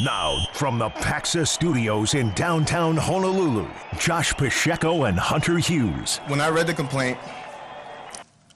[0.00, 3.66] Now, from the Paxa Studios in downtown Honolulu,
[3.98, 6.18] Josh Pacheco and Hunter Hughes.
[6.28, 7.18] When I read the complaint,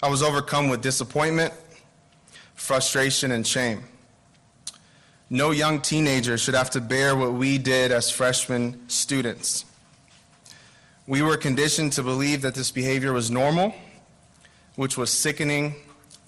[0.04, 1.52] I was overcome with disappointment,
[2.54, 3.82] frustration, and shame.
[5.30, 9.64] No young teenager should have to bear what we did as freshman students.
[11.08, 13.74] We were conditioned to believe that this behavior was normal,
[14.76, 15.74] which was sickening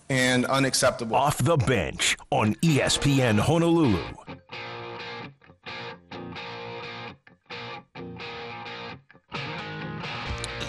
[0.08, 1.14] and unacceptable.
[1.14, 4.02] Off the bench on ESPN Honolulu.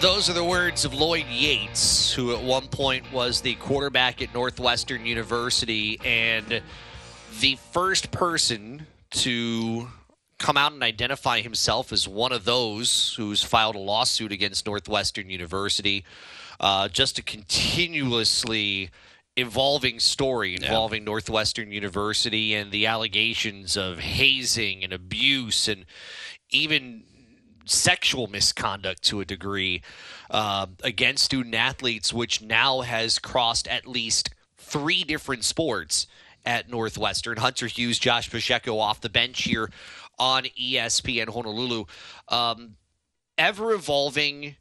[0.00, 4.34] Those are the words of Lloyd Yates, who at one point was the quarterback at
[4.34, 6.60] Northwestern University and
[7.40, 9.88] the first person to
[10.38, 15.30] come out and identify himself as one of those who's filed a lawsuit against Northwestern
[15.30, 16.04] University.
[16.60, 18.90] Uh, just a continuously
[19.38, 25.86] evolving story involving Northwestern University and the allegations of hazing and abuse and
[26.50, 27.04] even
[27.66, 29.82] sexual misconduct to a degree
[30.30, 36.06] uh, against student athletes, which now has crossed at least three different sports
[36.44, 37.38] at Northwestern.
[37.38, 39.70] Hunter Hughes, Josh Pacheco off the bench here
[40.18, 41.84] on ESPN Honolulu.
[42.28, 42.76] Um,
[43.36, 44.56] ever evolving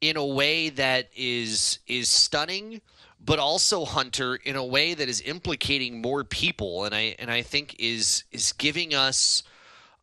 [0.00, 2.80] in a way that is is stunning
[3.24, 7.40] but also hunter in a way that is implicating more people and i and i
[7.40, 9.42] think is is giving us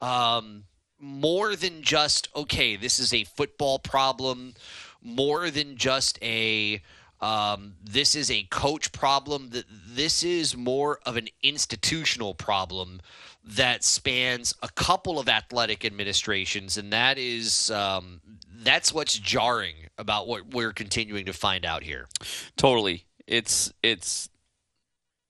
[0.01, 0.63] um
[1.01, 4.53] more than just okay this is a football problem
[5.01, 6.81] more than just a
[7.21, 12.99] um, this is a coach problem that this is more of an institutional problem
[13.43, 18.21] that spans a couple of athletic administrations and that is um,
[18.63, 22.07] that's what's jarring about what we're continuing to find out here
[22.55, 23.05] Totally.
[23.27, 24.29] It's it's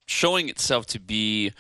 [0.06, 1.54] showing itself to be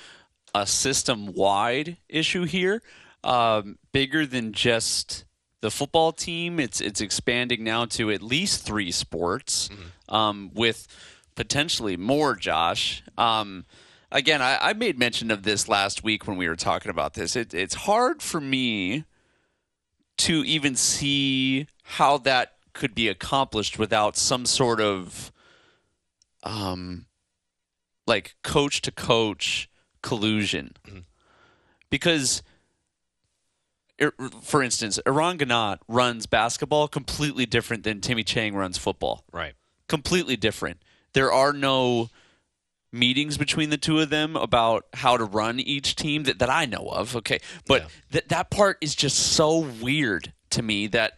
[0.53, 2.81] a system wide issue here,
[3.23, 5.25] um, bigger than just
[5.61, 6.59] the football team.
[6.59, 9.69] It's it's expanding now to at least three sports,
[10.09, 10.87] um, with
[11.35, 12.35] potentially more.
[12.35, 13.03] Josh.
[13.17, 13.65] Um,
[14.11, 17.35] again, I, I made mention of this last week when we were talking about this.
[17.35, 19.05] It, it's hard for me
[20.17, 25.31] to even see how that could be accomplished without some sort of
[26.43, 27.05] um
[28.07, 29.69] like coach to coach
[30.01, 30.73] collusion
[31.89, 32.50] because er,
[34.01, 39.53] Er, for instance Eran Ganot runs basketball completely different than Timmy Chang runs football right
[39.87, 40.81] completely different
[41.13, 42.09] there are no
[42.91, 46.65] meetings between the two of them about how to run each team that, that I
[46.65, 47.15] know of.
[47.15, 47.39] Okay.
[47.65, 47.87] But Yeah.
[48.11, 51.17] that that part is just so weird to me that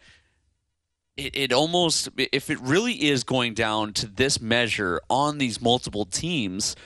[1.16, 6.04] it, it almost if it really is going down to this measure on these multiple
[6.04, 6.76] teams,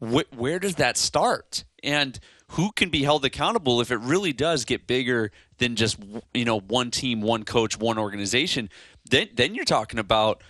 [0.00, 1.64] wh- where does that start?
[1.82, 2.18] And
[2.50, 5.98] who can be held accountable if it really does get bigger than just
[6.32, 8.70] you know one team, one coach, one organization?
[9.08, 10.42] Then then you're talking about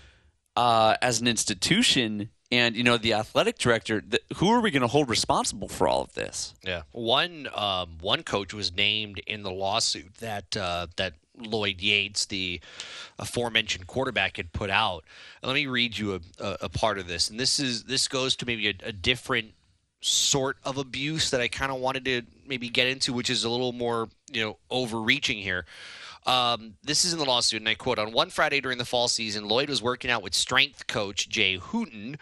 [0.57, 4.01] uh, as an institution and you know the athletic director.
[4.01, 6.55] th- who are we going to hold responsible for all of this?
[6.63, 12.27] Yeah, one um, one coach was named in the lawsuit that uh, that Lloyd Yates,
[12.27, 12.61] the
[13.19, 15.05] aforementioned quarterback, had put out.
[15.43, 18.37] Let me read you a, a, a part of this, and this is this goes
[18.37, 19.53] to maybe a, a different
[20.07, 23.51] sort of abuse that I kind of wanted to maybe get into, which is a
[23.51, 25.67] little more you know overreaching here.
[26.27, 29.09] Um, this is in the lawsuit, and I quote On one Friday during the fall
[29.09, 32.17] season, Lloyd was working out with strength coach Jay Hooten.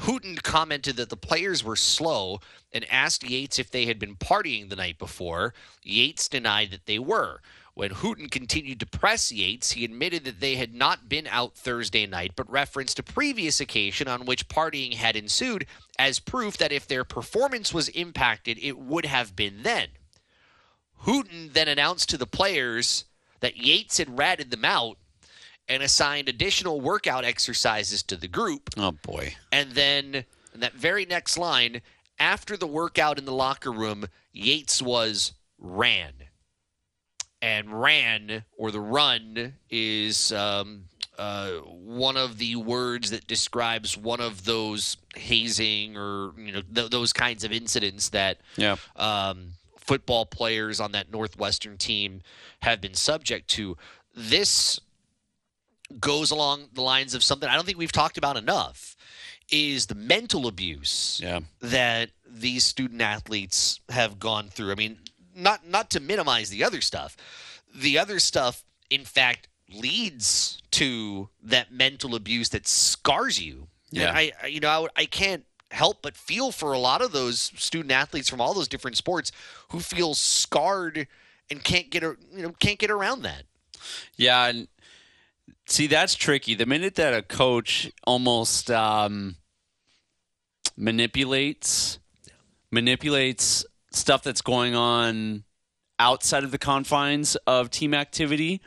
[0.00, 2.40] Hooten commented that the players were slow
[2.72, 5.54] and asked Yates if they had been partying the night before.
[5.82, 7.40] Yates denied that they were.
[7.74, 12.06] When Hooten continued to press Yates, he admitted that they had not been out Thursday
[12.06, 15.66] night, but referenced a previous occasion on which partying had ensued
[15.98, 19.88] as proof that if their performance was impacted, it would have been then.
[21.04, 23.06] Hooten then announced to the players
[23.40, 24.98] that Yates had ratted them out
[25.66, 28.68] and assigned additional workout exercises to the group.
[28.76, 29.34] Oh boy.
[29.50, 31.80] And then in that very next line,
[32.18, 36.12] after the workout in the locker room, Yates was ran.
[37.42, 40.84] And ran, or the run, is um,
[41.18, 46.90] uh, one of the words that describes one of those hazing or you know th-
[46.90, 48.76] those kinds of incidents that Yeah.
[48.94, 52.22] um, football players on that Northwestern team
[52.60, 53.76] have been subject to.
[54.14, 54.78] This
[55.98, 58.96] goes along the lines of something I don't think we've talked about enough
[59.50, 61.40] is the mental abuse Yeah.
[61.60, 64.70] that these student athletes have gone through.
[64.72, 64.98] I mean,
[65.34, 67.16] not not to minimize the other stuff.
[67.74, 73.68] The other stuff in fact leads to that mental abuse that scars you.
[73.90, 74.08] Yeah.
[74.08, 77.12] And I I- you know I, I can't help but feel for a lot of
[77.12, 79.32] those student athletes from all those different sports
[79.70, 81.06] who feel scarred
[81.50, 83.44] and can't get you know can't get around that.
[84.16, 84.68] Yeah, and
[85.66, 86.54] see that's tricky.
[86.54, 89.36] The minute that a coach almost um,
[90.76, 91.98] manipulates
[92.70, 95.44] manipulates stuff that's going on
[95.98, 98.60] outside of the confines of team activity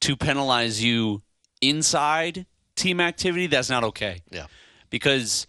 [0.00, 1.22] to penalize you
[1.60, 4.22] inside team activity, that's not okay.
[4.30, 4.46] Yeah.
[4.90, 5.46] Because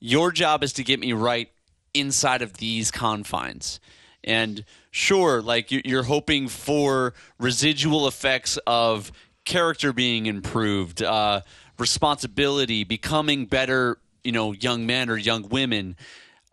[0.00, 1.50] your job is to get me right
[1.94, 3.80] inside of these confines.
[4.22, 9.10] And sure, like you- you're hoping for residual effects of
[9.44, 11.40] character being improved, uh,
[11.78, 15.96] responsibility, becoming better, you know, young men or young women.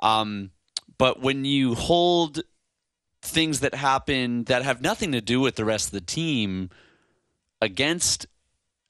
[0.02, 0.52] Um,
[1.04, 2.44] but when you hold
[3.22, 6.70] things that happen that have nothing to do with the rest of the team
[7.62, 8.26] against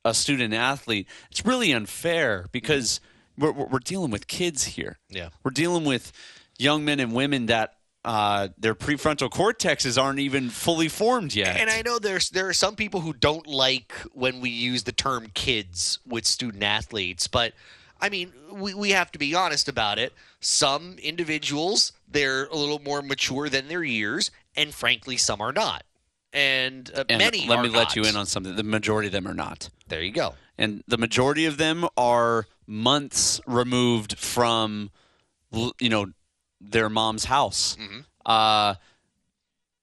[0.06, 3.00] a student athlete, it's really unfair because
[3.36, 5.00] we're, we're dealing with kids here.
[5.10, 5.30] Yeah.
[5.44, 6.12] We're dealing with
[6.60, 11.58] young men and women that uh, their prefrontal cortexes aren't even fully formed yet.
[11.58, 14.92] And I know there's there are some people who don't like when we use the
[14.92, 17.54] term kids with student athletes, but
[18.04, 20.12] I mean, we, we have to be honest about it.
[20.42, 25.84] Some individuals, they're a little more mature than their years, and frankly, some are not.
[26.32, 28.56] And, uh, And many let me let you in on something.
[28.56, 29.70] The majority of them are not.
[29.88, 30.34] There you go.
[30.58, 34.90] and the majority of them are months removed from
[35.80, 36.06] you know
[36.62, 37.76] their mom's house
[38.26, 38.76] uh,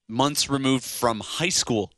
[0.08, 1.92] months removed from high school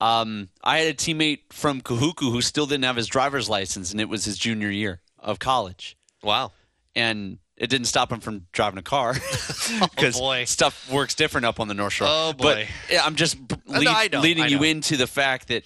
[0.00, 4.00] um, i had a teammate from kahuku who still didn't have his driver's license and
[4.00, 6.52] it was his junior year of college Wow.
[6.96, 9.14] and it didn't stop him from driving a car
[9.80, 10.44] because boy.
[10.44, 12.08] stuff works different up on the North Shore.
[12.10, 12.68] Oh, But boy.
[12.90, 13.36] yeah, I'm just
[13.66, 15.62] no, I know, leading I you into the fact that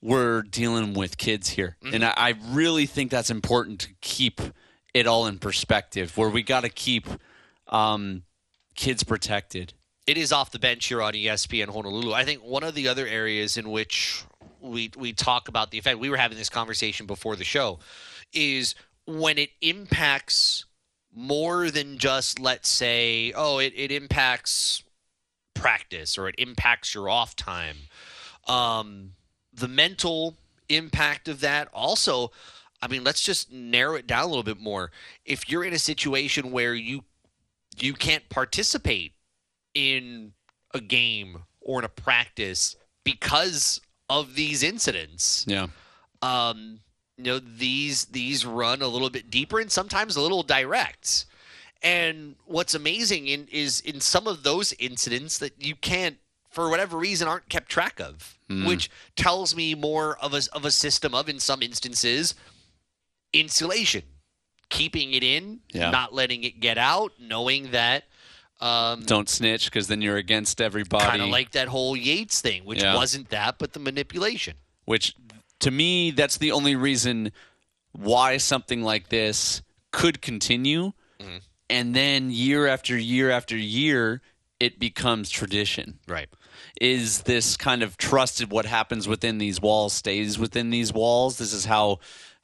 [0.00, 1.94] we're dealing with kids here, Mm-hmm.
[1.94, 4.40] and I, I really think that's important to keep
[4.94, 6.16] it all in perspective.
[6.16, 7.06] Where we got to keep
[7.68, 8.22] um,
[8.74, 9.72] kids protected.
[10.06, 12.12] it is off the bench here on ESPN Honolulu.
[12.12, 14.24] I think one of the other areas in which
[14.60, 17.78] we we talk about the effect we were having this conversation before the show
[18.32, 18.74] is
[19.06, 20.64] when it impacts
[21.14, 24.82] more than just let's say oh it, it impacts
[25.54, 27.76] practice or it impacts your off time.
[28.48, 29.12] Um,
[29.52, 30.34] the mental
[30.68, 32.30] impact of that also
[32.80, 34.90] i mean let's just narrow it down a little bit more.
[35.24, 37.04] If you're in a situation where you
[37.78, 39.12] you can't participate
[39.74, 40.32] in
[40.74, 45.66] a game or in a practice because of these incidents Yeah,
[46.22, 46.80] um,
[47.24, 51.26] you know these these run a little bit deeper and sometimes a little direct.
[51.84, 56.16] And what's amazing in, is in some of those incidents that you can't,
[56.50, 60.70] for whatever reason, aren't kept track of, which tells me more of a of a
[60.70, 62.34] system of, in some instances,
[63.32, 64.02] insulation,
[64.68, 65.90] keeping it in, Yeah.
[65.90, 68.04] not letting it get out, knowing that.
[68.60, 71.04] Um, don't snitch because then you're against everybody.
[71.04, 72.94] Kind of like that whole Yates thing, which Yeah.
[72.94, 74.54] wasn't that, but the manipulation.
[74.84, 75.14] which
[75.62, 77.32] to me that's the only reason
[77.92, 80.92] why something like this could continue.
[81.70, 84.20] And then year after year after year
[84.60, 85.98] it becomes tradition.
[86.06, 86.28] Right.
[86.80, 91.38] is this kind of trusted what happens within these walls stays within these walls?
[91.38, 91.98] This is how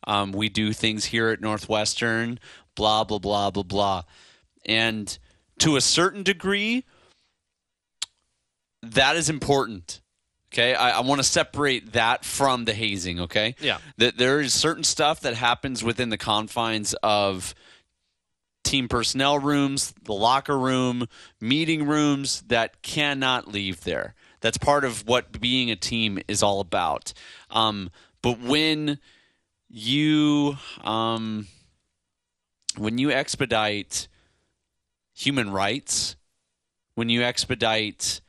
[0.05, 2.39] um, we do things here at northwestern
[2.75, 4.03] blah blah blah blah blah.
[4.65, 5.19] And
[5.59, 6.85] to a certain degree
[8.83, 10.01] that is important
[10.53, 13.79] okay i, I want to separate that from the hazing okay Yeah.
[13.99, 17.55] that there is certain stuff that happens within the confines of
[18.65, 21.09] team personnel rooms, the locker room,
[21.41, 24.15] meeting rooms that cannot leave there.
[24.41, 27.15] That's part of what being a team is all about.
[27.49, 27.91] Um,
[28.21, 28.99] but when
[29.71, 31.47] you um,
[32.77, 34.07] when you expedite
[35.15, 36.17] human rights,
[36.95, 38.21] when you expedite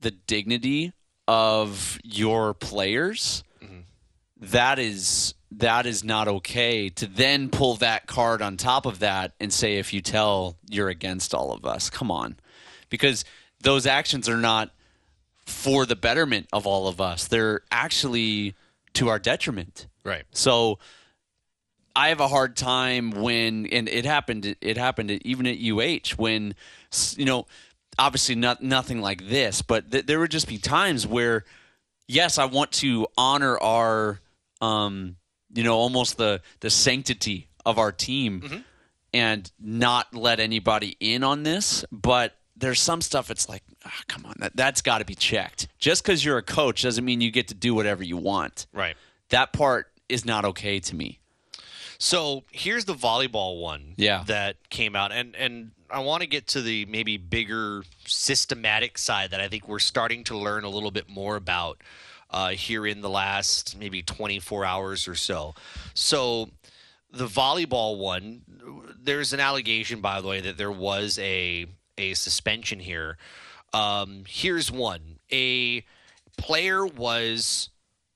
[0.00, 0.92] the dignity
[1.28, 3.42] of your players,
[4.40, 9.32] that is that is not okay to then pull that card on top of that
[9.38, 12.34] and say if you tell you're against all of us come on
[12.88, 13.24] because
[13.60, 14.70] those actions are not
[15.44, 18.54] for the betterment of all of us they're actually
[18.94, 20.24] to our detriment Right.
[20.32, 20.78] so
[21.94, 24.56] I have a hard time when, and it happened.
[24.62, 26.54] It happened even at UH when,
[27.16, 27.46] you know,
[27.98, 31.44] obviously not nothing like this, but th- there would just be times where,
[32.08, 34.20] yes, I want to honor our,
[34.60, 35.16] um,
[35.54, 38.64] you know, almost the the sanctity of our team,
[39.14, 42.34] and not let anybody in on this, but.
[42.54, 45.66] There's some stuff it's like, ah, come on, that, that's got to be checked.
[45.80, 48.94] Just because you're a coach doesn't mean you get to do whatever you want Right.
[49.30, 51.18] that part is not okay to me.
[51.98, 54.22] So here's the volleyball one Yeah.
[54.26, 59.30] that came out, and and I want to get to the maybe bigger systematic side
[59.30, 61.82] that I think we're starting to learn a little bit more about
[62.30, 65.54] uh, here in the last maybe 24 hours or so.
[65.92, 66.48] So
[67.12, 68.42] the volleyball one,
[68.98, 71.66] there's an allegation, by the way, that there was a
[71.98, 73.18] a suspension here.
[73.74, 75.84] Um, here's one: a
[76.38, 77.68] player was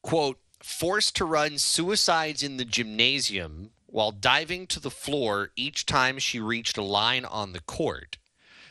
[0.02, 6.18] quote forced to run suicides in the gymnasium while diving to the floor each time
[6.18, 8.18] she reached a line on the court.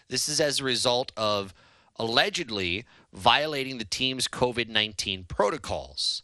[0.08, 1.52] This is as a result of
[1.96, 6.22] allegedly violating the team's COVID 19 protocols.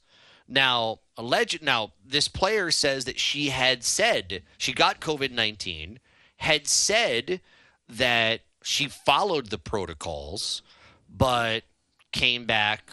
[0.47, 5.97] Now, alleged now this player says that she had said she got COVID 19,
[6.37, 7.41] had said
[7.89, 10.61] that she followed the protocols,
[11.09, 11.63] but
[12.11, 12.91] came back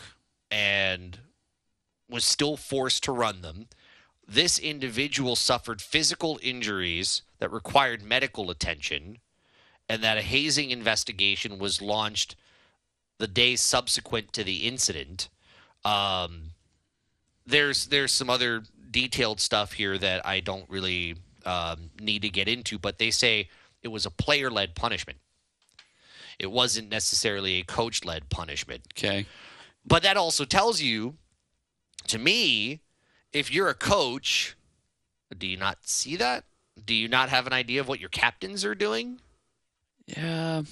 [0.50, 1.19] and
[2.09, 3.67] was still forced to run them.
[4.30, 9.18] This individual suffered physical injuries that required medical attention,
[9.88, 12.37] and that a hazing investigation was launched
[13.16, 15.30] the day subsequent to the incident.
[15.82, 16.50] Um,
[17.47, 21.16] there's there's some other detailed stuff here that I don't really
[21.47, 23.49] um, need to get into, but they say
[23.82, 25.18] it was a player-led punishment.
[26.38, 28.82] It wasn't necessarily a coach-led punishment.
[28.92, 29.26] Okay.
[29.87, 31.14] But that also tells you,
[32.08, 32.80] to me,
[33.32, 34.56] if you're a coach,
[35.37, 36.44] do you not see that?
[36.85, 39.20] Do you not have an idea of what your captains are doing?
[40.06, 40.62] Yeah.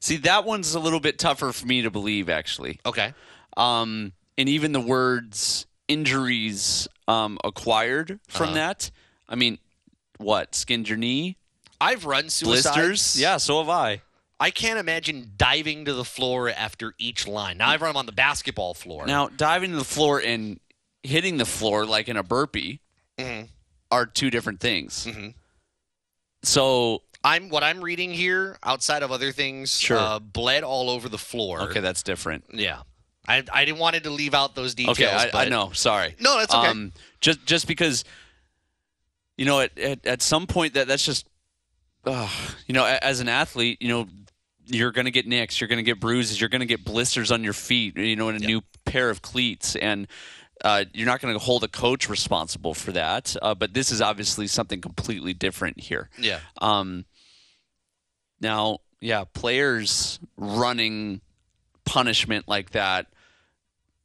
[0.00, 2.80] See, that one's a little bit tougher for me to believe, actually.
[2.86, 3.14] Okay.
[3.56, 8.54] Um, and even the words injuries um, acquired from Uh-huh.
[8.54, 8.90] that.
[9.28, 9.58] I mean,
[10.18, 10.54] what?
[10.54, 11.36] Skinned your knee?
[11.80, 12.74] I've run suicides.
[12.76, 13.20] Blisters?
[13.20, 14.02] Yeah, so have I.
[14.38, 17.58] I can't imagine diving to the floor after each line.
[17.58, 19.06] Now I've run them on the basketball floor.
[19.06, 20.60] Now, diving to the floor and
[21.06, 22.80] hitting the floor like in a burpee
[23.18, 23.48] Mhm.
[23.90, 25.06] are two different things.
[25.06, 25.34] Mhm.
[26.42, 29.98] So, I'm what I'm reading here, outside of other things, Sure.
[29.98, 31.62] uh, bled all over the floor.
[31.62, 32.44] okay, that's different.
[32.52, 32.82] Yeah.
[33.28, 34.98] I, I didn't wanted to leave out those details.
[35.00, 35.72] Okay, I, I know.
[35.72, 36.14] Sorry.
[36.20, 36.68] No, that's okay.
[36.68, 38.04] Um, just just because,
[39.36, 41.26] you know, at, at at some point that that's just,
[42.04, 42.28] uh,
[42.68, 44.06] you know, as an athlete, you know,
[44.66, 47.32] you're going to get nicks, you're going to get bruises, you're going to get blisters
[47.32, 50.06] on your feet, you know, in a new pair of cleats, and
[50.64, 53.36] uh, you're not going to hold a coach responsible for that.
[53.42, 56.08] Uh, but this is obviously something completely different here.
[56.18, 56.40] yeah.
[56.60, 57.04] Um,
[58.40, 61.20] now, yeah, players running
[61.84, 63.06] punishment like that,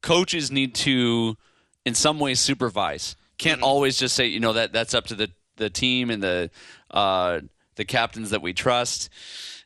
[0.01, 1.37] coaches need to,
[1.85, 3.15] in some way, supervise.
[3.37, 6.51] Can't always just say, you know, that that's up to the the team and the
[6.91, 7.41] uh,
[7.75, 9.09] the captains that we trust.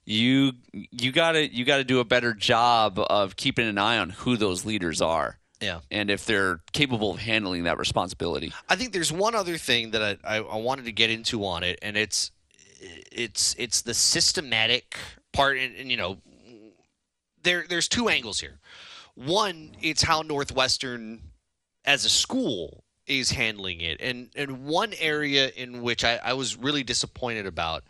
[0.05, 4.37] You you gotta you gotta do a better job of keeping an eye on who
[4.37, 5.79] those leaders are Yeah.
[5.91, 8.53] and if they're capable of handling that responsibility.
[8.69, 11.63] I think there's one other thing that I, I, I wanted to get into on
[11.63, 12.31] it, and it's
[13.11, 14.97] it's it's the systematic
[15.33, 16.17] part, and, and you know,
[17.43, 18.59] there there's two angles here.
[19.15, 21.21] One, it's how Northwestern,
[21.85, 26.57] as a school, is handling it, and and one area in which I, I was
[26.57, 27.83] really disappointed about.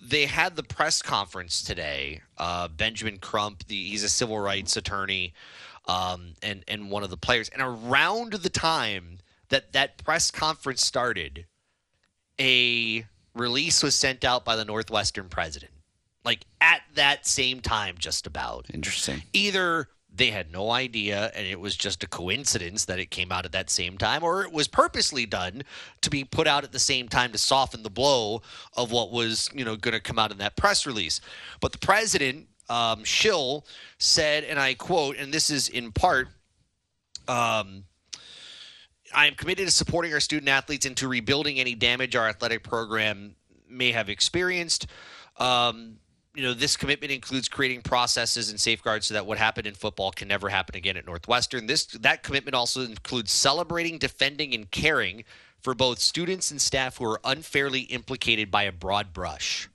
[0.00, 2.20] They had the press conference today.
[2.36, 5.34] Uh, Benjamin Crump, the, he's a civil rights attorney,
[5.88, 7.48] um, and and one of the players.
[7.48, 9.18] And around the time
[9.48, 11.46] that that press conference started,
[12.38, 15.72] a release was sent out by the Northwestern president.
[16.24, 18.66] Like at that same time, just about.
[18.72, 19.22] Interesting.
[19.32, 23.44] Either they had no idea and it was just a coincidence that it came out
[23.44, 25.62] at that same time, or it was purposely done
[26.02, 28.42] to be put out at the same time to soften the blow
[28.76, 31.20] of what was, you know, going to come out in that press release.
[31.60, 33.64] But the president, um, Schill,
[33.98, 36.28] said, and I quote, and this is in part,
[37.26, 37.84] um,
[39.14, 42.62] I am committed to supporting our student athletes and to rebuilding any damage our athletic
[42.62, 43.34] program
[43.68, 44.86] may have experienced.
[45.38, 45.96] Um,
[46.34, 50.12] you know, this commitment includes creating processes and safeguards so that what happened in football
[50.12, 51.66] can never happen again at Northwestern.
[51.66, 55.24] This that commitment also includes celebrating, defending, and caring
[55.60, 59.68] for both students and staff who are unfairly implicated by a broad brush.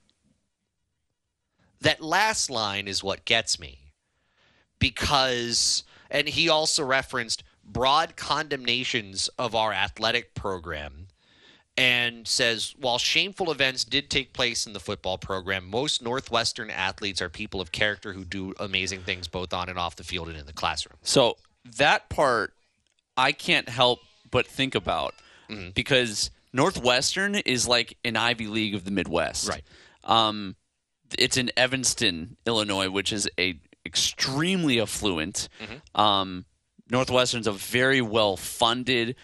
[1.84, 3.78] That last line is what gets me
[4.78, 11.06] because and he also referenced broad condemnations of our athletic program
[11.76, 17.22] and says while shameful events did take place in the football program most northwestern athletes
[17.22, 20.36] are people of character who do amazing things both on and off the field and
[20.36, 21.36] in the classroom So
[21.78, 22.52] that part
[23.16, 24.00] I can't help
[24.30, 25.14] but think about
[25.50, 25.70] Mm-hmm.
[25.74, 29.46] because Northwestern is like an Ivy League of the Midwest.
[29.46, 29.62] Right.
[30.04, 30.56] Um,
[31.18, 35.48] it's in Evanston, Illinois, which is a extremely affluent.
[35.60, 36.00] Mm-hmm.
[36.00, 36.44] Um,
[36.90, 39.16] Northwestern's a very well funded,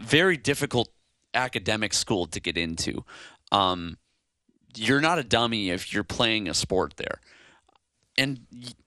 [0.00, 0.88] very difficult
[1.34, 3.04] academic school to get into.
[3.52, 3.98] Um,
[4.74, 7.20] you're not a dummy if you're playing a sport there.
[8.16, 8.40] And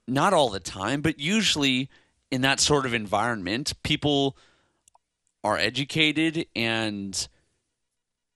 [0.06, 1.88] not all the time, but usually
[2.30, 4.36] in that sort of environment, people
[5.42, 7.28] are educated and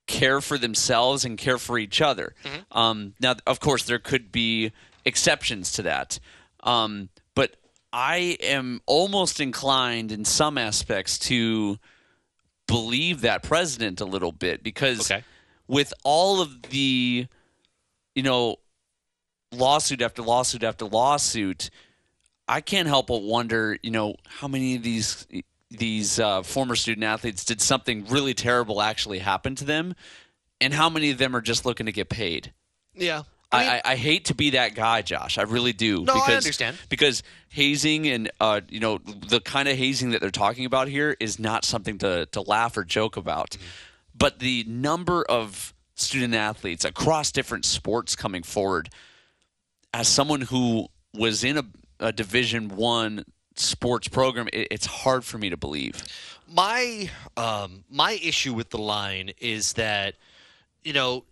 [0.06, 2.34] care for themselves and care for each other.
[2.72, 4.72] Um, now, of course, there could be
[5.04, 6.18] exceptions to that.
[6.62, 7.56] Um, but
[7.92, 11.78] I am almost inclined in some aspects to
[12.66, 15.24] believe that president a little bit because Okay.
[15.68, 17.26] with all of the,
[18.14, 18.56] you know,
[19.52, 21.70] lawsuit after lawsuit after lawsuit,
[22.48, 25.26] I can't help but wonder, you know, how many of these
[25.70, 29.94] these uh, former student athletes did something really terrible actually happen to them,
[30.60, 32.52] and how many of them are just looking to get paid.
[32.94, 33.22] Yeah.
[33.52, 35.38] I, I, I hate to be that guy, Josh.
[35.38, 36.04] I really do.
[36.04, 36.76] No, I understand.
[36.88, 41.16] Because hazing and uh, you know the kind of hazing that they're talking about here
[41.20, 43.50] is not something to to laugh or joke about.
[43.50, 43.64] Mm-hmm.
[44.16, 48.88] But the number of student athletes across different sports coming forward,
[49.94, 51.64] as someone who was in a,
[52.00, 53.24] a Division One
[53.58, 56.02] sports program, it, it's hard for me to believe.
[56.48, 60.14] my um my issue with the line is that
[60.84, 61.24] you know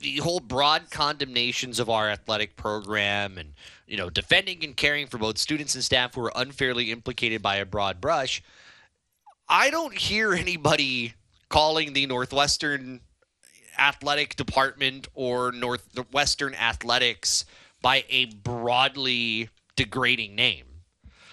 [0.00, 3.54] the whole broad condemnations of our athletic program and
[3.86, 7.56] you know defending and caring for both students and staff who are unfairly implicated by
[7.56, 8.42] a broad brush
[9.48, 11.14] i don't hear anybody
[11.48, 13.00] calling the northwestern
[13.78, 17.44] athletic department or northwestern athletics
[17.80, 20.66] by a broadly degrading name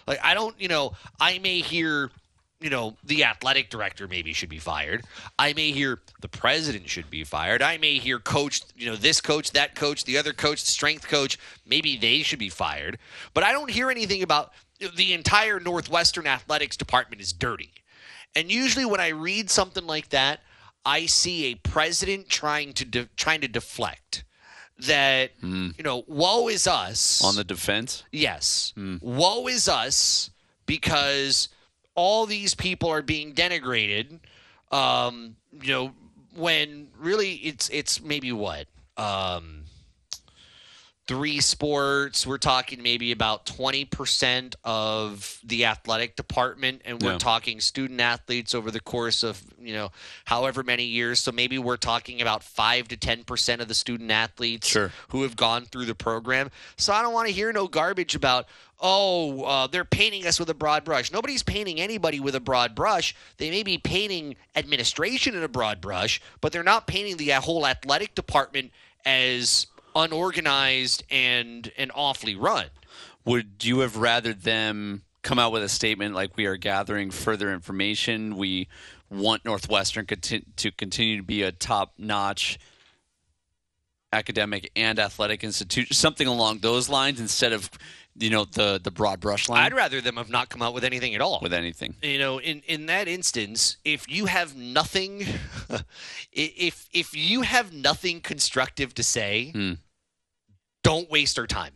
[0.08, 2.12] like I don't, you know, I may hear,
[2.60, 5.04] you know, the athletic director maybe should be fired.
[5.38, 7.62] I may hear the president should be fired.
[7.62, 11.38] I may hear coach, you know, this coach, that coach, the other coach, strength coach,
[11.66, 12.98] maybe they should be fired.
[13.34, 14.52] But I don't hear anything about
[14.96, 17.72] the entire Northwestern athletics department is dirty.
[18.36, 20.42] And usually when I read something like that,
[20.86, 24.25] I see a president trying to de- trying to deflect
[24.80, 28.74] that you know, woe is us On the defense, Yes.
[29.02, 30.30] Woe is us
[30.66, 31.50] because
[31.96, 34.20] all these people are being denigrated.
[34.72, 35.94] Um, you know,
[36.36, 39.64] when really it's it's maybe what um,
[41.08, 42.26] three sports.
[42.28, 47.18] We're talking maybe about twenty percent of the athletic department, and we're Yeah.
[47.20, 49.92] talking student athletes over the course of you know
[50.26, 51.20] however many years.
[51.20, 54.92] So maybe we're talking about five to ten percent of the student athletes Sure.
[55.10, 56.52] who have gone through the program.
[56.78, 58.46] So I don't want to hear no garbage about,
[58.80, 61.12] oh, uh, they're painting us with a broad brush.
[61.12, 63.16] Nobody's painting anybody with a broad brush.
[63.38, 67.66] They may be painting administration in a broad brush, but they're not painting the whole
[67.66, 68.72] athletic department
[69.06, 72.66] as unorganized and and awfully run.
[73.24, 77.52] would you have rather them come out with a statement like we are gathering further
[77.54, 78.68] information we
[79.10, 82.58] want northwestern conti- to continue to be a top-notch
[84.14, 87.70] academic and athletic institution something along those lines instead of
[88.18, 90.86] you know the the broad brush line I'd rather them have not come out with
[90.86, 91.40] anything at all.
[91.42, 95.26] with anything you know in in that instance if you have nothing
[96.32, 99.74] if if you have nothing constructive to say Hmm.
[100.82, 101.74] don't waste our time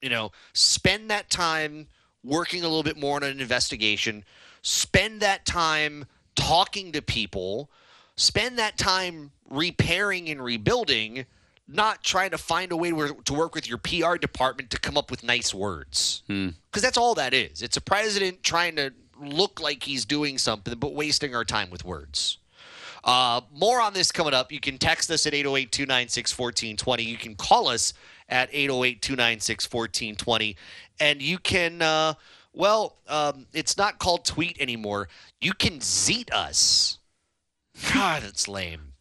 [0.00, 1.88] you know spend that time
[2.24, 4.24] working a little bit more on an investigation
[4.62, 6.06] spend that time
[6.38, 7.68] talking to people
[8.16, 11.26] spend that time repairing and rebuilding
[11.66, 15.10] not trying to find a way to work with your PR department to come up
[15.10, 16.22] with nice words
[16.70, 17.60] because that's all that is.
[17.60, 21.84] It's a president trying to look like he's doing something, but wasting our time with
[21.84, 22.38] words.
[23.04, 24.50] Uh, more on this coming up.
[24.52, 27.02] You can text us at 808 296 1420.
[27.02, 27.94] You can call us
[28.28, 30.56] at 808 296 1420.
[31.00, 32.14] And you can, uh,
[32.52, 35.08] well, um, it's not called tweet anymore.
[35.40, 36.98] You can zeet us.
[37.94, 38.92] God, that's lame.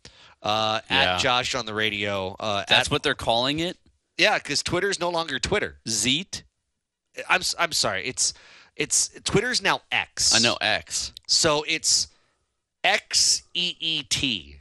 [0.42, 1.16] Uh, Yeah.
[1.16, 2.36] At Josh on the radio.
[2.40, 3.78] Uh, that's at- what they're calling it
[4.18, 5.78] yeah, because Twitter's no longer Twitter.
[5.88, 6.44] zeet
[7.30, 8.06] I'm I'm sorry.
[8.06, 8.34] It's
[8.76, 10.36] it's Twitter's now X.
[10.36, 12.08] i know x So it's
[12.84, 14.60] X E E T.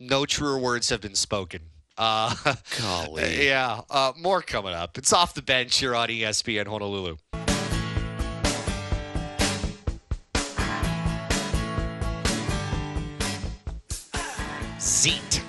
[0.00, 1.70] No truer words have been spoken.
[1.96, 2.34] Uh,
[2.80, 3.46] Golly.
[3.46, 4.98] yeah, uh, more coming up.
[4.98, 7.16] It's off the bench here on ESPN Honolulu.
[14.78, 15.42] Zeet.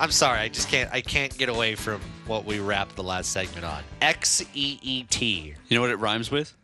[0.00, 0.90] I'm sorry, I just can't.
[0.92, 3.82] I can't get away from what we wrapped the last segment on.
[4.00, 5.54] X E E T.
[5.68, 6.54] you know what it rhymes with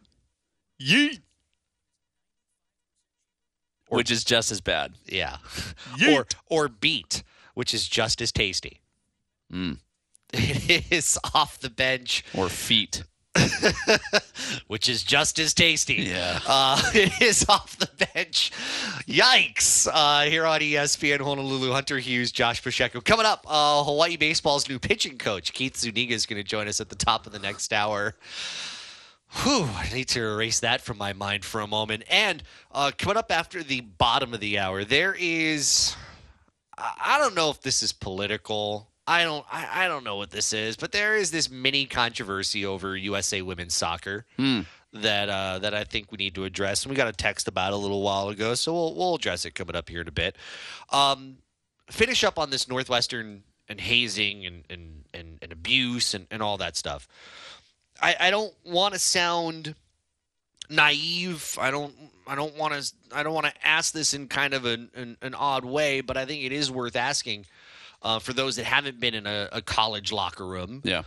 [0.83, 1.21] Yeet.
[3.89, 5.37] which is just as bad Yeah.
[6.11, 7.23] Or or beat,
[7.59, 8.81] which is just as tasty.
[9.53, 9.79] Mm.
[10.33, 12.25] It is off the bench.
[12.33, 13.03] or feet
[14.69, 15.95] which is just as tasty.
[15.95, 16.39] Yeah.
[16.47, 18.53] Uh, it is off the bench.
[19.09, 19.89] Yikes.
[19.93, 23.01] Uh, here on ESPN Honolulu, Hunter Hughes, Josh Pacheco.
[23.01, 26.81] Coming up, uh, Hawaii Baseball's new pitching coach, Keith Zuniga, is going to join us
[26.81, 28.15] at the top of the next hour.
[29.43, 32.05] Whew, I need to erase that from my mind for a moment.
[32.09, 32.43] And
[32.73, 35.97] uh, coming up after the bottom of the hour, there is.
[36.79, 38.89] I don't know if this is political.
[39.07, 39.45] I don't.
[39.51, 43.43] I, I don't know what this is, but there is this mini controversy over USA
[43.43, 44.27] women's soccer
[44.93, 46.85] that uh, that I think we need to address.
[46.85, 49.45] And we got a text about it a little while ago, so we'll we'll address
[49.45, 50.37] it coming up here in a bit.
[50.91, 51.39] Um,
[51.91, 56.59] finish up on this Northwestern and hazing and and, and, and abuse and, and all
[56.59, 57.09] that stuff.
[58.01, 59.75] I, I don't want to sound
[60.71, 61.57] naive.
[61.61, 61.95] I don't
[62.27, 65.17] I don't want to I don't want to ask this in kind of an, an,
[65.23, 67.47] an odd way, but I think it is worth asking
[68.03, 70.83] uh, for those that haven't been in a, a college locker room.
[70.85, 71.03] Yeah.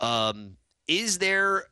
[0.00, 1.64] Um, is there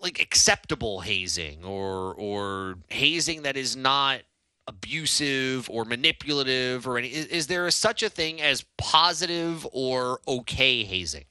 [0.00, 4.20] like acceptable hazing or or hazing that is not
[4.66, 10.84] abusive or manipulative or any is, is there such a thing as positive or okay
[10.84, 11.24] hazing?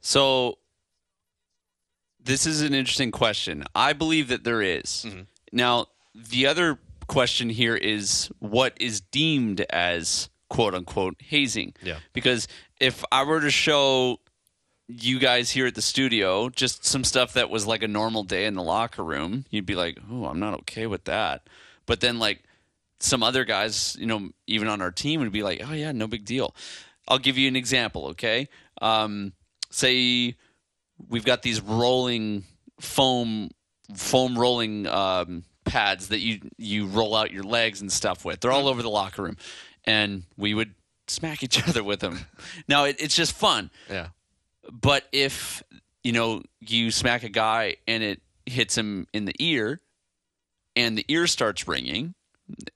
[0.00, 0.58] So
[2.24, 3.64] this is an interesting question.
[3.74, 5.04] I believe that there is.
[5.06, 5.22] Mm-hmm.
[5.52, 11.74] Now, the other question here is what is deemed as quote unquote hazing?
[11.82, 11.98] Yeah.
[12.12, 12.46] Because
[12.78, 14.20] if I were to show
[14.88, 18.46] you guys here at the studio just some stuff that was like a normal day
[18.46, 21.46] in the locker room, you'd be like, "Oh, I'm not okay with that."
[21.86, 22.42] But then like
[22.98, 26.06] some other guys, you know, even on our team would be like, "Oh yeah, no
[26.06, 26.54] big deal."
[27.08, 28.48] I'll give you an example, okay?
[28.80, 29.32] Um,
[29.70, 30.36] say
[31.08, 32.44] we've got these rolling
[32.80, 33.50] foam
[33.94, 38.40] foam rolling um, pads that you you roll out your legs and stuff with.
[38.40, 39.36] They're all over the locker room,
[39.84, 40.74] and we would
[41.08, 42.20] smack each other with them.
[42.68, 43.70] Now it, it's just fun.
[43.88, 44.08] Yeah.
[44.70, 45.62] But if
[46.04, 49.80] you know you smack a guy and it hits him in the ear,
[50.76, 52.14] and the ear starts ringing,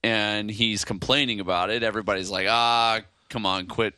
[0.02, 3.94] and he's complaining about it, everybody's like, "Ah, come on, quit,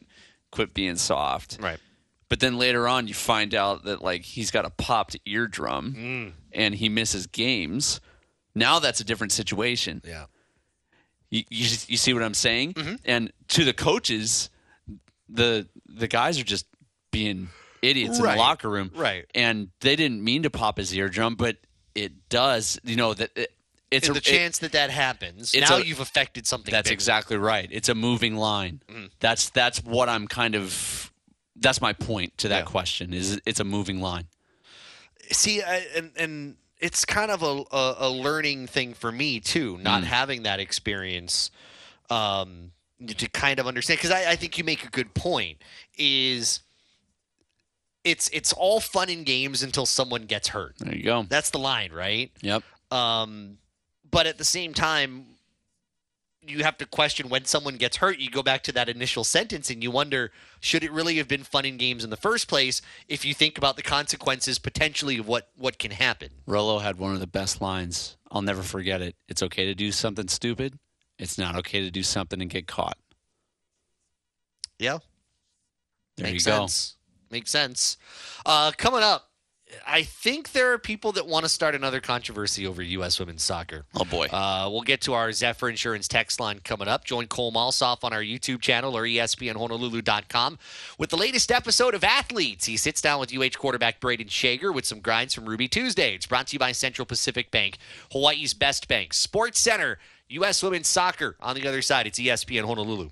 [0.50, 1.78] quit being soft." Right.
[2.28, 6.32] But then later on, you find out that like he's got a popped eardrum Mm.
[6.52, 8.00] and he misses games.
[8.54, 10.02] Now that's a different situation.
[10.04, 10.26] Yeah.
[11.30, 12.74] You, you, you see what I'm saying?
[12.74, 12.94] Mm-hmm.
[13.04, 14.48] And to the coaches,
[15.28, 16.66] the the guys are just
[17.10, 17.48] being
[17.82, 19.26] idiots in the locker room, Right.
[19.34, 21.56] And they didn't mean to pop his eardrum, but
[21.94, 22.78] it does.
[22.84, 23.52] You know that it,
[23.90, 26.72] it's a the it- chance that that happens, now a- you've affected something.
[26.72, 26.94] that's bigger.
[26.94, 27.68] exactly right.
[27.70, 28.82] It's a moving line.
[28.88, 29.06] Mm-hmm.
[29.20, 31.12] That's that's what I'm kind of.
[31.58, 32.64] That's my point to that Yeah.
[32.64, 33.12] question.
[33.14, 34.26] Is it's a moving line.
[35.30, 39.78] see I, and and it's kind of a, a, a learning thing for me too
[39.78, 41.50] not having that experience
[42.10, 42.70] um
[43.06, 45.58] to kind of understand because I, I think you make a good point
[45.98, 46.60] is
[48.04, 51.24] it's it's all fun and games until someone gets hurt There you go.
[51.28, 52.62] that's the line right Yep.
[52.92, 53.58] um
[54.08, 55.26] but at the same time
[56.48, 59.70] you have to question when someone gets hurt you go back to that initial sentence
[59.70, 60.30] and you wonder
[60.60, 63.58] should it really have been fun and games in the first place if you think
[63.58, 67.60] about the consequences potentially of what what can happen Rolo had one of the best
[67.60, 68.16] lines.
[68.30, 69.14] I'll never forget it.
[69.28, 70.78] It's okay to do something stupid.
[71.18, 72.98] It's not okay to do something and get caught.
[74.78, 74.98] yeah
[76.16, 76.58] There makes you go.
[76.58, 76.96] sense
[77.30, 77.96] makes sense
[78.44, 79.30] uh coming up
[79.86, 83.18] I think there are people that want to start another controversy over U.S.
[83.18, 83.84] women's soccer.
[83.94, 84.26] Oh boy.
[84.26, 87.04] Uh, we'll get to our Zephyr Insurance text line coming up.
[87.04, 90.58] Join Cole Malsoff on our YouTube channel or ESPNHonolulu.com
[90.98, 92.66] with the latest episode of Athletes.
[92.66, 96.14] He sits down with UH quarterback Brayden Schager with some grinds from Ruby Tuesday.
[96.14, 97.78] It's brought to you by Central Pacific Bank,
[98.12, 100.62] Hawaii's best bank, Sports Center, U.S.
[100.62, 101.36] women's soccer.
[101.40, 103.10] On the other side, it's ESPN Honolulu.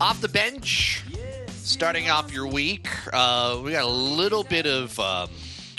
[0.00, 1.04] Off the bench,
[1.48, 5.30] starting off your week, uh, we got a little bit of um,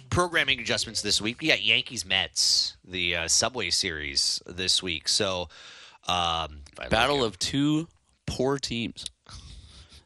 [0.10, 1.42] programming adjustments this week.
[1.42, 5.10] We got Yankees Mets, the uh, Subway Series this week.
[5.10, 5.50] So,
[6.08, 7.88] um, if I look Battle of two
[8.26, 9.11] poor teams.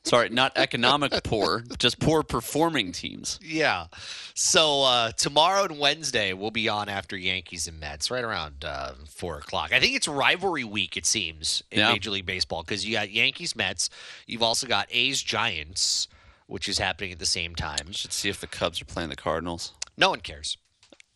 [0.05, 3.39] Sorry, not economic poor, just poor performing teams.
[3.43, 3.87] Yeah.
[4.35, 8.91] So uh, tomorrow and Wednesday we'll be on after Yankees and Mets, right around uh,
[9.09, 9.73] four o'clock.
[9.73, 10.95] I think it's rivalry week.
[10.95, 11.91] It seems in Yeah.
[11.91, 13.89] Major League Baseball because you got Yankees Mets.
[14.27, 16.07] You've also got A's Giants,
[16.45, 17.91] which is happening at the same time.
[17.91, 19.73] Should see if the Cubs are playing the Cardinals.
[19.97, 20.57] No one cares.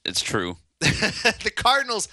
[0.03, 0.57] It's true.
[0.79, 2.07] the Cardinals.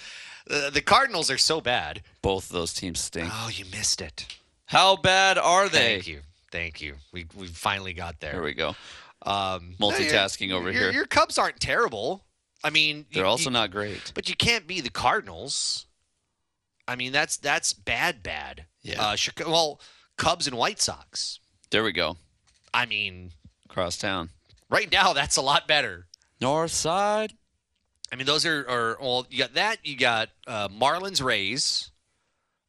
[0.47, 2.03] Uh, the Cardinals are so bad.
[2.21, 3.31] Both of those teams stink.
[3.33, 4.27] Oh, you missed it.
[4.65, 5.95] How bad are they?
[5.95, 6.19] Thank you.
[6.51, 6.95] Thank you.
[7.11, 8.33] We we finally got there.
[8.33, 8.75] There we go.
[9.23, 10.91] Um, Multitasking your- over your- here.
[10.91, 12.23] Your Cubs aren't terrible.
[12.63, 14.11] I mean, They're you- also you- not great.
[14.15, 15.85] But you can't be the Cardinals.
[16.87, 18.65] I mean, that's that's bad, bad.
[18.81, 19.01] Yeah.
[19.01, 19.81] Uh, Chicago, well,
[20.17, 21.39] Cubs and White Sox.
[21.69, 22.17] There we go.
[22.73, 23.33] I mean,
[23.69, 24.29] Across town.
[24.69, 26.07] right now that's a lot better.
[26.39, 27.33] North side.
[28.11, 29.85] I mean, those are, are well, you got that.
[29.85, 31.91] You got uh, Marlins, Rays.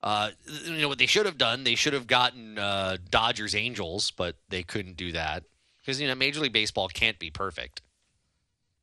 [0.02, 0.30] Uh,
[0.64, 1.64] you know what they should have done?
[1.64, 5.44] They should have gotten uh, Dodgers, Angels, but they couldn't do that
[5.80, 7.82] because you know Major League Baseball can't be perfect.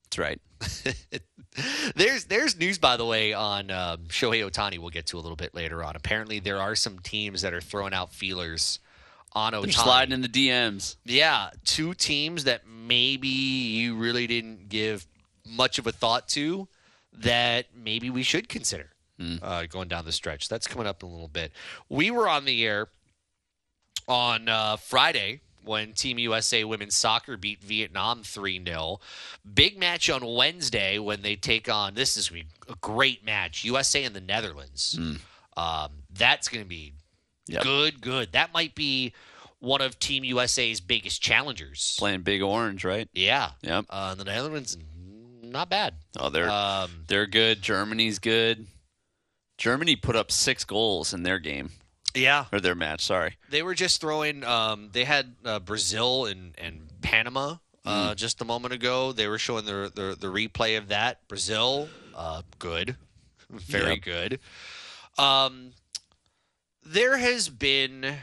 [0.04, 0.42] That's right.
[1.96, 4.78] There's there's news by the way on um, Shohei Ohtani.
[4.78, 5.96] We'll get to a little bit later on.
[5.96, 8.80] Apparently, there are some teams that are throwing out feelers
[9.32, 9.74] on Ohtani.
[9.74, 10.98] sliding in the DMs.
[11.06, 15.08] Yeah, two teams that maybe you really didn't give
[15.46, 16.68] much of a thought to
[17.14, 18.92] that maybe we should consider
[19.42, 20.50] uh, going down the stretch.
[20.50, 21.52] That's coming up in a little bit.
[21.90, 22.88] We were on the air
[24.08, 29.00] on uh, Friday when Team USA women's soccer beat Vietnam 3 0.
[29.54, 32.32] Big match on Wednesday when they take on, this is
[32.70, 34.98] a great match, USA and the Netherlands.
[35.58, 36.94] Um, that's going to be
[37.48, 37.64] Yep.
[37.64, 38.32] good, good.
[38.32, 39.14] That might be
[39.60, 41.96] one of Team USA's biggest challengers.
[42.00, 43.08] Playing Big Orange, right?
[43.14, 43.52] Yeah.
[43.62, 43.86] Yep.
[43.90, 44.78] Uh, the Netherlands,
[45.44, 45.94] not bad.
[46.18, 47.62] Oh, they're Um, they're good.
[47.62, 48.66] Germany's good.
[49.58, 51.72] Germany put up six goals in their game
[52.14, 52.46] yeah.
[52.52, 53.06] or their match.
[53.06, 53.38] Sorry.
[53.50, 54.44] They were just throwing.
[54.44, 58.16] Um, they had uh, Brazil and and Panama uh, Mm.
[58.16, 59.12] just a moment ago.
[59.12, 61.28] They were showing the the, the replay of that.
[61.28, 62.96] Brazil, uh, good,
[63.50, 64.02] very Yep.
[64.02, 64.40] good.
[65.18, 65.72] Um,
[66.84, 68.18] there has been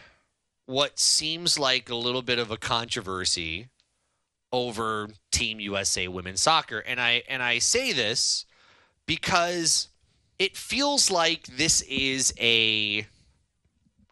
[0.66, 3.68] what seems like a little bit of a controversy
[4.52, 8.44] over Team USA women's soccer, and I and I say this
[9.06, 9.88] because
[10.38, 13.06] it feels like this is a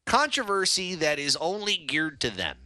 [0.06, 2.56] controversy that is only geared to them.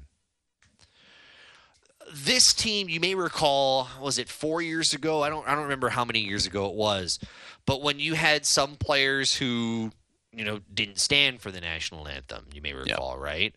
[2.12, 5.22] This team, you may recall, was it four years ago?
[5.22, 7.18] I don't I don't remember how many years ago it was.
[7.66, 9.90] But when you had some players who,
[10.32, 13.54] you know, didn't stand for the national anthem, you may recall, right?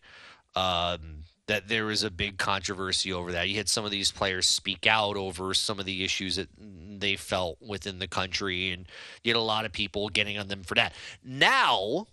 [0.56, 1.17] Um,
[1.48, 3.48] that there was a big controversy over that.
[3.48, 7.16] You had some of these players speak out over some of the issues that they
[7.16, 8.86] felt within the country, and
[9.24, 10.92] you had a lot of people getting on them for that.
[11.24, 12.06] Now,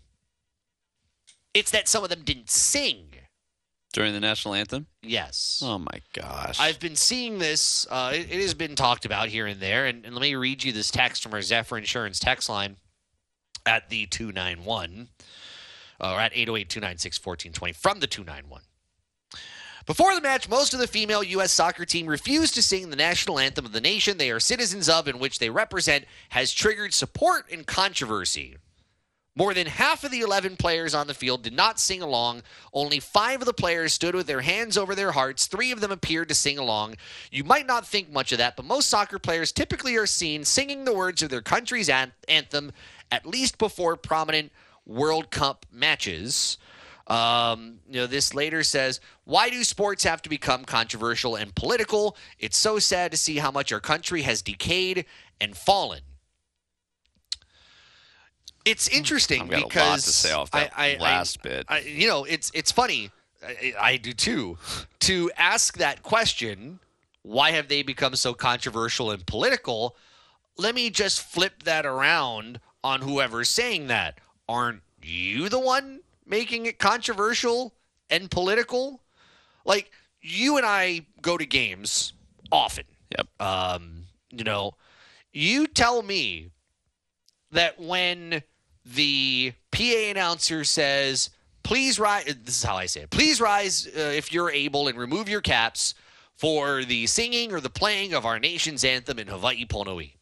[1.53, 3.09] it's that some of them didn't sing.
[3.93, 4.87] During the national anthem.
[5.01, 5.61] Yes.
[5.63, 6.59] Oh my gosh.
[6.59, 7.87] I've been seeing this.
[7.89, 9.85] Uh, it, it has been talked about here and there.
[9.85, 12.75] And, and let me read you this text from our Zephyr Insurance text line
[13.65, 15.07] at the 291,
[16.01, 18.63] uh, or at 808 296 1420 from the 291.
[19.85, 21.51] Before the match, most of the female U.S.
[21.51, 25.07] soccer team refused to sing the national anthem of the nation they are citizens of
[25.07, 28.57] and which they represent, has triggered support and controversy.
[29.37, 32.41] More than half of the 11 players on the field did not sing along.
[32.73, 35.45] Only five of the players stood with their hands over their hearts.
[35.45, 36.95] Three of them appeared to sing along.
[37.31, 40.85] You might not think much of that, but most soccer players typically are seen singing
[40.85, 42.71] the words of their country's an- anthem
[43.11, 44.51] at least before prominent
[44.85, 46.57] World Cup matches.
[47.07, 52.15] Um, you know, this later says, Why do sports have to become controversial and political?
[52.39, 55.05] It's so sad to see how much our country has decayed
[55.41, 56.01] and fallen.
[58.65, 61.39] It's hmm, interesting I've got a lot because to say off that I, I, last
[61.39, 61.65] I- bit.
[61.67, 63.11] I, you know, it's it's funny.
[63.45, 64.57] I, I do too.
[65.01, 66.79] To ask that question,
[67.21, 69.95] why have they become so controversial and political?
[70.57, 74.19] Let me just flip that around on whoever's saying that.
[74.47, 77.73] Aren't you the one making it controversial
[78.09, 79.01] and political?
[79.65, 82.13] Like you and I go to games
[82.51, 82.85] often.
[83.17, 83.27] Yep.
[83.39, 84.73] Um, you know,
[85.33, 86.51] you tell me
[87.51, 88.43] that when
[88.85, 91.29] the PA announcer says,
[91.63, 94.97] please rise, this is how I say it, please rise uh, if you're able and
[94.97, 95.95] remove your caps
[96.35, 100.13] for the singing or the playing of our nation's anthem in Hawaii Pono'i.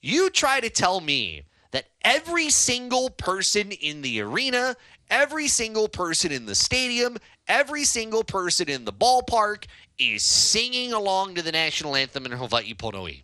[0.00, 4.76] You try to tell me that every single person in the arena,
[5.12, 9.66] every single person in the stadium, every single person in the ballpark
[9.98, 13.22] is singing along to the national anthem in Hawaii Pono'i.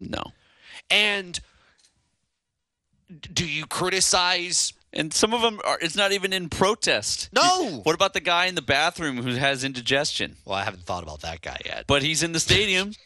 [0.00, 0.22] no.
[0.90, 1.38] And
[3.34, 4.72] do you criticize?
[4.94, 5.78] And some of them are.
[5.82, 7.28] It's not even in protest.
[7.34, 7.80] No.
[7.82, 10.36] What about the guy in the bathroom who has indigestion?
[10.46, 11.84] Well, I haven't thought about that guy yet.
[11.86, 12.92] But he's in the stadium.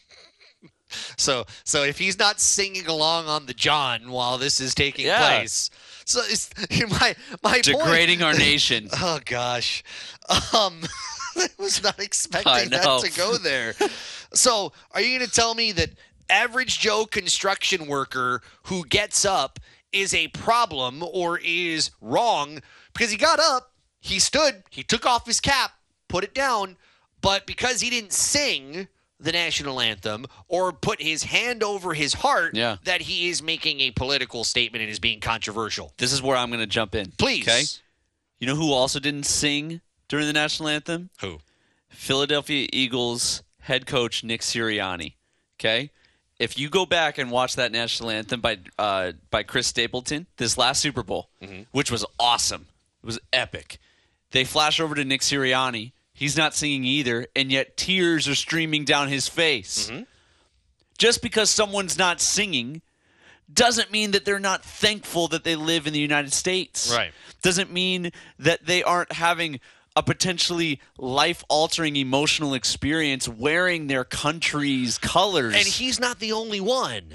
[1.17, 5.17] So, so if he's not singing along on the John while this is taking Yeah.
[5.39, 5.71] place,
[6.05, 6.49] so it's,
[7.01, 8.89] my my degrading point, our nation.
[9.05, 9.83] Oh gosh,
[10.29, 10.81] um,
[11.35, 13.73] I was not expecting that to go there.
[14.33, 15.91] So, are you going to tell me that
[16.29, 19.59] average Joe construction worker who gets up
[19.91, 22.59] is a problem or is wrong
[22.93, 25.71] because he got up, he stood, he took off his cap,
[26.07, 26.77] put it down,
[27.21, 28.87] but because he didn't sing
[29.23, 32.77] the national anthem or put his hand over his heart, Yeah.
[32.83, 35.93] that he is making a political statement and is being controversial.
[35.97, 37.11] This is where I'm going to jump in.
[37.17, 37.47] Please.
[37.47, 37.63] Okay.
[38.39, 41.09] You know who also didn't sing during the national anthem?
[41.21, 41.39] Who?
[41.89, 45.13] Philadelphia Eagles head coach Nick Sirianni.
[45.59, 45.91] Okay,
[46.39, 50.57] if you go back and watch that national anthem by uh, by Chris Stapleton this
[50.57, 51.29] last Super Bowl,
[51.71, 52.67] which was awesome,
[53.01, 53.77] it was epic.
[54.31, 55.91] They flash over to Nick Sirianni.
[56.13, 59.89] He's not singing either, and yet tears are streaming down his face.
[59.89, 60.03] Mm-hmm.
[60.97, 62.81] Just because someone's not singing
[63.51, 66.93] doesn't mean that they're not thankful that they live in the United States.
[66.95, 67.11] Right.
[67.41, 69.59] Doesn't mean that they aren't having
[69.95, 75.53] a potentially life altering emotional experience wearing their country's colors.
[75.55, 77.05] And he's not the only one.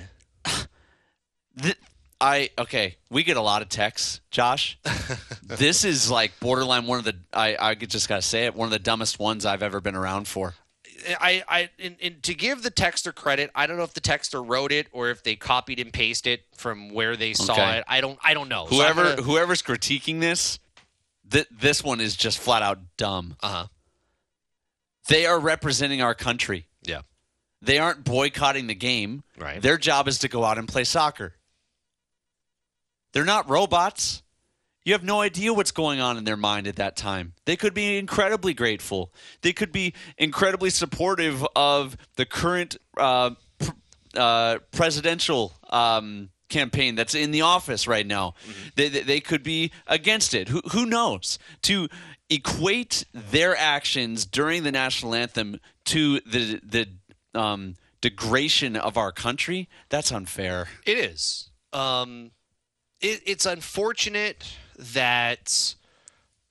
[1.61, 1.76] Th-
[2.20, 4.78] I okay, we get a lot of texts, Josh.
[5.42, 8.72] this is like borderline one of the I I just gotta say it one of
[8.72, 10.54] the dumbest ones I've ever been around for.
[11.20, 14.44] I, I, in, in, to give the texter credit, I don't know if the texter
[14.44, 17.78] wrote it or if they copied and pasted it from where they saw Okay.
[17.78, 17.85] it.
[17.87, 18.66] I don't, I don't know.
[18.68, 20.59] So Whoever gonna- whoever's critiquing this,
[21.31, 23.37] th- this one is just flat out dumb.
[23.40, 23.68] uh-huh.
[25.07, 26.66] They are representing our country.
[26.83, 27.02] Yeah.
[27.62, 29.22] They aren't boycotting the game.
[29.38, 29.62] Right.
[29.62, 31.35] Their job is to go out and play soccer.
[33.18, 34.22] They're not robots.
[34.85, 37.33] You have no idea what's going on in their mind at that time.
[37.46, 39.12] They could be incredibly grateful.
[39.40, 43.72] They could be incredibly supportive of the current uh, pr-
[44.16, 48.35] uh, presidential um, campaign that's in the office right now.
[48.76, 50.46] They, they, they could be against it.
[50.50, 51.40] Who, who knows?
[51.62, 51.88] To
[52.31, 56.87] equate their actions during the national anthem to the the
[57.35, 60.68] um, degradation of our country, that's unfair.
[60.87, 61.50] It is.
[61.72, 62.31] Um,
[63.00, 65.74] it, it's unfortunate that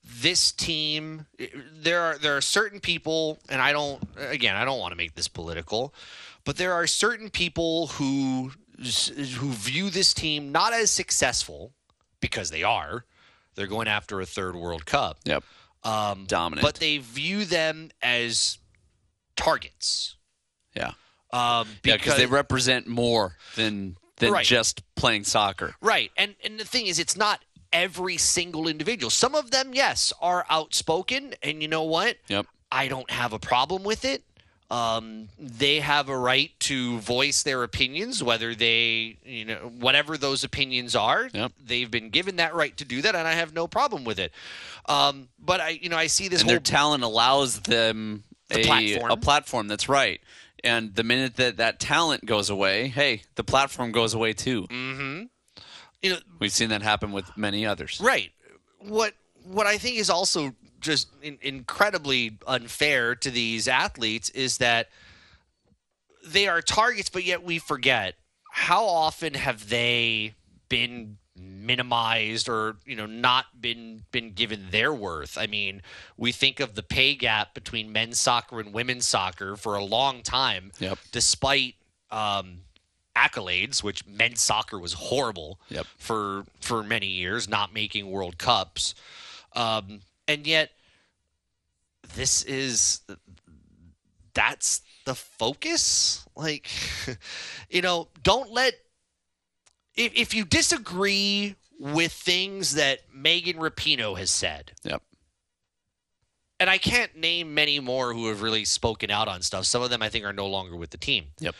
[0.03, 1.25] this team.
[1.73, 4.01] There are there are certain people, and I don't.
[4.17, 5.93] Again, I don't want to make this political,
[6.45, 11.73] but there are certain people who who view this team not as successful
[12.19, 13.05] because they are.
[13.55, 15.17] They're going after a third World Cup.
[15.25, 15.43] Yep.
[15.83, 16.61] Um, Dominant.
[16.65, 18.59] But they view them as
[19.35, 20.15] targets.
[20.75, 20.91] Yeah.
[21.33, 24.45] Um, Yeah, because they represent more than than Right.
[24.45, 25.75] just playing soccer.
[25.81, 26.11] Right.
[26.17, 29.09] And and the thing is it's not every single individual.
[29.09, 32.17] Some of them, yes, are outspoken and you know what?
[32.27, 32.45] Yep.
[32.71, 34.23] I don't have a problem with it.
[34.69, 40.43] Um, they have a right to voice their opinions, whether they, you know, whatever those
[40.43, 41.29] opinions are.
[41.33, 41.53] Yep.
[41.65, 44.33] They've been given that right to do that, and I have no problem with it.
[44.87, 48.59] Um, but I, you know, I see this And whole their talent allows them The
[48.59, 49.11] a platform.
[49.11, 49.67] a platform.
[49.69, 50.19] That's right.
[50.63, 54.63] And the minute that that talent goes away, hey, the platform goes away too.
[54.63, 55.23] Mm-hmm.
[56.01, 57.99] you know, We've seen that happen with many others.
[58.03, 58.31] Right.
[58.79, 64.89] What what I think is also just in, incredibly unfair to these athletes is that
[66.25, 68.15] they are targets, but yet we forget
[68.51, 70.33] how often have they
[70.69, 75.81] been minimized or you know not been been given their worth i mean
[76.17, 80.21] we think of the pay gap between men's soccer and women's soccer for a long
[80.23, 80.97] time Yep.
[81.11, 81.75] despite
[82.11, 82.59] um
[83.15, 85.85] accolades which men's soccer was horrible Yep.
[85.97, 88.95] for for many years not making world cups
[89.53, 90.71] um and yet
[92.15, 93.01] this is
[94.33, 96.69] that's the focus like
[97.69, 98.73] you know don't let
[99.97, 105.01] if, if you disagree with things that Megan Rapinoe has said, Yep.
[106.59, 109.65] and I can't name many more who have really spoken out on stuff.
[109.65, 111.25] Some of them I think are no longer with the team.
[111.39, 111.55] Yep.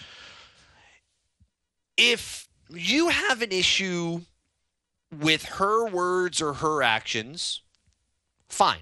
[1.98, 4.22] If you have an issue
[5.12, 7.62] with her words or her actions,
[8.50, 8.82] fine.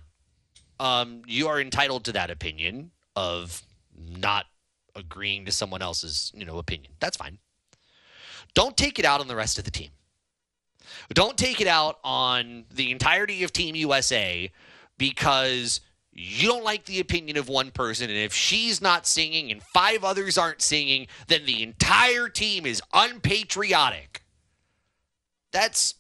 [0.79, 3.61] Um, you are entitled to that opinion of
[3.97, 4.45] not
[4.95, 6.93] agreeing to someone else's, you know, opinion.
[6.99, 7.37] That's fine.
[8.55, 9.91] Don't take it out on the rest of the team.
[11.13, 14.51] Don't take it out on the entirety of Team USA
[14.97, 18.09] because you don't like the opinion of one person.
[18.09, 22.81] And if she's not singing and five others aren't singing, then the entire team is
[22.93, 24.23] unpatriotic.
[25.51, 25.95] That's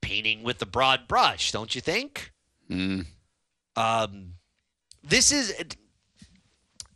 [0.00, 2.32] painting with the broad brush, don't you think?
[2.70, 3.06] Mm.
[3.76, 4.32] Um,
[5.04, 5.54] this is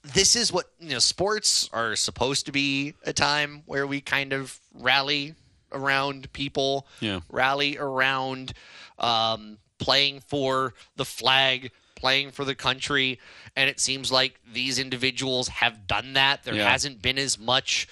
[0.03, 4.33] this is what you know sports are supposed to be a time where we kind
[4.33, 5.35] of rally
[5.73, 7.21] around people Yeah.
[7.31, 8.53] rally around
[8.99, 13.19] um, playing for the flag playing for the country
[13.57, 16.71] and it seems like these individuals have done that there Yeah.
[16.71, 17.87] hasn't been as much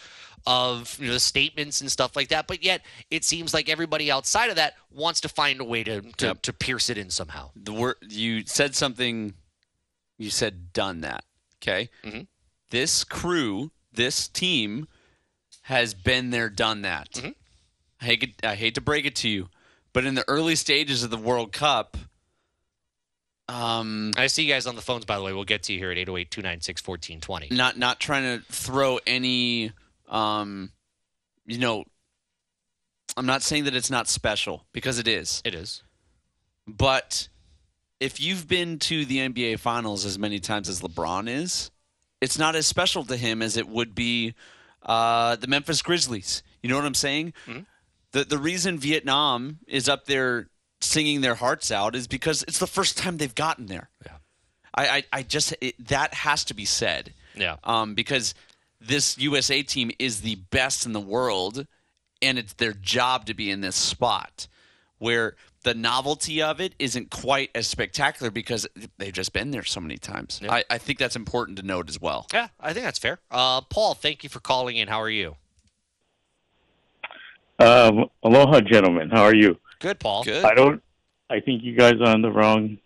[0.47, 2.81] of you know statements and stuff like that but yet
[3.11, 6.43] it seems like everybody outside of that wants to find a way to to, Yep.
[6.43, 9.35] to pierce it in somehow The word you said something.
[10.17, 11.23] You said done that.
[11.63, 11.91] Okay.
[12.05, 12.27] Mhm.
[12.71, 14.87] This crew, this team,
[15.63, 17.13] has been there, done that.
[17.13, 17.31] Mm-hmm.
[18.01, 19.49] I hate I hate to break it to you,
[19.93, 21.97] but in the early stages of the World Cup,
[23.49, 25.33] um, I see you guys on the phones, by the way.
[25.33, 27.49] We'll get to you here at 808 296 1420.
[27.57, 29.73] not not trying to throw any
[30.09, 30.71] um,
[31.47, 31.85] you know
[33.17, 35.43] I'm not saying that it's not special because it is.
[35.45, 35.83] It is.
[36.67, 37.29] But
[38.01, 41.71] if you've been to the NBA finals as many times as LeBron is,
[42.21, 44.35] it's not as special to him as it would be
[44.85, 46.43] uh, the Memphis Grizzlies.
[46.63, 47.35] You know what I'm saying?
[48.13, 50.49] The the reason Vietnam is up there
[50.81, 53.91] singing their hearts out is because it's the first time they've gotten there.
[54.07, 54.13] Yeah.
[54.75, 57.13] I I, I just it, that has to be said.
[57.35, 57.57] Yeah.
[57.65, 58.35] Um, because
[58.81, 61.67] this USA team is the best in the world,
[62.23, 64.49] and it's their job to be in this spot
[64.99, 68.67] where the novelty of it isn't quite as spectacular because
[68.99, 70.41] they've just been there so many times.
[70.49, 72.27] I, I think that's important to note as well.
[72.33, 73.19] Yeah, I think that's fair.
[73.31, 74.89] Uh, Paul, thank you for calling in.
[74.89, 75.37] How are you?
[77.59, 79.11] Um, aloha, gentlemen.
[79.11, 79.59] How are you?
[79.81, 80.25] Good, Paul.
[80.25, 80.45] Good.
[80.45, 80.83] I don't.
[81.31, 82.79] I think you guys are on the wrong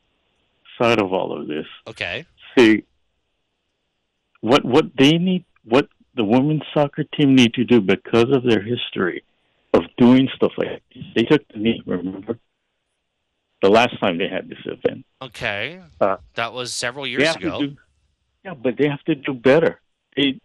[0.80, 1.66] side of all of this.
[1.86, 2.24] Okay.
[2.56, 2.84] See,
[4.40, 8.62] what what they need, what the women's soccer team need to do because of their
[8.62, 9.22] history
[9.72, 11.04] of doing stuff like this.
[11.16, 11.82] They took the knee.
[11.86, 12.38] Remember,
[13.62, 15.04] the last time they had this event.
[15.20, 15.80] Okay.
[16.00, 17.60] Uh, that was several years ago.
[17.60, 17.76] do,
[18.44, 19.80] yeah, but they have to do better.
[20.16, 20.40] They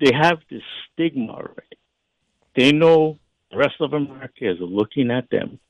[0.00, 0.62] they have this
[0.92, 1.78] stigma already.
[2.56, 3.18] They know
[3.50, 5.60] the rest of America is looking at them.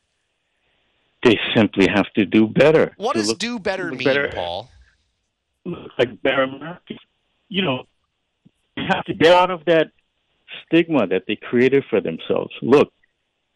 [1.23, 2.95] They simply have to do better.
[2.97, 4.29] what does look, do better mean, better.
[4.33, 4.71] Paul?
[5.65, 7.01] look like better Americans.
[7.49, 7.85] You know,
[8.77, 9.93] they have to get out of that
[10.67, 12.53] stigma that they created for themselves.
[12.63, 12.93] Look,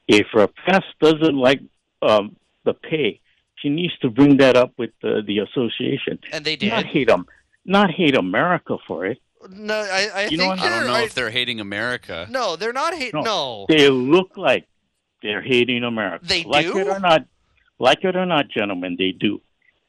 [0.08, 1.60] if a Rapace doesn't like
[2.02, 3.20] um, the pay,
[3.56, 6.18] she needs to bring that up with the, the association.
[6.32, 6.70] And they did.
[6.70, 7.26] Not hate them,
[7.64, 9.18] not hate America for it.
[9.50, 10.60] No, I, I You think what?
[10.60, 11.06] I don't know right.
[11.06, 12.26] if they're hating America.
[12.30, 13.22] No, they're not hating.
[13.22, 13.22] No.
[13.22, 13.66] No.
[13.68, 14.66] They look like
[15.22, 16.24] they're hating America.
[16.26, 16.78] They like do?
[16.78, 17.26] it or not,
[17.78, 19.40] like it or not, gentlemen, they do.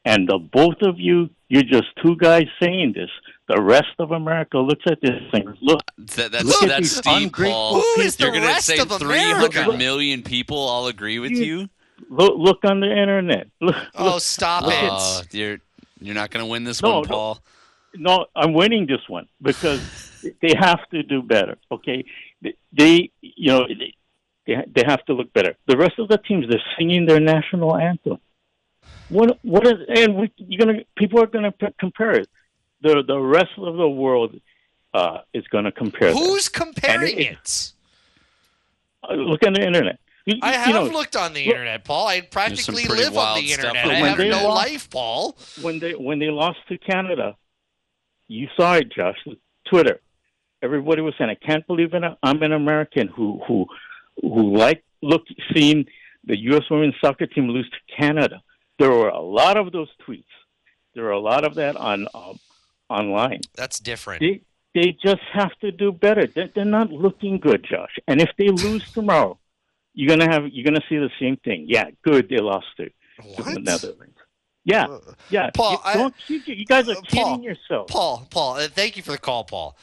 [0.04, 3.10] And the both of you, you're just two guys saying this.
[3.48, 5.56] The rest of America looks at this thing.
[5.62, 5.80] Look,
[6.16, 7.80] That, that's Look at that's these Steve ungrateful Paul.
[7.80, 9.76] Who is You're gonna say of 300 America?
[9.76, 11.68] million people all agree with You- you?
[12.10, 13.48] look, look on the internet.
[13.60, 14.20] Look, Oh, look.
[14.22, 15.34] stop Oh, it.
[15.34, 15.58] you're
[16.00, 17.08] you're not going to win this No, one, no.
[17.08, 17.38] Paul.
[17.96, 19.80] no, I'm winning this one because
[20.42, 21.56] they have to do better.
[21.72, 22.04] Okay,
[22.72, 23.94] they, you know, they,
[24.46, 25.56] they they have to look better.
[25.66, 28.18] The rest of the teams, they're singing their national anthem.
[29.08, 32.28] What what is and we, you're gonna people are gonna p- compare it.
[32.80, 34.40] The the rest of the world
[34.94, 36.10] uh, is gonna compare.
[36.12, 36.18] them.
[36.18, 37.72] Who's comparing And it- it?
[39.08, 39.98] Uh, look on the internet.
[40.24, 42.06] You, I you have know, looked on the look- internet, Paul.
[42.08, 43.84] I practically live on the internet.
[43.84, 45.38] on I the have no When they life, Paul.
[45.62, 47.36] when they when they lost to Canada,
[48.28, 49.16] you saw it, Josh.
[49.70, 50.00] Twitter,
[50.62, 52.02] everybody was saying, "I can't believe it.
[52.22, 53.66] I'm an American who who
[54.20, 55.22] who like look
[55.54, 55.86] seeing
[56.24, 56.64] the U.S.
[56.70, 58.42] women's soccer team lose to Canada."
[58.78, 60.24] There were a lot of those tweets.
[60.94, 62.38] There were a lot of that on um,
[62.88, 63.40] online.
[63.54, 64.20] That's different.
[64.20, 64.42] They
[64.74, 66.26] they just have to do better.
[66.26, 67.98] They're, they're not looking good, Josh.
[68.06, 69.38] And if they lose tomorrow,
[69.94, 71.66] you're gonna have you're gonna see the same thing.
[71.68, 72.28] Yeah, good.
[72.28, 72.84] They lost to,
[73.36, 74.16] to the Netherlands.
[74.64, 74.98] Yeah,
[75.30, 75.48] yeah.
[75.54, 77.88] Paul, you, don't, you, you guys are Uh, kidding Paul, yourself.
[77.88, 79.78] Paul, Paul, uh, thank you for the call, Paul.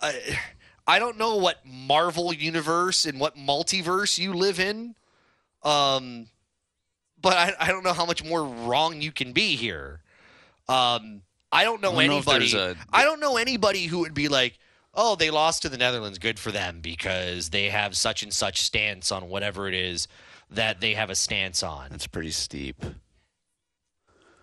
[0.00, 0.38] I,
[0.86, 4.94] I don't know what Marvel universe and what multiverse you live in,
[5.62, 6.28] um,
[7.20, 10.00] but I, I don't know how much more wrong you can be here.
[10.70, 11.20] Um,
[11.52, 12.50] I don't know I don't anybody.
[12.50, 14.58] there's a- I don't know anybody who would be like,
[14.94, 16.18] "Oh, they lost to the Netherlands.
[16.18, 20.06] Good for them because they have such and such stance on whatever it is
[20.50, 22.84] that they have a stance on." That's pretty steep.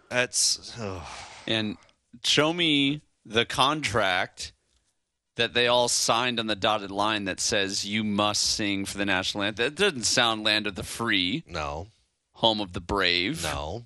[0.09, 1.07] That's oh.
[1.47, 1.77] And
[2.23, 4.53] show me the contract
[5.35, 9.05] that they all signed on the dotted line that says you must sing for the
[9.05, 9.65] national anthem.
[9.65, 11.87] That doesn't sound land of the free, no,
[12.33, 13.43] home of the brave.
[13.43, 13.85] no,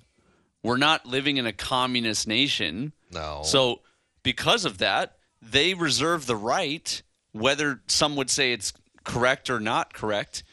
[0.62, 2.92] We're not living in a communist nation.
[3.12, 3.42] No.
[3.44, 3.80] So,
[4.22, 7.02] because of that, they reserve the right,
[7.32, 8.72] whether some would say it's
[9.04, 10.44] correct or not correct.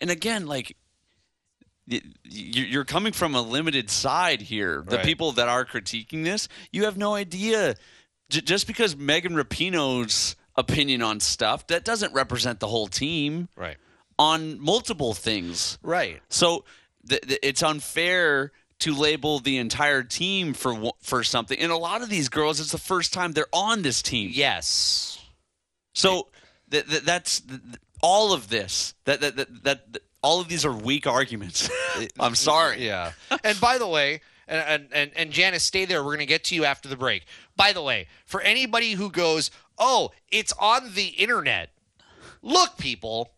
[0.00, 0.76] And again, like,
[2.24, 4.84] you're coming from a limited side here.
[4.86, 5.04] The Right.
[5.04, 7.74] people that are critiquing this, you have no idea.
[8.28, 13.76] Just because Megan Rapinoe's opinion on stuff, that doesn't represent the whole team right,
[14.18, 15.78] on multiple things.
[15.82, 16.22] right.
[16.28, 16.64] So
[17.08, 21.58] th- th- it's unfair to label the entire team for for something.
[21.58, 24.30] And a lot of these girls, it's the first time they're on this team.
[24.32, 25.22] Yes.
[25.94, 26.28] So
[26.70, 27.60] th- th- that's th-
[28.02, 28.94] all of this.
[29.04, 31.70] That that, that that that all of these are weak arguments.
[32.20, 32.84] I'm sorry.
[32.84, 33.12] Yeah.
[33.44, 36.02] and by the way, and, and, and, and Janice, stay there.
[36.02, 37.24] We're going to get to you after the break.
[37.56, 41.70] By the way, for anybody who goes, oh, it's on the internet.
[42.42, 43.30] Look, people,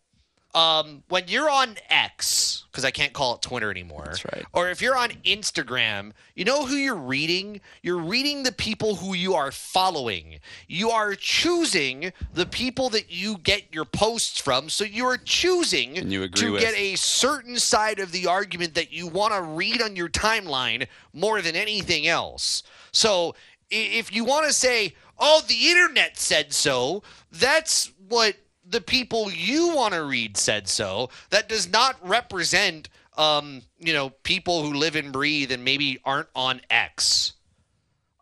[0.54, 4.04] um, when you're on X, because I can't call it Twitter anymore.
[4.04, 4.44] That's right.
[4.52, 7.60] Or if you're on Instagram, you know who you're reading?
[7.82, 10.40] You're reading the people who you are following.
[10.68, 14.68] You are choosing the people that you get your posts from.
[14.68, 16.60] So you are choosing you to with.
[16.60, 20.86] get a certain side of the argument that you want to read on your timeline
[21.14, 22.62] more than anything else.
[22.92, 23.34] So
[23.70, 28.36] if you want to say, oh, the internet said so, that's what
[28.72, 31.10] the people you want to read said so.
[31.30, 36.28] That does not represent, um, you know, people who live and breathe and maybe aren't
[36.34, 37.34] on X.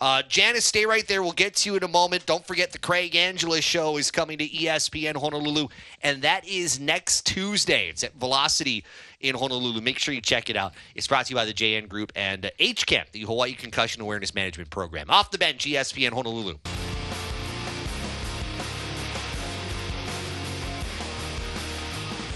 [0.00, 1.22] Uh, Janice, stay right there.
[1.22, 2.24] We'll get to you in a moment.
[2.24, 5.68] Don't forget the Craig Angela show is coming to ESPN Honolulu,
[6.02, 7.90] and that is next Tuesday.
[7.90, 8.82] It's at Velocity
[9.20, 9.82] in Honolulu.
[9.82, 10.72] Make sure you check it out.
[10.94, 14.34] It's brought to you by the JN Group and uh, HCAMP, the Hawaii Concussion Awareness
[14.34, 15.10] Management Program.
[15.10, 16.54] Off the bench, ESPN Honolulu.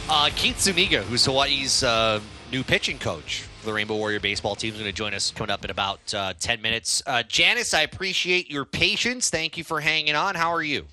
[0.08, 2.20] Uh, Keith Zuniga, who's Hawaii's uh,
[2.52, 5.50] new pitching coach for the Rainbow Warrior baseball team, is going to join us coming
[5.50, 7.02] up in about uh, 10 minutes.
[7.06, 9.30] Uh, Janice, I appreciate your patience.
[9.30, 10.34] Thank you for hanging on.
[10.34, 10.84] How are you?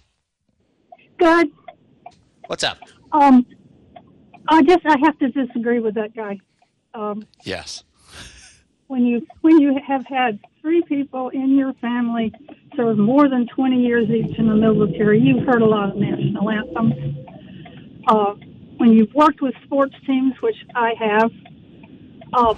[1.18, 1.52] Good.
[2.48, 2.78] What's up?
[3.12, 3.46] Um,
[4.48, 6.40] I just I have to disagree with that guy.
[6.94, 7.84] Um, Yes.
[8.88, 12.34] when you when you have had three people in your family
[12.76, 16.50] serve more than 20 years each in the military, you've heard a lot of national
[16.50, 17.18] anthems.
[18.82, 21.32] When you've worked with sports teams, which I have,
[22.34, 22.56] uh,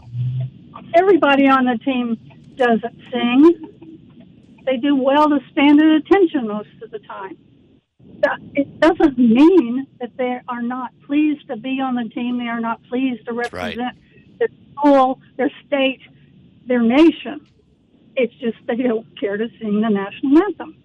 [0.95, 2.17] everybody on the team
[2.55, 4.61] doesn't sing.
[4.65, 7.38] They do well to stand at attention most of the time.
[8.55, 12.38] It doesn't mean that they are not pleased to be on the team.
[12.38, 13.51] They are not pleased to right.
[13.51, 13.97] represent
[14.39, 15.99] their school, their state,
[16.65, 17.45] their nation.
[18.15, 20.78] It's just they don't care to sing the national anthem.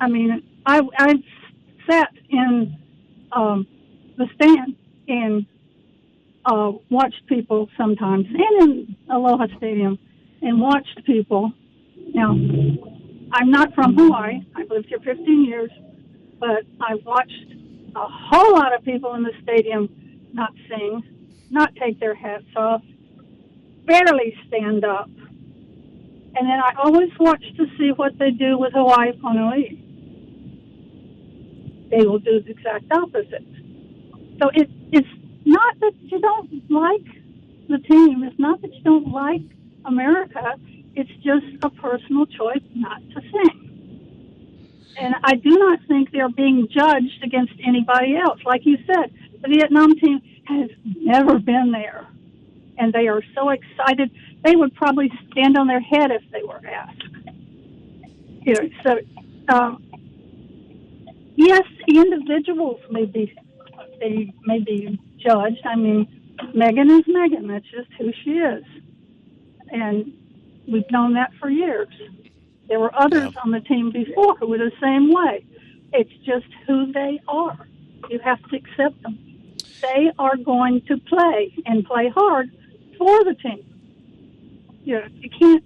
[0.00, 1.22] I mean, I I've
[1.86, 2.78] sat in
[3.32, 3.66] um,
[4.16, 4.76] the stand
[5.08, 5.46] and
[6.44, 9.98] uh, watched people sometimes, and in Aloha Stadium,
[10.42, 11.52] and watched people.
[12.14, 12.30] Now,
[13.32, 14.40] I'm not from Hawaii.
[14.54, 15.70] I've lived here 15 years,
[16.38, 17.52] but I've watched
[17.96, 19.88] a whole lot of people in the stadium
[20.32, 21.02] not sing,
[21.50, 22.82] not take their hats off,
[23.86, 25.08] barely stand up.
[25.08, 29.76] And then I always watch to see what they do with Hawaii Honolulu.
[31.90, 33.55] They will do the exact opposite.
[34.40, 35.08] So it, it's
[35.44, 37.06] not that you don't like
[37.68, 38.22] the team.
[38.24, 39.42] It's not that you don't like
[39.84, 40.54] America.
[40.94, 43.66] It's just a personal choice not to sing.
[44.98, 48.40] And I do not think they're being judged against anybody else.
[48.44, 49.12] Like you said,
[49.42, 52.06] the Vietnam team has never been there.
[52.78, 54.10] And they are so excited.
[54.42, 57.02] They would probably stand on their head if they were asked.
[58.86, 58.98] So,
[59.48, 59.82] um,
[61.36, 63.34] yes, individuals may be,
[64.00, 65.64] they may be judged.
[65.64, 67.46] I mean, Megan is Megan.
[67.48, 68.64] That's just who she is.
[69.70, 70.12] And
[70.68, 71.88] we've known that for years.
[72.68, 75.46] There were others on the team before who were the same way.
[75.92, 77.66] It's just who they are.
[78.10, 79.18] You have to accept them.
[79.82, 82.50] They are going to play and play hard
[82.98, 83.64] for the team.
[84.84, 85.64] You know, you can't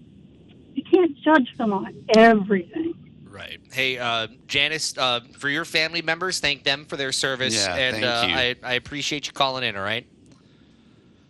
[0.75, 2.95] you can't judge them on everything.
[3.41, 3.59] Right.
[3.73, 7.55] Hey, uh, Janice, uh, for your family members, thank them for their service.
[7.57, 8.35] Yeah, and thank uh, you.
[8.35, 10.07] I, I appreciate you calling in, all right?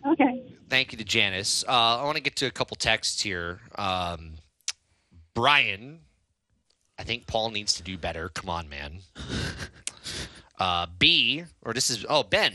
[0.05, 0.43] Okay.
[0.67, 1.63] Thank you to Janice.
[1.65, 3.61] Uh, I want to get to a couple texts here.
[3.75, 4.33] Um,
[5.33, 5.99] Brian,
[6.99, 8.27] I think Paul needs to do better.
[8.27, 8.99] Come on, man.
[10.59, 12.53] Uh, B, or this is, oh, Ben.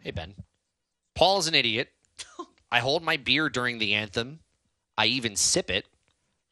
[0.00, 0.34] Hey, Ben.
[1.14, 1.88] Paul is an idiot.
[2.70, 4.40] I hold my beer during the anthem.
[4.98, 5.86] I even sip it.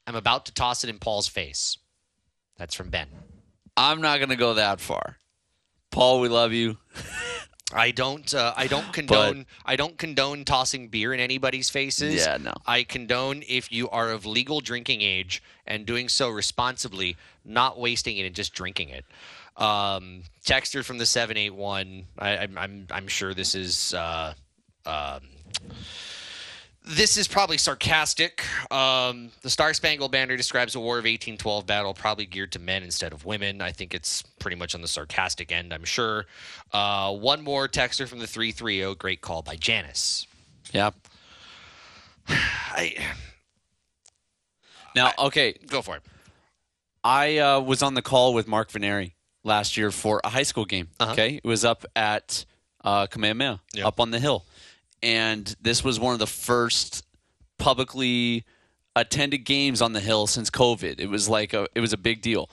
[0.07, 1.77] I'm about to toss it in Paul's face.
[2.59, 3.09] That's from Ben.
[3.77, 5.19] I'm not going to go that far.
[5.91, 6.79] Paul, we love you.
[7.73, 8.33] I don't.
[8.33, 9.45] Uh, I don't condone.
[9.65, 12.15] I don't condone tossing beer in anybody's faces.
[12.25, 12.53] Yeah, no.
[12.65, 18.19] I condone if you are of legal drinking age and doing so responsibly, not wasting
[18.19, 19.05] it and just drinking it.
[19.57, 22.05] Um, texter from the seven eight one.
[22.19, 22.57] I'm.
[22.57, 22.87] I'm.
[22.91, 23.93] I'm sure this is.
[23.95, 24.35] Uh,
[24.85, 25.21] um,
[26.87, 28.45] this is probably sarcastic.
[28.71, 32.83] Um, the Star Spangled Banner describes a War of 1812 battle probably geared to men
[32.83, 33.61] instead of women.
[33.61, 36.27] I think it's pretty much on the sarcastic end, I'm sure.
[36.73, 38.95] Uh, one more texter from the 330.
[38.95, 40.27] Great call by Janice.
[40.73, 40.91] Yeah.
[42.29, 42.95] I,
[44.95, 46.03] Now, okay, go for it.
[47.05, 49.13] I uh, was on the call with Mark Veneri
[49.45, 50.89] last year for a high school game.
[50.99, 51.13] Uh-huh.
[51.13, 52.45] Okay, it was up at
[52.85, 53.87] uh, Kamehameha, Yep.
[53.87, 54.45] up on the hill,
[55.03, 57.05] and this was one of the first
[57.59, 58.45] publicly
[58.95, 61.01] attended games on the hill since COVID.
[61.01, 62.51] It was like a, it was a big deal,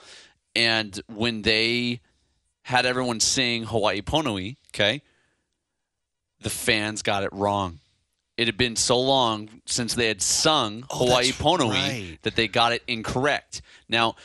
[0.54, 2.00] and when they
[2.62, 5.02] had everyone sing Hawaii Pono'i, okay,
[6.40, 7.80] the fans got it wrong.
[8.36, 12.18] It had been so long since they had sung Oh, Hawaii Pono'i right.
[12.22, 13.62] that they got it incorrect.
[13.88, 14.16] Now,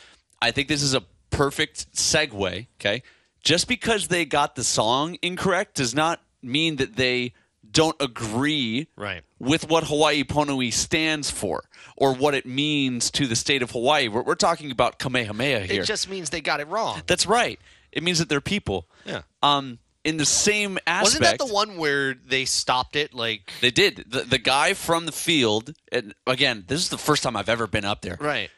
[0.42, 3.02] I think this is a perfect segue, okay?
[3.44, 7.34] Just because they got the song incorrect does not mean that they
[7.70, 9.22] don't agree Right.
[9.38, 11.64] with what Hawaii Pono'i stands for
[11.96, 14.08] or what it means to the state of Hawaii.
[14.08, 15.82] We're, we're talking about Kamehameha here.
[15.82, 17.02] It just means they got it wrong.
[17.06, 17.60] That's right.
[17.92, 18.86] It means that they're people.
[19.04, 19.22] Yeah.
[19.42, 23.12] Um, in the same aspect, Wasn't that the one where they stopped it?
[23.12, 24.04] Like, they did.
[24.08, 27.66] The, the guy from the field, and again, this is the first time I've ever
[27.66, 28.50] been up there, right?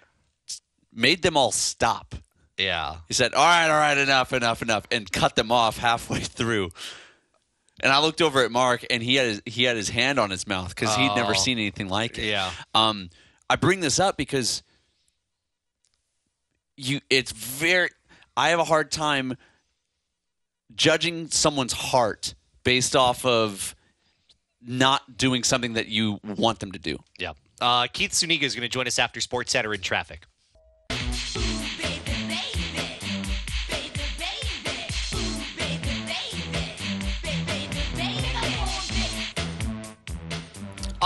[0.93, 2.15] made them all stop.
[2.59, 2.97] Yeah.
[3.09, 6.71] He said, "All right, all right, enough, enough, enough," and cut them off halfway through.
[7.83, 10.31] And I looked over at Mark, and he had his, he had his hand on
[10.31, 11.39] his mouth because he'd never Oh.
[11.39, 12.27] seen anything like it.
[12.27, 12.51] Yeah.
[12.75, 13.11] Um,
[13.51, 14.63] I bring this up because
[16.77, 17.91] you it's very
[18.37, 19.37] I have a hard time
[20.75, 23.75] judging someone's heart based off of
[24.63, 26.99] not doing something that you want them to do.
[27.19, 27.33] Yeah.
[27.61, 30.25] Uh, Keith Zuniga is going to join us after Sports Center in traffic.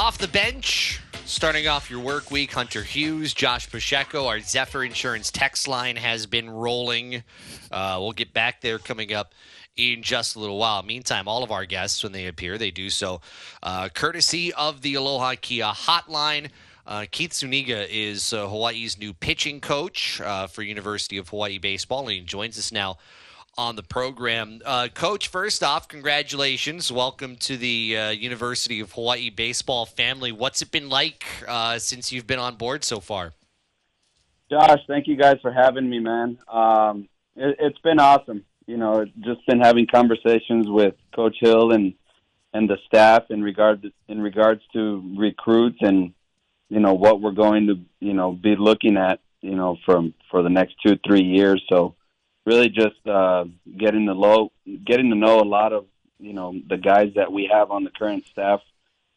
[0.06, 5.32] Off the bench, starting off your work week, Hunter Hughes, Josh Pacheco, our Zephyr Insurance
[5.32, 7.24] text line has been rolling.
[7.72, 9.34] Uh, we'll get back there coming up
[9.76, 10.84] in just a little while.
[10.84, 13.20] Meantime, all of our guests, when they appear, they do so
[13.64, 16.50] uh, courtesy of the Aloha Kia hotline.
[16.86, 22.02] Uh, Keith Zuniga is uh, Hawaii's new pitching coach uh, for University of Hawaii baseball,
[22.02, 22.96] and he joins us now
[23.58, 24.60] on the program.
[24.64, 26.92] Uh, coach, first off, congratulations.
[26.92, 30.30] Welcome to the uh, University of Hawaii baseball family.
[30.30, 33.32] What's it been like uh, since you've been on board so far?
[34.50, 36.38] Josh, thank you guys for having me, man.
[36.52, 38.44] Um, it, it's been awesome.
[38.66, 41.94] You know, just been having conversations with Coach Hill and
[42.52, 46.12] and the staff in regard in regards to recruits and
[46.68, 50.42] you know what we're going to you know be looking at you know from for
[50.42, 51.62] the next two three years.
[51.68, 51.94] So
[52.46, 53.44] really just uh,
[53.76, 54.52] getting to low
[54.86, 55.86] getting to know a lot of
[56.18, 58.60] you know the guys that we have on the current staff,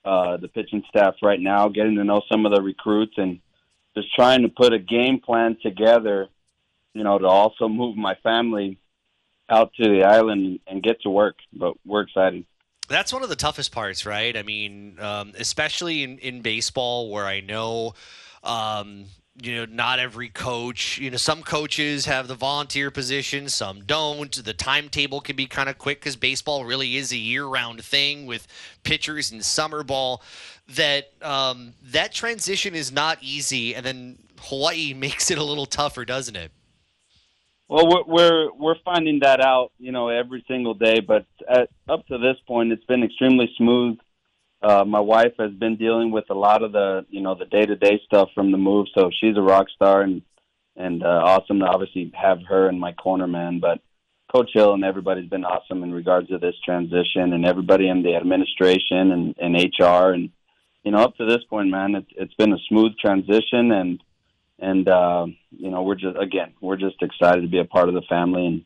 [0.03, 3.39] uh, the pitching staff right now, getting to know some of the recruits and
[3.95, 6.27] just trying to put a game plan together,
[6.93, 8.77] you know, to also move my family
[9.49, 11.37] out to the island and get to work.
[11.53, 12.45] But we're excited.
[12.87, 14.35] That's one of the toughest parts, right?
[14.35, 17.93] I mean, um, especially in, in baseball, where I know,
[18.43, 19.05] um,
[19.41, 24.43] you know, not every coach, you know, some coaches have the volunteer position, some don't.
[24.43, 28.25] The timetable can be kind of quick because baseball really is a year round thing
[28.25, 28.47] with
[28.83, 30.21] pitchers and summer ball.
[30.69, 36.05] That um, that transition is not easy, and then Hawaii makes it a little tougher,
[36.05, 36.51] doesn't it?
[37.67, 40.99] Well, we're we're, we're finding that out, you know, every single day.
[40.99, 43.99] But at, up to this point, it's been extremely smooth.
[44.61, 47.65] Uh, my wife has been dealing with a lot of the, you know, the day
[47.65, 48.87] to day stuff from the move.
[48.93, 50.21] So she's a rock star, and
[50.75, 53.59] and uh, awesome to obviously have her in my corner, man.
[53.59, 53.79] But
[54.33, 58.15] Coach Hill and everybody's been awesome in regards to this transition, and everybody in the
[58.15, 60.29] administration and, and HR, and
[60.83, 64.03] you know, up to this point, man, it, it's been a smooth transition, and
[64.59, 67.95] and uh, you know we're just again we're just excited to be a part of
[67.95, 68.65] the family and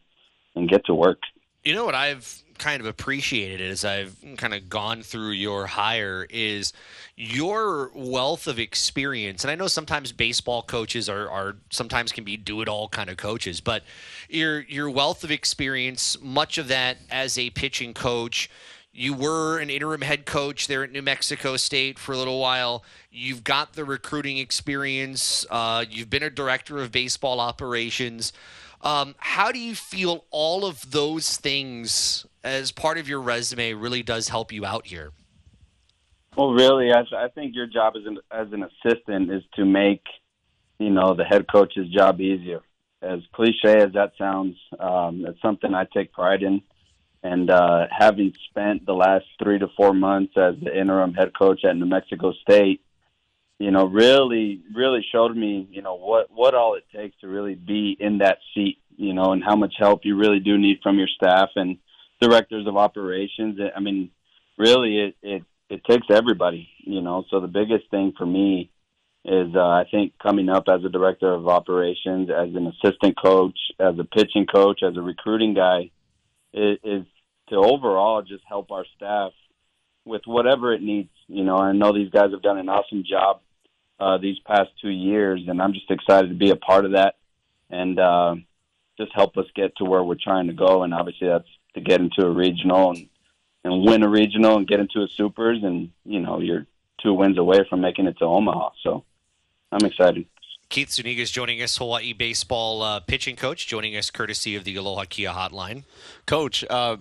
[0.55, 1.19] and get to work.
[1.63, 5.65] You know what I've kind of appreciated it as I've kind of gone through your
[5.67, 6.73] hire is
[7.15, 9.43] your wealth of experience.
[9.43, 13.09] And I know sometimes baseball coaches are, are sometimes can be do it all kind
[13.09, 13.83] of coaches, but
[14.29, 18.49] your your wealth of experience, much of that as a pitching coach.
[18.95, 22.83] You were an interim head coach there at New Mexico State for a little while.
[23.09, 25.47] You've got the recruiting experience.
[25.49, 28.33] Uh, you've been a director of baseball operations.
[28.81, 34.03] Um, how do you feel all of those things as part of your resume really
[34.03, 35.11] does help you out here?
[36.35, 40.01] Well, really, I, I think your job as an as an assistant is to make
[40.79, 42.61] you know the head coach's job easier.
[43.01, 46.61] As cliche as that sounds, um, it's something I take pride in.
[47.21, 51.63] And uh, having spent the last three to four months as the interim head coach
[51.63, 52.81] at New Mexico State,
[53.59, 57.55] you know, really, really showed me, you know, what what all it takes to really
[57.55, 60.97] be in that seat, you know, and how much help you really do need from
[60.97, 61.77] your staff and
[62.23, 63.59] directors of operations.
[63.75, 64.11] I mean,
[64.57, 67.25] really, it it it takes everybody, you know.
[67.29, 68.69] So the biggest thing for me
[69.25, 73.57] is uh, I think coming up as a director of operations, as an assistant coach,
[73.79, 75.91] as a pitching coach, as a recruiting guy,
[76.53, 77.05] is, is
[77.49, 79.31] to overall just help our staff
[80.05, 81.09] with whatever it needs.
[81.27, 83.39] You know, I know these guys have done an awesome job
[83.99, 87.15] uh, these past two years, and I'm just excited to be a part of that
[87.69, 88.35] and uh,
[88.97, 90.83] just help us get to where we're trying to go.
[90.83, 93.09] And obviously, that's to get into a regional and
[93.65, 96.65] and win a regional and get into a supers, and you know you're
[97.01, 98.71] two wins away from making it to Omaha.
[98.81, 99.03] So
[99.71, 100.25] I'm excited.
[100.69, 104.75] Keith Zuniga is joining us, Hawaii baseball uh, pitching coach, joining us courtesy of the
[104.75, 105.83] Aloha Kia hotline.
[106.25, 106.97] Coach, uh,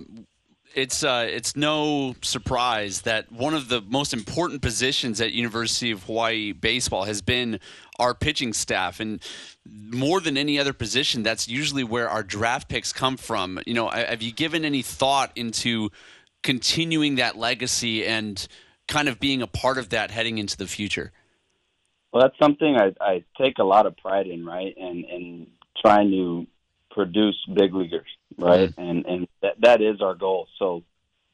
[0.75, 6.05] it's uh, it's no surprise that one of the most important positions at University of
[6.05, 7.61] Hawaii baseball has been
[7.99, 9.23] our pitching staff, and
[9.67, 13.61] more than any other position, that's usually where our draft picks come from.
[13.67, 15.91] You know, have you given any thought into
[16.43, 18.47] continuing that legacy and
[18.89, 21.13] kind of being a part of that heading into the future?
[22.13, 24.75] Well, that's something I, I take a lot of pride in, right?
[24.77, 25.47] And and
[25.81, 26.47] trying to
[26.93, 28.71] produce big leaguers, right?
[28.71, 28.81] Mm-hmm.
[28.81, 30.49] And and that that is our goal.
[30.59, 30.85] So,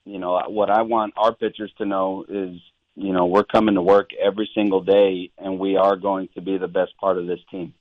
[0.04, 2.60] you know, what I want our pitchers to know is,
[2.94, 6.58] you know, we're coming to work every single day, and we are going to be
[6.58, 7.74] the best part of this team,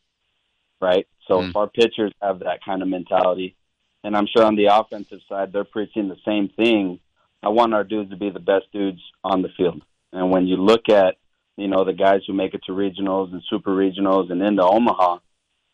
[0.82, 1.08] right?
[1.28, 1.50] So mm-hmm.
[1.50, 3.56] if our pitchers have that kind of mentality,
[4.04, 7.00] and I'm sure on the offensive side they're preaching the same thing.
[7.44, 9.82] I want our dudes to be the best dudes on the field.
[10.12, 11.18] And when you look at,
[11.56, 15.20] you know, the guys who make it to regionals and super regionals and into Omaha,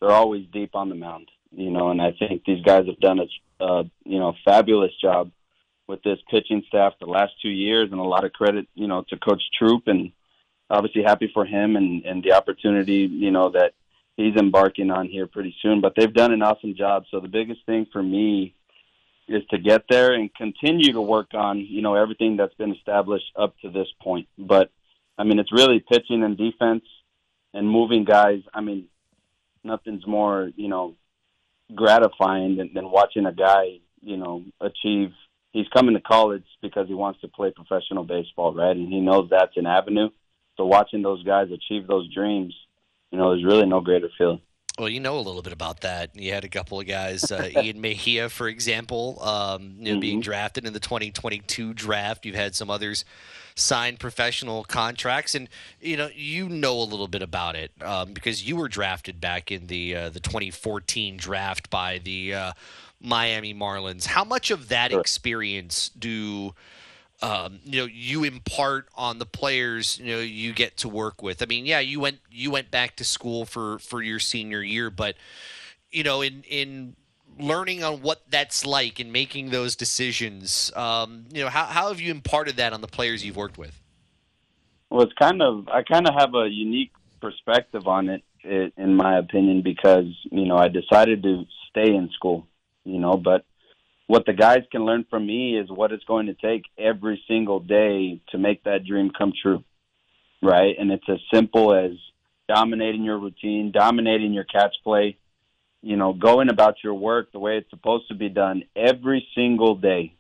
[0.02, 3.20] they're always deep on the mound you know, and I think these guys have done
[3.20, 5.32] a, uh, you know, fabulous job
[5.88, 9.04] with this pitching staff the last two years, and a lot of credit, you know,
[9.10, 10.12] to Coach Troop, and
[10.70, 13.74] obviously happy for him and and the opportunity, you know, that
[14.18, 15.82] he's embarking on here pretty soon.
[15.82, 17.04] But they've done an awesome job.
[17.12, 18.56] So the biggest thing for me
[19.28, 23.32] is to get there and continue to work on, you know, everything that's been established
[23.36, 24.28] up to this point.
[24.38, 24.70] But
[25.18, 26.84] I mean, it's really pitching and defense
[27.54, 28.42] and moving guys.
[28.54, 28.88] I mean,
[29.64, 30.96] nothing's more, you know,
[31.74, 35.12] gratifying than, than watching a guy, you know, achieve.
[35.52, 38.76] He's coming to college because he wants to play professional baseball, right?
[38.76, 40.10] And he knows that's an avenue.
[40.58, 42.56] So watching those guys achieve those dreams,
[43.12, 44.42] you know, there's really no greater feeling.
[44.80, 46.16] Well, you know a little bit about that.
[46.16, 50.00] You had a couple of guys, uh, Ian Mejia, for example, um, you know, mm-hmm.
[50.00, 52.26] being drafted in the 2022 draft.
[52.26, 53.06] You've had some others
[53.56, 55.48] sign professional contracts, and
[55.80, 59.52] you know you know a little bit about it um, because you were drafted back
[59.52, 62.54] in the uh, the 2014 draft by the uh,
[63.00, 64.06] Miami Marlins.
[64.06, 65.00] How much of that sure.
[65.00, 66.56] experience do
[67.24, 71.42] um, you know you impart on the players you know you get to work with?
[71.42, 74.90] I mean, yeah, you went you went back to school for for your senior year,
[74.90, 75.16] but
[75.90, 76.96] you know in in
[77.40, 80.72] learning on what that's like and making those decisions.
[80.76, 83.80] Um, you know, how, how have you imparted that on the players you've worked with?
[84.90, 88.96] Well, it's kind of I kind of have a unique perspective on it, it, in
[88.96, 92.48] my opinion, because you know I decided to stay in school.
[92.84, 93.46] You know, but
[94.14, 97.60] what the guys can learn from me is what it's going to take every single
[97.60, 99.64] day to make that dream come true,
[100.40, 100.76] right?
[100.78, 101.94] And it's as simple as
[102.48, 105.18] dominating your routine, dominating your catch play,
[105.82, 109.74] you know, going about your work the way it's supposed to be done every single
[109.74, 110.14] day.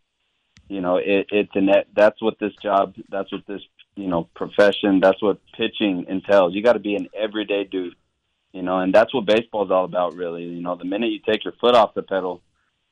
[0.68, 3.62] You know, it, it's an that's what this job, that's what this
[3.96, 6.56] you know profession, that's what pitching entails.
[6.56, 7.94] You got to be an everyday dude.
[8.54, 10.46] You know, and that's what baseball is all about, really.
[10.46, 12.42] You know, the minute you take your foot off the pedal,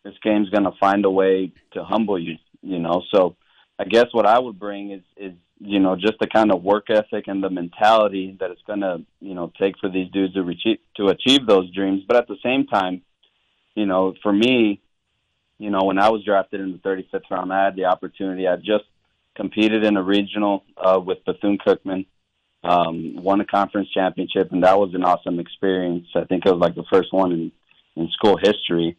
[0.04, 2.38] this game's going to find a way to humble you.
[2.62, 3.36] You know, so
[3.80, 5.34] I guess what I would bring is is
[5.64, 9.02] you know, just the kind of work ethic and the mentality that it's going to,
[9.20, 12.02] you know, take for these dudes to achieve, to achieve those dreams.
[12.08, 13.04] But at the same time,
[13.76, 14.82] you know, for me,
[15.60, 18.48] you know, when I was drafted in the 35th round, I had the opportunity.
[18.48, 18.86] I just
[19.36, 22.08] competed in a regional uh, with Bethune Cookman,
[22.64, 26.08] um, won a conference championship, and that was an awesome experience.
[26.16, 27.52] I think it was like the first one in,
[27.96, 28.98] in school history.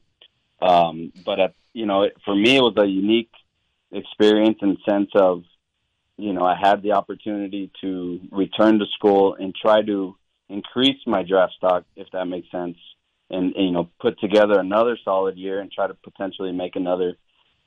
[0.63, 3.31] Um, but, at, you know, for me, it was a unique
[3.91, 5.43] experience in sense of,
[6.17, 10.17] you know, I had the opportunity to return to school and try to
[10.49, 12.77] increase my draft stock, if that makes sense,
[13.31, 17.17] and, and you know, put together another solid year and try to potentially make another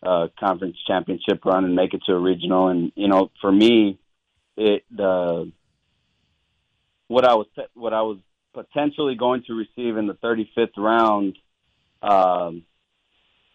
[0.04, 2.68] uh, conference championship run and make it to a regional.
[2.70, 3.98] And you know, for me,
[4.56, 5.52] it the
[7.08, 8.20] what I was what I was
[8.54, 11.38] potentially going to receive in the 35th round.
[12.02, 12.64] Um,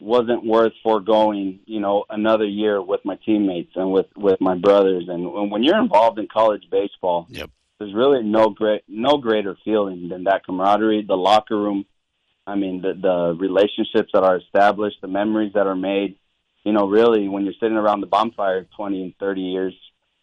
[0.01, 5.05] wasn't worth foregoing, you know, another year with my teammates and with with my brothers.
[5.09, 7.51] And when you're involved in college baseball, yep.
[7.79, 11.85] there's really no great no greater feeling than that camaraderie, the locker room.
[12.47, 16.17] I mean, the the relationships that are established, the memories that are made.
[16.65, 19.75] You know, really, when you're sitting around the bonfire 20 and 30 years,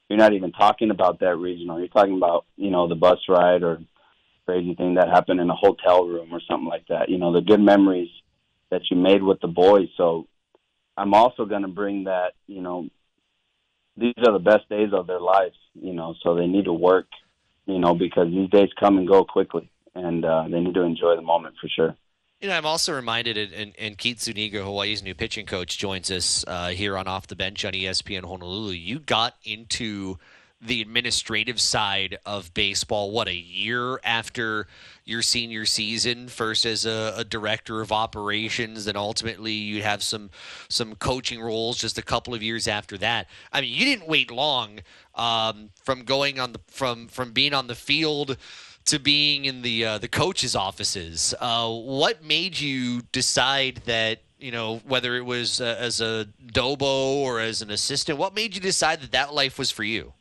[0.07, 1.79] you're not even talking about that regional.
[1.79, 3.79] You're talking about, you know, the bus ride or
[4.45, 7.09] crazy thing that happened in a hotel room or something like that.
[7.09, 8.09] You know, the good memories
[8.71, 9.87] that you made with the boys.
[9.97, 10.27] So
[10.95, 12.89] I'm also going to bring that, you know,
[13.95, 17.07] these are the best days of their lives, you know, so they need to work,
[17.65, 21.15] you know, because these days come and go quickly and uh, they need to enjoy
[21.15, 21.95] the moment for sure.
[22.39, 26.45] You know, I'm also reminded, and, and Keith Zuniga, Hawaii's new pitching coach, joins us
[26.47, 28.73] uh, here on Off the Bench on ESPN Honolulu.
[28.73, 30.19] You got into
[30.59, 34.67] the administrative side of baseball, what, a year after
[35.05, 40.29] your senior season, first as a, a director of operations, then ultimately you'd have some
[40.67, 43.27] some coaching roles just a couple of years after that.
[43.53, 44.79] I mean, you didn't wait long
[45.15, 48.37] um, from going on the from from being on the field
[48.85, 51.33] to being in the uh, the coaches' offices.
[51.39, 57.17] Uh, what made you decide that you know whether it was uh, as a dobo
[57.17, 58.17] or as an assistant?
[58.17, 60.13] What made you decide that that life was for you?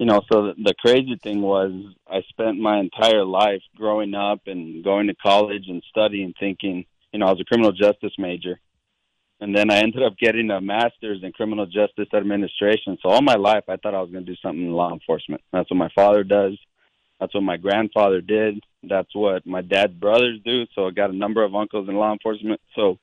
[0.00, 1.72] You know, so the, crazy thing was
[2.08, 7.18] I spent my entire life growing up and going to college and studying, thinking, you
[7.18, 8.58] know, I was a criminal justice major.
[9.42, 12.96] And then I ended up getting a master's in criminal justice administration.
[13.02, 15.42] So all my life, I thought I was going to do something in law enforcement.
[15.52, 16.58] That's what my father does.
[17.20, 18.64] That's what my grandfather did.
[18.82, 20.64] That's what my dad's brothers do.
[20.74, 22.62] So I got a number of uncles in law enforcement.
[22.74, 22.98] So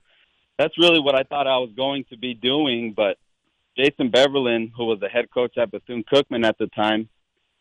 [0.58, 2.93] that's really what I thought I was going to be doing.
[2.98, 3.18] But
[3.78, 7.09] Jason Beverlin, who was the head coach at Bethune Cookman at the time,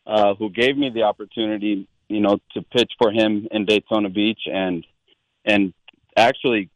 [0.07, 4.41] uh, who gave me the opportunity, you know, to pitch for him in Daytona Beach
[4.47, 4.87] and
[5.45, 5.73] and
[6.17, 6.71] actually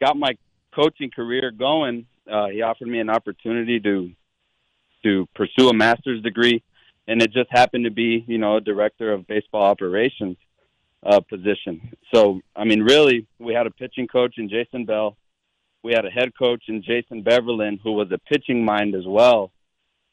[0.00, 0.36] got my
[0.74, 2.06] coaching career going.
[2.30, 4.10] Uh, he offered me an opportunity to
[5.04, 6.62] to pursue a master's degree
[7.08, 10.36] and it just happened to be, you know, a director of baseball operations
[11.04, 11.92] uh, position.
[12.12, 15.16] So, I mean, really, we had a pitching coach in Jason Bell.
[15.86, 19.52] We had a head coach in Jason Beverlin, who was a pitching mind as well,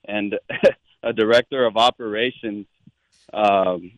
[0.05, 0.36] and
[1.03, 2.67] a director of operations
[3.34, 3.93] um,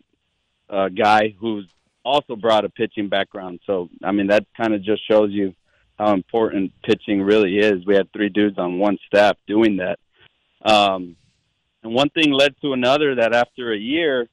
[0.70, 1.68] a guy who's
[2.06, 3.60] also brought a pitching background.
[3.68, 5.54] So, I mean, that kind of just shows you
[6.00, 7.86] how important pitching really is.
[7.86, 10.00] We had three dudes on one staff doing that.
[10.64, 11.18] Um,
[11.84, 14.30] and one thing led to another that after a year,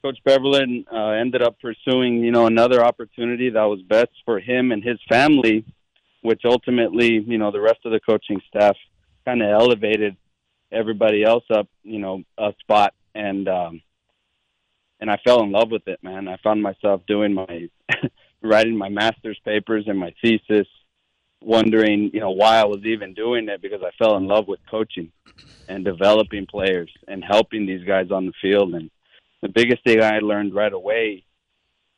[0.00, 4.70] Coach Beverlin uh, ended up pursuing, you know, another opportunity that was best for him
[4.70, 5.64] and his family,
[6.28, 8.76] which ultimately, you know, the rest of the coaching staff
[9.24, 10.14] kind of elevated
[10.70, 12.92] everybody else up, you know, a spot.
[13.14, 13.80] And, um,
[15.00, 16.28] and I fell in love with it, man.
[16.28, 17.70] I found myself doing my,
[18.42, 20.66] writing my master's papers and my thesis,
[21.42, 24.60] wondering, you know, why I was even doing it because I fell in love with
[24.70, 25.10] coaching
[25.66, 28.74] and developing players and helping these guys on the field.
[28.74, 28.90] And
[29.40, 31.24] the biggest thing I learned right away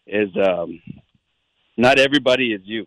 [0.06, 0.80] is um,
[1.76, 2.86] not everybody is you.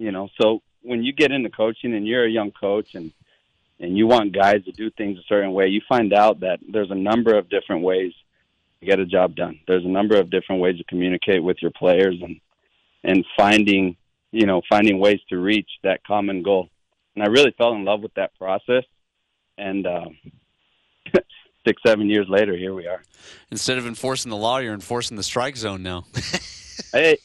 [0.00, 3.12] You know, so when you get into coaching and you're a young coach and
[3.78, 6.90] and you want guys to do things a certain way, you find out that there's
[6.90, 8.12] a number of different ways
[8.80, 9.60] to get a job done.
[9.68, 12.40] There's a number of different ways to communicate with your players and
[13.04, 13.96] and finding
[14.32, 16.70] you know finding ways to reach that common goal.
[17.14, 18.84] And I really fell in love with that process
[19.58, 20.16] and um,
[21.66, 23.02] six, seven years later, here we are.
[23.50, 26.06] Instead of enforcing the law, you're enforcing the strike zone now.
[26.92, 27.18] hey,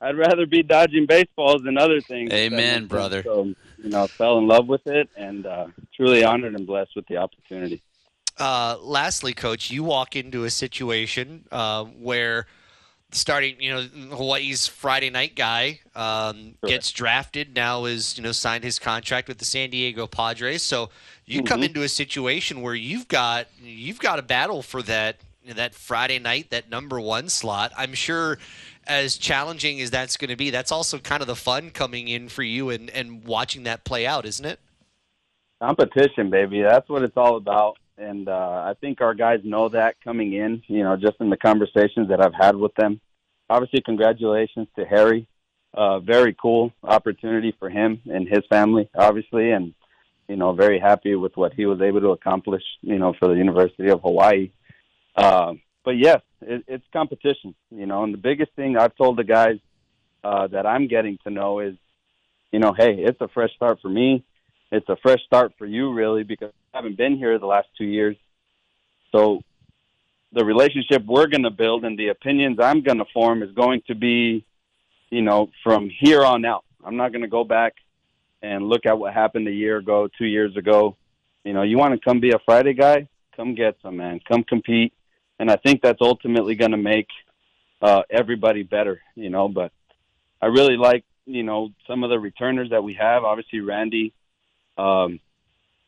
[0.00, 2.32] I'd rather be dodging baseballs than other things.
[2.32, 3.22] Amen, brother.
[3.22, 7.06] So, you know, fell in love with it and uh, truly honored and blessed with
[7.06, 7.82] the opportunity.
[8.38, 12.46] Uh, lastly, coach, you walk into a situation uh, where–
[13.12, 13.82] starting, you know,
[14.16, 17.54] Hawaii's Friday night guy um, gets drafted.
[17.54, 20.62] Now is you know signed his contract with the San Diego Padres.
[20.62, 20.90] So
[21.24, 21.46] you mm-hmm.
[21.46, 25.16] come into a situation where you've got you've got a battle for that
[25.54, 27.72] that Friday night that number one slot.
[27.76, 28.38] I'm sure.
[28.86, 32.28] As challenging as that's going to be, that's also kind of the fun coming in
[32.28, 34.60] for you and, and watching that play out, isn't it?
[35.60, 36.62] Competition, baby.
[36.62, 40.62] That's what it's all about and uh, I think our guys know that coming in.
[40.66, 43.00] You know, just in the conversations that I've had with them.
[43.48, 45.26] Obviously, congratulations to Harry.
[45.72, 49.74] Uh, very cool opportunity for him and his family, obviously, and
[50.28, 52.62] you know, very happy with what he was able to accomplish.
[52.82, 54.50] You know, for the University of Hawaii.
[55.14, 55.54] Uh,
[55.86, 57.54] but yes, it, it's competition.
[57.70, 59.56] You know, and the biggest thing I've told the guys
[60.22, 61.76] uh, that I'm getting to know is,
[62.52, 64.22] you know, hey, it's a fresh start for me
[64.70, 67.84] it's a fresh start for you, really, because I haven't been here the last two
[67.84, 68.16] years.
[69.12, 69.42] So
[70.32, 73.82] the relationship we're going to build and the opinions I'm going to form is going
[73.86, 74.44] to be,
[75.10, 76.64] you know, from here on out.
[76.84, 77.74] I'm not going to go back
[78.42, 80.96] and look at what happened a year ago, two years ago.
[81.44, 83.08] You know, you want to come be a Friday guy?
[83.36, 84.20] Come get some, man.
[84.26, 84.92] Come compete.
[85.38, 87.08] And I think that's ultimately going to make
[87.82, 89.48] uh, everybody better, you know.
[89.48, 89.72] But
[90.40, 93.24] I really like, you know, some of the returners that we have.
[93.24, 94.14] Obviously, Randy
[94.78, 95.20] um,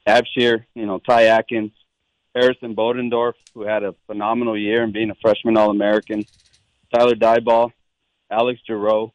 [0.06, 1.72] Abshir, you know, Ty Atkins,
[2.34, 6.24] Harrison Bodendorf, who had a phenomenal year and being a freshman All American,
[6.94, 7.72] Tyler Dyball,
[8.30, 9.12] Alex Giroux,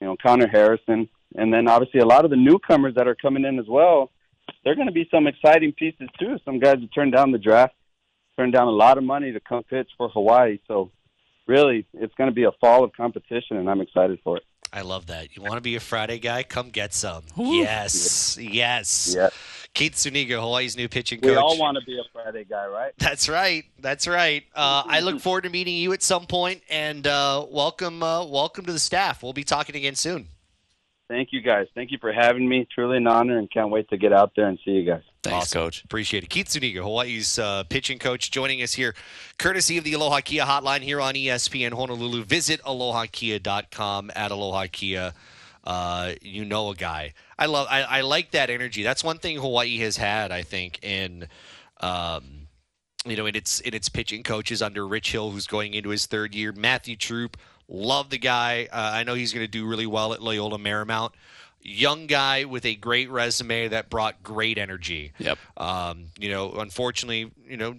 [0.00, 3.44] you know, Connor Harrison, and then obviously a lot of the newcomers that are coming
[3.44, 4.10] in as well.
[4.64, 6.38] They're going to be some exciting pieces too.
[6.44, 7.74] Some guys have turned down the draft,
[8.36, 10.58] turned down a lot of money to come pitch for Hawaii.
[10.68, 10.90] So
[11.46, 14.44] really, it's going to be a fall of competition, and I'm excited for it.
[14.72, 15.34] I love that.
[15.36, 16.42] You want to be a Friday guy?
[16.42, 17.22] Come get some.
[17.36, 19.14] Yes, yes.
[19.16, 19.30] Yeah.
[19.72, 21.30] Keith Zuniga, Hawaii's new pitching coach.
[21.30, 22.92] We all want to be a Friday guy, right?
[22.98, 23.64] That's right.
[23.78, 24.44] That's right.
[24.54, 28.64] Uh, I look forward to meeting you at some point, and uh, welcome, uh, welcome
[28.66, 29.22] to the staff.
[29.22, 30.28] We'll be talking again soon.
[31.08, 31.68] Thank you guys.
[31.74, 32.66] Thank you for having me.
[32.74, 35.02] Truly an honor, and can't wait to get out there and see you guys.
[35.30, 35.60] Thanks, Awesome.
[35.62, 35.84] coach.
[35.84, 36.30] Appreciate it.
[36.30, 38.94] Keith Zuniga, Hawaii's uh, pitching coach, joining us here,
[39.38, 42.24] courtesy of the Aloha Kia hotline here on ESPN Honolulu.
[42.24, 45.12] Visit alohakia.com at Aloha Kia.
[45.64, 47.12] Uh, you know a guy.
[47.38, 47.66] I love.
[47.70, 48.82] I, I like that energy.
[48.82, 50.30] That's one thing Hawaii has had.
[50.32, 51.28] I think in.
[51.80, 52.46] Um,
[53.04, 56.06] you know, in its in its pitching coaches under Rich Hill, who's going into his
[56.06, 56.52] third year.
[56.52, 57.36] Matthew Troop,
[57.68, 58.68] love the guy.
[58.72, 61.12] Uh, I know he's going to do really well at Loyola Marymount.
[61.66, 65.12] Young guy with a great resume that brought great energy.
[65.18, 65.38] Yep.
[65.56, 67.74] Um, you know, unfortunately, you know,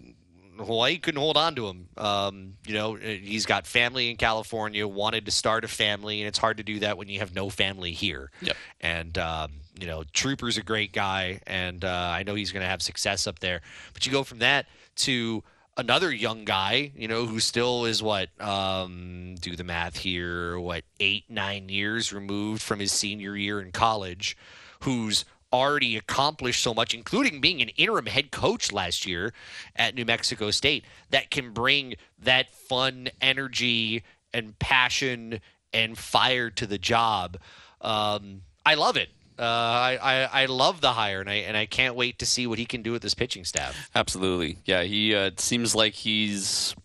[0.57, 1.87] Hawaii couldn't hold on to him.
[1.97, 6.37] Um, you know, he's got family in California, wanted to start a family, and it's
[6.37, 8.31] hard to do that when you have no family here.
[8.41, 8.57] Yep.
[8.81, 12.69] And um, you know, Trooper's a great guy, and uh, I know he's going to
[12.69, 13.61] have success up there.
[13.93, 14.65] But you go from that
[14.97, 15.43] to
[15.77, 20.83] another young guy, you know, who still is what um, do the math here, what
[20.99, 24.35] eight nine years removed from his senior year in college,
[24.81, 25.23] who's
[25.53, 29.33] already accomplished so much, including being an interim head coach last year
[29.75, 34.03] at New Mexico State, that can bring that fun energy
[34.33, 35.39] and passion
[35.71, 37.37] and fire to the job.
[37.81, 39.09] Um, I love it.
[39.39, 42.47] Uh, I, I I love the hire, and I and I can't wait to see
[42.47, 43.89] what he can do with this pitching staff.
[43.93, 44.57] Absolutely.
[44.65, 46.75] Yeah, he uh, it seems like he's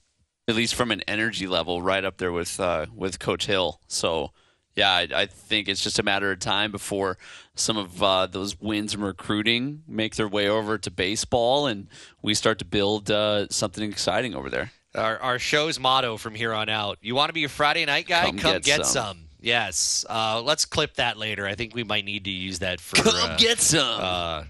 [0.49, 3.81] at least from an energy level right up there with uh, with Coach Hill.
[3.89, 4.33] So
[4.75, 7.19] yeah, I, I think it's just a matter of time before
[7.55, 11.89] some of uh, those wins in recruiting make their way over to baseball, and
[12.23, 14.73] we start to build uh, something exciting over there.
[14.95, 18.07] Our, our show's motto from here on out: You want to be a Friday night
[18.07, 18.27] guy?
[18.27, 19.17] Come Come, get get, some.
[19.17, 19.19] some.
[19.43, 20.07] Yes.
[20.09, 21.47] Uh, let's clip that later.
[21.47, 22.97] I think we might need to use that for.
[22.97, 24.01] Come uh, get some.
[24.01, 24.45] uh,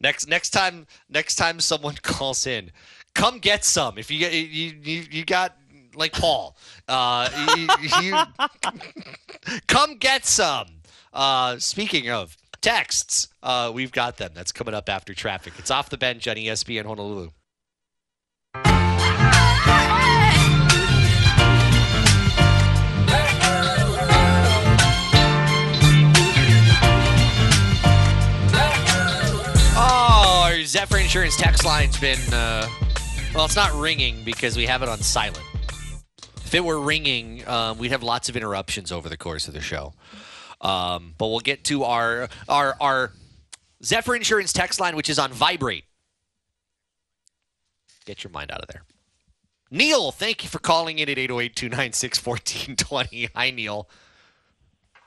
[0.00, 2.70] next next time next time someone calls in,
[3.14, 3.98] come get some.
[3.98, 5.56] If you get you you, you got
[5.94, 6.56] like Paul,
[6.88, 7.68] uh, you,
[8.02, 10.66] you- come get some.
[11.12, 14.30] Uh, speaking of texts, uh, we've got them.
[14.34, 15.54] That's coming up after traffic.
[15.58, 17.30] It's off the bench on ESPN Honolulu.
[30.70, 32.64] Zephyr Insurance text line's been, uh,
[33.34, 35.42] well, it's not ringing because we have it on silent.
[36.44, 39.60] If it were ringing, um, we'd have lots of interruptions over the course of the
[39.60, 39.94] show.
[40.60, 43.10] Um, but we'll get to our our our
[43.82, 45.86] Zephyr Insurance text line, which is on vibrate.
[48.04, 48.84] Get your mind out of there.
[49.72, 53.28] Neil, thank you for calling in at 808 296 1420.
[53.34, 53.88] Hi, Neil.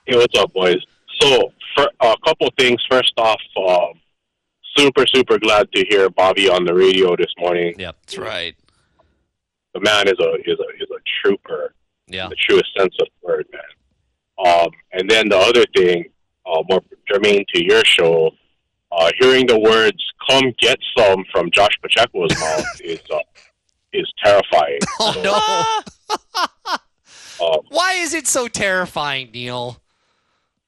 [0.07, 0.83] Hey, what's up, boys?
[1.21, 2.81] So, for a couple things.
[2.89, 4.01] First off, um,
[4.75, 7.73] super, super glad to hear Bobby on the radio this morning.
[7.77, 7.95] Yep.
[8.01, 8.55] That's right.
[9.73, 11.73] The man is a is a is a trooper
[12.07, 12.25] Yeah.
[12.25, 13.61] in the truest sense of the word, man.
[14.45, 16.05] Um, and then the other thing,
[16.45, 18.31] uh, more germane to your show,
[18.91, 19.97] uh, hearing the words
[20.29, 23.19] "Come get some" from Josh Pacheco's mouth is uh,
[23.93, 24.79] is terrifying.
[24.99, 26.17] Oh, no.
[27.41, 29.81] Um, Why is it so terrifying, Neil?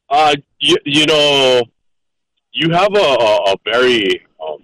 [0.09, 1.61] Uh, you, you know,
[2.55, 4.63] you have a, a, a very, um,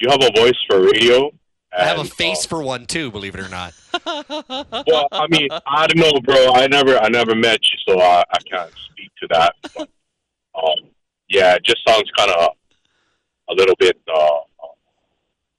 [0.00, 1.30] you have a voice for radio.
[1.76, 3.74] I have a face uh, for one too, believe it or not.
[4.06, 6.52] well, I mean, I don't know, bro.
[6.54, 9.54] I never, I never met you, so I, I can't speak to that.
[9.76, 9.88] But,
[10.54, 10.90] um,
[11.28, 12.50] yeah, it just sounds kind of
[13.50, 14.38] a little bit uh,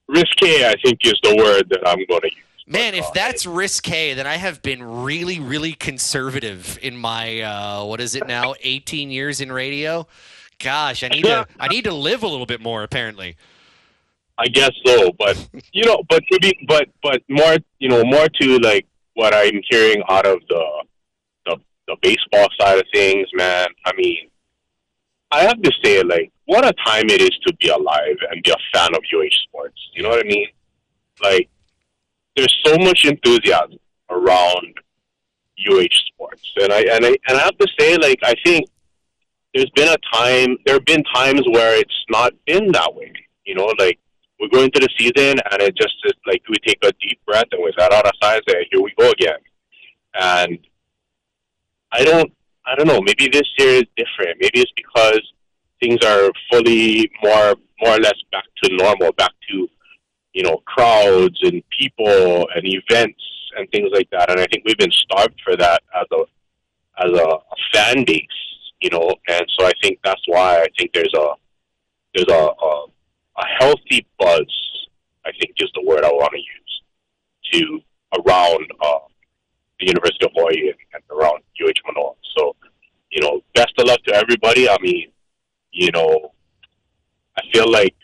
[0.08, 0.66] risque.
[0.66, 2.44] I think is the word that I'm going to use.
[2.66, 7.84] Man, if uh, that's risque, then I have been really, really conservative in my uh,
[7.84, 8.54] what is it now?
[8.62, 10.06] 18 years in radio.
[10.60, 12.82] Gosh, I need to I need to live a little bit more.
[12.82, 13.36] Apparently,
[14.38, 18.28] I guess so, but you know, but to be, but but more, you know, more
[18.28, 20.84] to like what I'm hearing out of the
[21.46, 21.56] the
[21.88, 23.68] the baseball side of things, man.
[23.86, 24.28] I mean,
[25.30, 28.50] I have to say, like, what a time it is to be alive and be
[28.50, 29.80] a fan of UH sports.
[29.94, 30.48] You know what I mean?
[31.22, 31.48] Like,
[32.36, 33.78] there's so much enthusiasm
[34.10, 34.74] around
[35.70, 38.68] UH sports, and I and I and I have to say, like, I think
[39.54, 43.12] there's been a time, there have been times where it's not been that way.
[43.44, 43.98] You know, like
[44.40, 47.46] we go into the season and it just is like we take a deep breath
[47.52, 49.38] and we let out our sighs eh, and here we go again.
[50.14, 50.58] And
[51.92, 52.32] I don't
[52.66, 54.38] I don't know, maybe this year is different.
[54.40, 55.20] Maybe it's because
[55.80, 59.68] things are fully more more or less back to normal, back to,
[60.34, 63.22] you know, crowds and people and events
[63.56, 64.30] and things like that.
[64.30, 66.22] And I think we've been starved for that as a
[67.04, 67.38] as a
[67.72, 68.26] fan base,
[68.80, 69.14] you know.
[69.28, 71.34] And so I think that's why I think there's a
[72.14, 72.86] there's a a,
[73.38, 74.46] a healthy buzz.
[75.24, 76.82] I think is the word I want to use
[77.52, 77.80] to
[78.18, 78.98] around uh,
[79.78, 82.12] the University of Hawaii and, and around UH Manoa.
[82.36, 82.56] So,
[83.10, 84.68] you know, best of luck to everybody.
[84.68, 85.10] I mean,
[85.72, 86.32] you know,
[87.36, 87.94] I feel like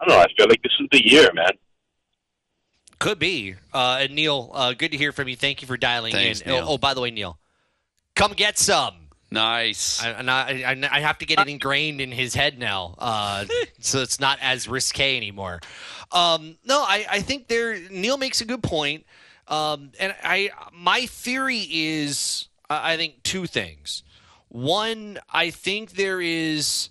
[0.00, 0.22] I don't know.
[0.22, 1.52] I feel like this is the year, man.
[2.98, 3.54] Could be.
[3.72, 5.36] Uh, and Neil, uh, good to hear from you.
[5.36, 6.50] Thank you for dialing Thanks, in.
[6.50, 6.64] Neil.
[6.66, 7.38] Oh, oh, by the way, Neil,
[8.14, 9.01] come get some.
[9.32, 10.02] Nice.
[10.02, 13.44] I, and I, I, I have to get it ingrained in his head now, uh,
[13.80, 15.60] so it's not as risque anymore.
[16.10, 17.78] Um, no, I, I think there.
[17.90, 19.06] Neil makes a good point,
[19.48, 24.02] um, and I my theory is I I think two things.
[24.48, 26.90] One, I think there is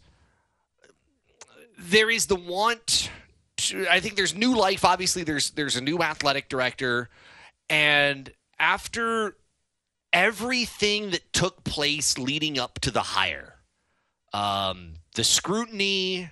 [1.77, 3.11] there is the want.
[3.57, 4.83] To, I think there's new life.
[4.83, 7.09] Obviously, there's there's a new athletic director,
[7.69, 9.35] and after
[10.13, 13.55] everything that took place leading up to the hire,
[14.33, 16.29] um, the scrutiny,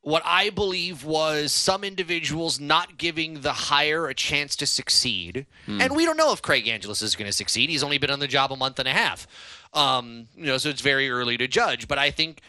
[0.00, 5.46] what I believe was some individuals not giving the hire a chance to succeed.
[5.68, 7.70] And we don't know if Craig Angelos is going to succeed.
[7.70, 9.28] He's only been on the job a month and a half.
[9.72, 11.86] Um, you know, so it's very early to judge.
[11.86, 12.40] But I think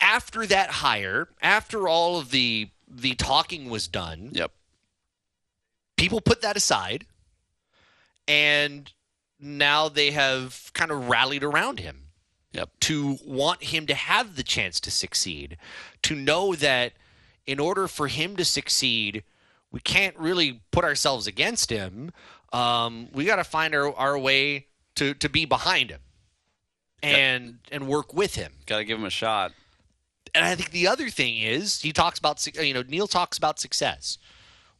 [0.00, 4.52] after that hire, after all of the the talking was done, Yep.
[5.96, 7.04] people put that aside
[8.28, 8.90] and
[9.38, 12.02] now they have kind of rallied around him
[12.52, 12.70] Yep.
[12.80, 15.58] to want him to have the chance to succeed
[16.02, 16.94] to know that
[17.46, 19.24] in order for him to succeed
[19.70, 22.12] we can't really put ourselves against him
[22.54, 26.00] um, we got to find our, our way to, to be behind him
[27.02, 29.52] and and work with him Got to give him a shot.
[30.34, 33.58] and I think the other thing is he talks about you know Neil talks about
[33.60, 34.16] success.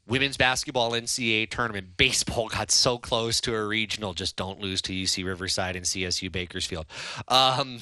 [0.07, 4.15] Women's basketball NCAA tournament, baseball got so close to a regional.
[4.15, 6.87] Just don't lose to UC Riverside and CSU Bakersfield.
[7.29, 7.81] Um,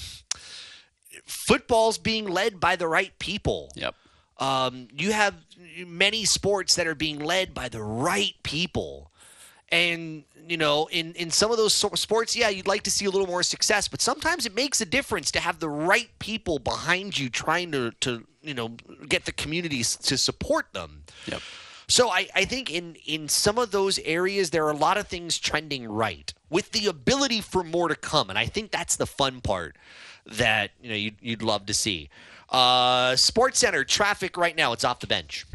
[1.27, 3.71] football's being led by the right people.
[3.77, 3.95] Yep.
[4.39, 5.35] Um, you have
[5.87, 9.11] many sports that are being led by the right people.
[9.71, 13.11] And you know, in in some of those sports, yeah, you'd like to see a
[13.11, 17.19] little more success, but sometimes it makes a difference to have the right people behind
[17.19, 18.69] you, trying to to you know
[19.09, 21.05] get the communities to support them.
[21.27, 21.41] Yep.
[21.87, 25.07] So I, I think in in some of those areas there are a lot of
[25.07, 29.07] things trending right with the ability for more to come, and I think that's the
[29.07, 29.77] fun part
[30.27, 32.09] that you know you'd, you'd love to see.
[32.49, 34.73] Uh, Sports Center traffic right now.
[34.73, 35.47] It's off the bench.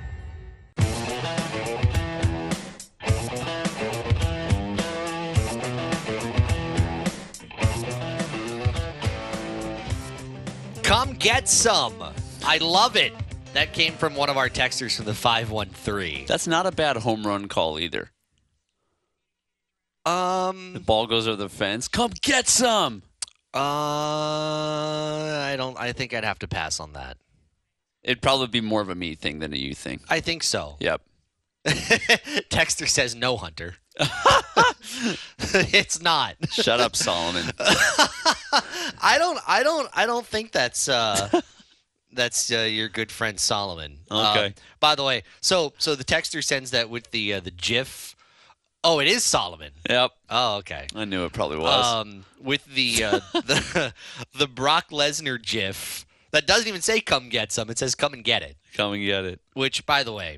[10.83, 11.93] Come get some.
[12.43, 13.13] I love it.
[13.53, 16.25] That came from one of our texters from the 513.
[16.27, 18.11] That's not a bad home run call either.
[20.05, 21.87] Um, the ball goes over the fence.
[21.87, 23.03] Come get some.
[23.53, 25.77] uh, I don't.
[25.79, 27.17] I think I'd have to pass on that.
[28.03, 29.99] It'd probably be more of a me thing than a you thing.
[30.09, 30.77] I think so.
[30.79, 31.01] Yep.
[31.65, 33.75] Texter says no, Hunter.
[35.39, 36.35] it's not.
[36.49, 37.45] Shut up, Solomon.
[37.59, 39.39] I don't.
[39.45, 39.89] I don't.
[39.93, 40.87] I don't think that's.
[40.87, 41.41] uh
[42.11, 43.99] That's uh, your good friend Solomon.
[44.09, 44.45] Okay.
[44.47, 48.15] Um, by the way, so so the texter sends that with the uh, the GIF.
[48.83, 49.71] Oh, it is Solomon.
[49.89, 50.11] Yep.
[50.29, 50.87] Oh, okay.
[50.95, 51.85] I knew it probably was.
[51.85, 53.93] um, with the uh, the
[54.35, 58.23] the Brock Lesnar GIF that doesn't even say "come get some." It says "come and
[58.23, 59.41] get it." Come and get it.
[59.53, 60.37] Which, by the way,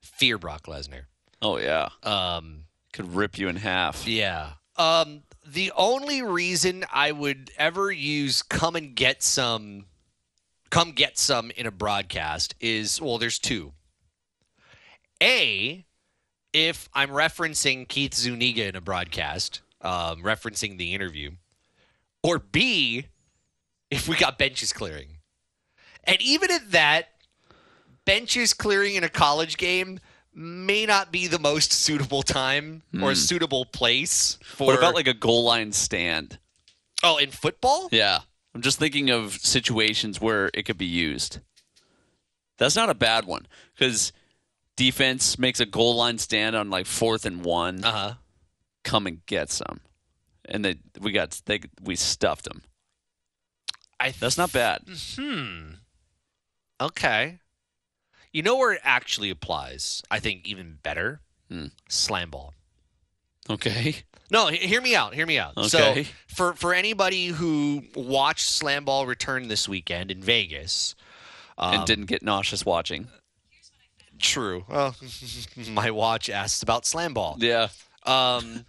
[0.00, 1.02] fear Brock Lesnar.
[1.40, 1.88] Oh yeah.
[2.02, 4.06] Um, Could rip you in half.
[4.06, 4.52] yeah.
[4.76, 9.84] Um, the only reason I would ever use "come and get some,"
[10.72, 13.72] "come get some" in a broadcast is well, there's two.
[15.22, 15.84] A,
[16.52, 21.32] if I'm referencing Keith Zuniga in a broadcast, um, referencing the interview,
[22.24, 23.06] or B,
[23.90, 25.18] if we got benches clearing.
[26.04, 27.10] And even at that,
[28.04, 30.00] benches clearing in a college game
[30.34, 34.68] may not be the most suitable time or suitable place for.
[34.68, 36.38] What about like a goal line stand?
[37.02, 37.88] oh, in football?
[37.90, 38.20] Yeah.
[38.54, 41.40] I'm just thinking of situations where it could be used.
[42.58, 44.12] That's not a bad one because
[44.76, 47.82] defense makes a goal line stand on like fourth and one.
[47.84, 48.14] Uh huh.
[48.84, 49.80] Come and get some,
[50.44, 52.62] and they we got they we stuffed them.
[54.00, 54.82] I th- That's not bad.
[55.16, 55.74] Hmm.
[56.80, 57.38] Okay.
[58.32, 60.02] You know where it actually applies?
[60.10, 61.20] I think even better.
[61.48, 61.66] Hmm.
[61.88, 62.54] Slam ball.
[63.52, 63.96] Okay.
[64.30, 65.14] No, hear me out.
[65.14, 65.56] Hear me out.
[65.56, 65.68] Okay.
[65.68, 70.94] So for for anybody who watched Slam Ball return this weekend in Vegas,
[71.58, 73.08] um, and didn't get nauseous watching.
[74.18, 74.64] True.
[74.68, 74.96] Well,
[75.70, 77.36] my watch asks about slam ball.
[77.38, 77.68] Yeah.
[78.04, 78.64] Um,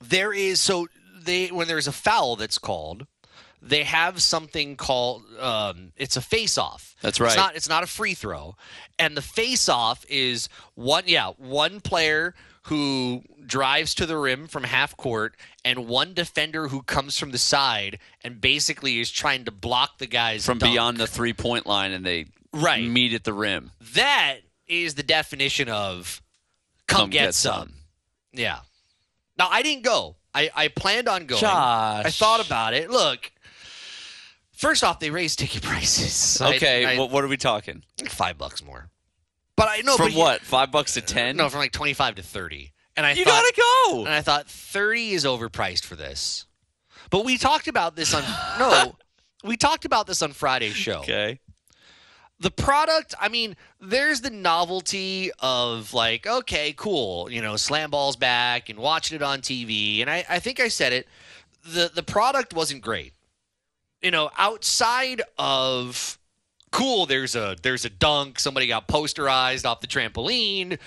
[0.00, 0.88] there is so
[1.22, 3.06] they when there's a foul that's called,
[3.62, 6.94] they have something called um, it's a face off.
[7.00, 7.28] That's right.
[7.28, 8.56] It's not it's not a free throw,
[8.98, 12.34] and the face off is one yeah one player
[12.64, 15.34] who drives to the rim from half court
[15.64, 20.06] and one defender who comes from the side and basically is trying to block the
[20.06, 20.72] guys From dunk.
[20.72, 22.82] beyond the three point line and they Right.
[22.88, 23.72] meet at the rim.
[23.94, 24.36] That
[24.68, 26.22] is the definition of
[26.86, 27.54] come, Come get, get some.
[27.54, 27.72] some.
[28.32, 28.60] Yeah.
[29.38, 30.16] Now I didn't go.
[30.32, 31.40] I, I planned on going.
[31.40, 32.04] Josh.
[32.06, 32.90] I thought about it.
[32.90, 33.30] Look,
[34.56, 36.40] first off, they raised ticket prices.
[36.40, 37.82] Okay, I, what, what are we talking?
[38.08, 38.88] five bucks more.
[39.56, 40.40] But I know From but what?
[40.42, 41.36] Five bucks to ten?
[41.36, 42.72] No, from like twenty five to thirty.
[42.96, 44.00] And I you thought, gotta go.
[44.00, 46.46] and I thought thirty is overpriced for this.
[47.10, 48.22] But we talked about this on
[48.58, 48.96] no,
[49.44, 51.38] we talked about this on Friday's show Okay.
[52.40, 58.16] the product i mean there's the novelty of like okay cool you know slam balls
[58.16, 61.06] back and watching it on tv and i, I think i said it
[61.64, 63.12] the the product wasn't great
[64.02, 66.18] you know outside of
[66.74, 67.06] cool.
[67.06, 68.40] There's a there's a dunk.
[68.40, 70.78] Somebody got posterized off the trampoline.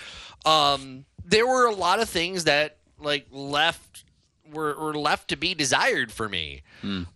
[0.45, 4.03] Um there were a lot of things that like left
[4.51, 6.61] were, were left to be desired for me.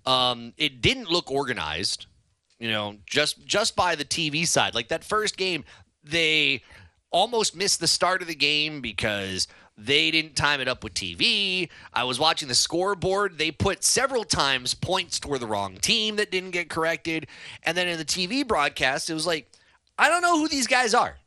[0.05, 2.07] Um it didn't look organized
[2.59, 4.73] you know just just by the tv side.
[4.73, 5.65] Like that first game
[6.03, 6.63] they
[7.11, 11.69] almost missed the start of the game because they didn't time it up with tv
[11.93, 16.31] i was watching the scoreboard they put several times points toward the wrong team that
[16.31, 17.27] didn't get corrected
[17.63, 19.49] and then in the tv broadcast it was like
[19.97, 21.17] i don't know who these guys are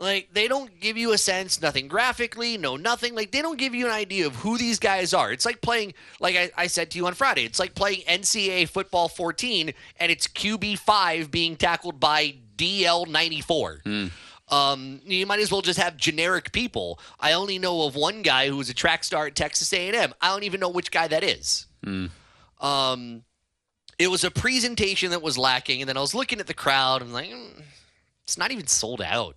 [0.00, 3.14] like they don't give you a sense, nothing graphically, no nothing.
[3.14, 5.32] Like they don't give you an idea of who these guys are.
[5.32, 8.68] It's like playing, like I, I said to you on Friday, it's like playing NCAA
[8.68, 13.80] football 14 and it's QB five being tackled by DL 94.
[13.84, 14.06] Hmm.
[14.50, 16.98] Um, you might as well just have generic people.
[17.20, 20.14] I only know of one guy who was a track star at Texas A&M.
[20.20, 21.66] I don't even know which guy that is.
[22.60, 23.24] Um,
[23.98, 27.02] it was a presentation that was lacking, and then I was looking at the crowd
[27.02, 27.62] and like, mm,
[28.24, 29.36] it's not even sold out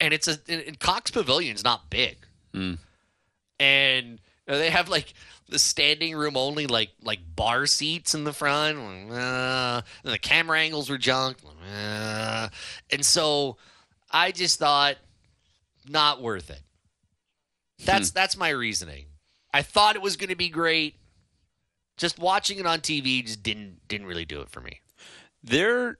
[0.00, 2.16] and it's a and- Cox Pavilion's not big,
[2.52, 2.74] Hmm.
[3.60, 4.06] and
[4.46, 5.14] you know, they have like
[5.48, 8.78] the standing room only like like bar seats in the front.
[9.10, 11.38] Uh, and the camera angles were junk,
[11.72, 12.48] uh,
[12.90, 13.56] and so
[14.14, 14.96] I just thought
[15.88, 16.62] not worth it.
[17.84, 18.14] That's hmm.
[18.14, 19.06] that's my reasoning.
[19.52, 20.94] I thought it was going to be great.
[21.96, 24.80] Just watching it on TV just didn't didn't really do it for me.
[25.42, 25.98] There,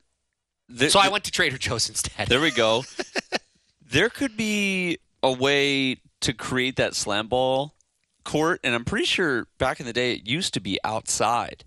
[0.69, 2.29] there So I went to Trader Joe's instead.
[2.29, 2.85] There we go.
[3.91, 7.75] there could be a way to create that slam ball
[8.25, 11.65] court, and I'm pretty sure back in the day it used to be outside.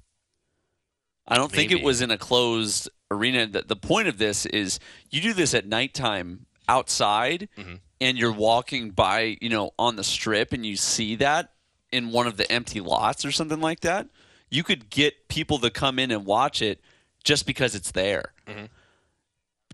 [1.28, 3.48] I don't think it was in a closed arena.
[3.48, 4.80] The, the point of this is
[5.10, 7.76] you do this at nighttime outside, Mm-hmm.
[8.02, 11.52] and you're walking by, you know, on the strip, and you see that
[11.92, 14.08] in one of the empty lots or something like that.
[14.50, 16.80] You could get people to come in and watch it
[17.24, 18.34] just because it's there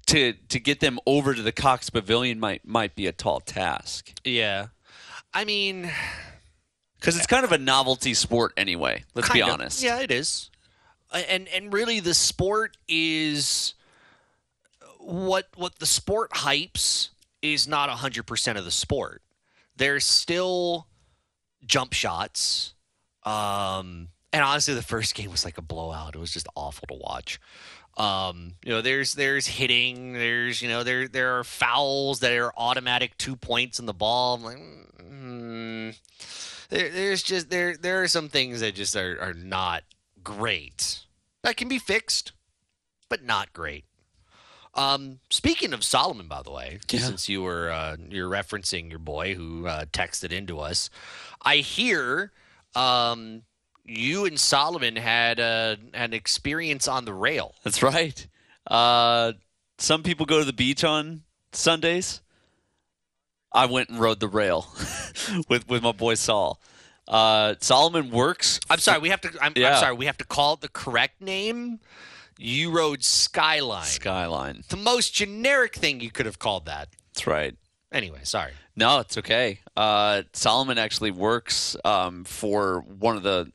[0.08, 4.12] to to get them over to the Cox Pavilion might might be a tall task
[4.24, 4.68] yeah,
[5.34, 5.90] I mean.
[7.00, 9.04] because it's kind of a novelty sport anyway.
[9.14, 9.50] Let's be of.
[9.50, 9.84] honest.
[9.84, 10.50] Yeah, it is.
[11.14, 13.76] And and really the sport is
[15.00, 17.10] what what the sport hypes
[17.42, 19.22] is not 100% of the sport.
[19.76, 20.88] There's still
[21.66, 22.74] jump shots.
[23.24, 26.16] Um and honestly the first game was like a blowout.
[26.16, 27.40] It was just awful to watch.
[27.96, 32.52] Um, you know, there's there's hitting, there's you know, there there are fouls that are
[32.58, 34.36] automatic two points in the ball.
[34.36, 36.00] I'm like, mm,
[36.70, 39.84] there, there's just there there are some things that just are, are not
[40.24, 41.00] great
[41.44, 42.32] that can be fixed
[43.10, 43.86] but not great
[44.76, 49.36] um speaking of solomon by the way since you were uh, you're referencing your boy
[49.36, 50.90] who uh, texted into us
[51.44, 52.32] i hear
[52.76, 53.44] um
[53.86, 58.28] you and solomon had uh, an experience on the rail That's right.
[58.66, 59.34] Uh,
[59.78, 62.22] some people go to the beach on Sundays.
[63.52, 64.68] I went and rode the rail
[65.50, 66.62] with with my boy Saul.
[67.08, 68.60] Uh, Solomon works.
[68.70, 69.74] i'm sorry we have to I'm, Yeah.
[69.74, 71.80] I'm sorry we have to call it the correct name
[72.40, 74.64] you rode skyline Skyline.
[74.70, 77.56] the most generic thing you could have called that That's right.
[77.92, 79.60] anyway sorry No, it's okay.
[79.78, 83.52] Uh, Solomon actually works um, for one of the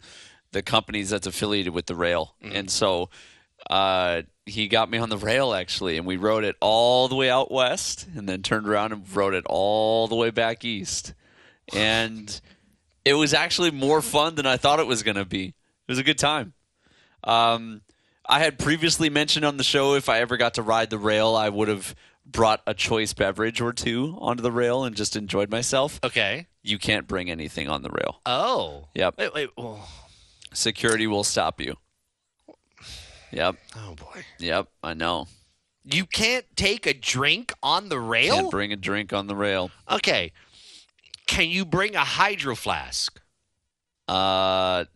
[0.53, 3.11] the companies that's affiliated with the rail, and so
[3.69, 7.29] uh, he got me on the rail actually, and we rode it all the way
[7.29, 11.13] out west, and then turned around and rode it all the way back east,
[11.75, 12.41] and
[13.09, 15.47] it was actually more fun than I thought it was going to be.
[15.47, 15.55] It
[15.93, 16.53] was a good time.
[17.25, 17.81] Um,
[18.29, 21.35] I had previously mentioned on the show if I ever got to ride the rail,
[21.35, 21.95] I would have
[22.27, 26.47] brought a choice beverage or two onto the rail and just enjoyed myself, Okay.
[26.63, 28.21] you can't bring anything on the rail.
[28.27, 28.89] Oh.
[28.95, 29.15] Yep.
[29.19, 29.49] Wait, wait.
[29.57, 29.89] Oh,
[30.53, 31.77] Security will stop you.
[33.33, 33.57] Yep.
[33.77, 34.25] oh boy.
[34.39, 34.69] Yep.
[34.83, 35.27] I know.
[35.85, 38.35] You can't take a drink on the rail?
[38.35, 39.71] Can't bring a drink on the rail.
[39.91, 40.33] okay.
[41.29, 43.21] Can you bring a hydro flask?
[44.09, 44.87] Uh,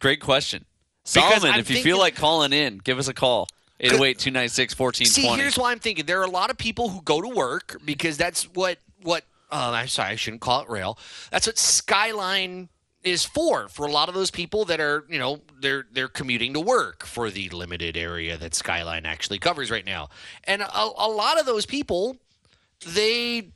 [0.00, 0.66] great question.
[1.04, 3.48] Because Solomon, I'm if you thinking- feel like calling in, give us a call.
[3.82, 4.82] 808 296 See,
[5.22, 5.42] 1420.
[5.42, 6.04] here's why I'm thinking.
[6.04, 9.24] There are a lot of people who go to work because that's what what.
[9.50, 10.98] Uh, I'm sorry, I shouldn't call it rail.
[11.30, 12.68] That's what Skyline
[13.02, 13.68] is for.
[13.68, 17.06] For a lot of those people that are, you know, they're they're commuting to work
[17.06, 20.10] for the limited area that Skyline actually covers right now,
[20.44, 20.68] and a,
[20.98, 22.18] a lot of those people,
[22.86, 23.48] they,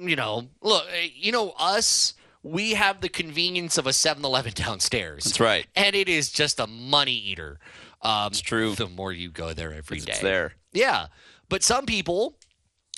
[0.00, 2.14] you know, look, eh, you know, us.
[2.42, 5.24] We have the convenience of a 7-Eleven downstairs.
[5.24, 5.66] That's right.
[5.76, 7.58] And it is just a money eater.
[8.00, 8.74] Um, It's true.
[8.74, 10.12] The more you go there every day.
[10.12, 10.54] It's there.
[10.72, 11.08] Yeah,
[11.50, 12.36] but some people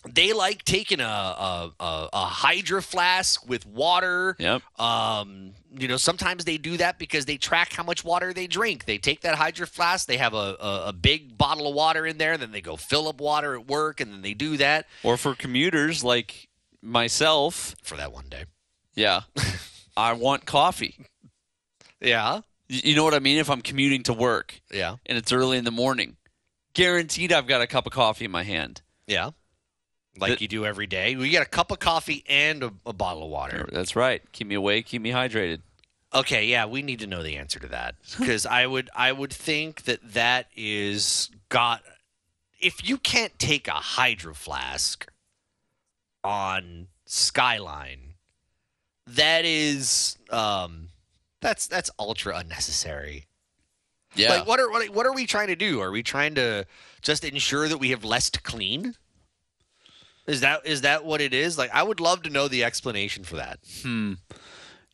[0.08, 4.36] they like taking a a, a, a hydro flask with water.
[4.38, 4.62] Yep.
[4.78, 8.84] Um, you know, sometimes they do that because they track how much water they drink.
[8.84, 12.18] They take that hydro flask, they have a, a, a big bottle of water in
[12.18, 15.16] there, then they go fill up water at work, and then they do that Or
[15.16, 16.48] for commuters like
[16.82, 18.44] myself, for that one day.
[18.94, 19.22] yeah,
[19.96, 20.96] I want coffee.
[22.00, 23.38] Yeah, You know what I mean?
[23.38, 26.16] If I'm commuting to work yeah, and it's early in the morning,
[26.74, 28.82] guaranteed I've got a cup of coffee in my hand.
[29.06, 29.30] yeah.
[30.18, 31.16] Like That- you do every day.
[31.16, 33.66] We get a cup of coffee and a, a bottle of water.
[33.72, 34.20] That's right.
[34.32, 35.62] Keep me awake, keep me hydrated.
[36.12, 39.32] Okay, yeah, we need to know the answer to that because I would I would
[39.32, 41.80] think that that is got
[42.60, 45.06] if you can't take a hydro flask
[46.24, 48.14] on Skyline,
[49.06, 50.88] that is um
[51.40, 53.26] that's that's ultra unnecessary.
[54.14, 54.30] Yeah.
[54.30, 55.80] Like what are what, what are we trying to do?
[55.80, 56.66] Are we trying to
[57.02, 58.94] just ensure that we have less to clean?
[60.26, 61.58] Is that is that what it is?
[61.58, 63.58] Like I would love to know the explanation for that.
[63.82, 64.14] Hmm.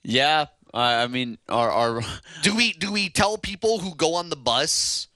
[0.03, 0.47] Yeah.
[0.73, 2.01] I I mean, our, our
[2.43, 5.09] Do we do we tell people who go on the bus,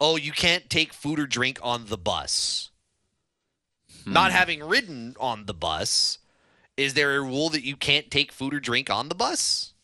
[0.00, 2.69] "Oh, you can't take food or drink on the bus"?
[4.06, 6.18] Not having ridden on the bus,
[6.76, 9.74] is there a rule that you can't take food or drink on the bus?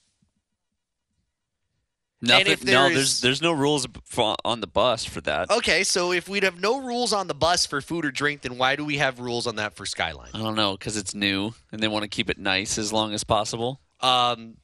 [2.27, 2.53] nothing.
[2.53, 5.51] if no, there there's there's no rules for, on the bus for that.
[5.51, 8.59] Okay, so if we'd have no rules on the bus for food or drink, then
[8.59, 10.31] why do we have rules on that for Skyline?
[10.35, 13.15] I don't know because it's new and they want to keep it nice as long
[13.15, 13.81] as possible.
[14.01, 14.57] Um,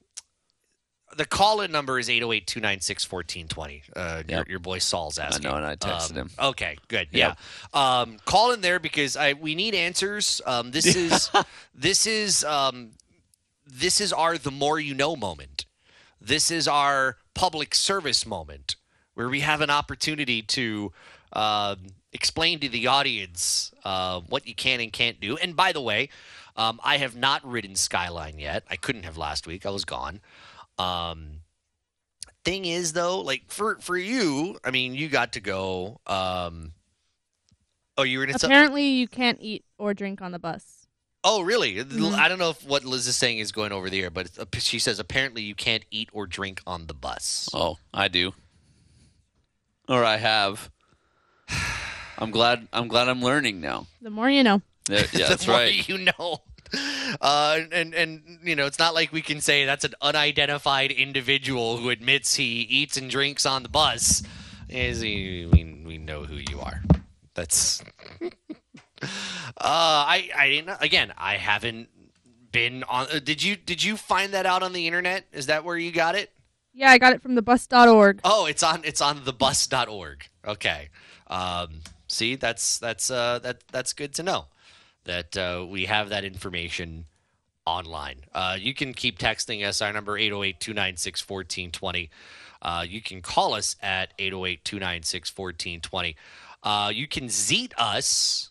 [1.16, 3.82] the call-in number is 808-296-1420.
[3.94, 5.46] Uh, your, your boy Saul's asking.
[5.46, 6.30] I know, and I texted Um, him.
[6.38, 7.08] Okay, good.
[7.10, 7.36] Yep.
[7.74, 8.00] Yeah.
[8.00, 10.40] Um, call in there because I we need answers.
[10.46, 11.30] Um, this is
[11.74, 12.92] this is um,
[13.66, 15.66] this is our the more you know moment.
[16.20, 18.76] This is our public service moment
[19.14, 20.92] where we have an opportunity to
[21.32, 21.78] um,
[22.12, 25.36] explain to the audience uh, what you can and can't do.
[25.36, 26.08] And by the way,
[26.56, 28.64] um, I have not ridden Skyline yet.
[28.70, 29.66] I couldn't have last week.
[29.66, 30.20] I was gone.
[30.78, 31.40] Um,
[32.44, 36.00] thing is, though, like for for you, I mean, you got to go.
[36.06, 36.72] Um,
[37.96, 38.34] oh, you were in.
[38.34, 40.86] Apparently, you can't eat or drink on the bus.
[41.24, 41.76] Oh, really?
[41.76, 42.14] Mhm.
[42.14, 44.44] I don't know if what Liz is saying is going over the air, but uh,
[44.58, 47.48] she says apparently you can't eat or drink on the bus.
[47.54, 48.32] Oh, I do.
[49.88, 50.70] Or I have.
[52.18, 52.66] I'm glad.
[52.72, 53.86] I'm glad I'm learning now.
[54.00, 54.62] The more you know.
[54.88, 55.88] Yeah, yeah, the that's more right.
[55.88, 56.38] You know.
[57.20, 61.76] Uh, and and you know it's not like we can say that's an unidentified individual
[61.76, 64.22] who admits he eats and drinks on the bus.
[64.68, 65.46] Is he?
[65.46, 66.82] We, we know who you are.
[67.34, 67.82] That's.
[68.22, 68.28] uh,
[69.58, 71.12] I I didn't again.
[71.18, 71.88] I haven't
[72.50, 73.06] been on.
[73.12, 75.26] Uh, did you did you find that out on the internet?
[75.32, 76.30] Is that where you got it?
[76.72, 78.20] Yeah, I got it from the bus.org.
[78.24, 80.26] Oh, it's on it's on thebus.org.
[80.46, 80.88] Okay.
[81.26, 84.46] Um, see, that's that's uh, that that's good to know
[85.04, 87.06] that uh, we have that information
[87.66, 88.24] online.
[88.34, 89.80] Uh, you can keep texting us.
[89.80, 92.08] Our number 808-296-1420.
[92.60, 96.14] Uh, you can call us at 808-296-1420.
[96.62, 98.50] Uh, you can zeet us.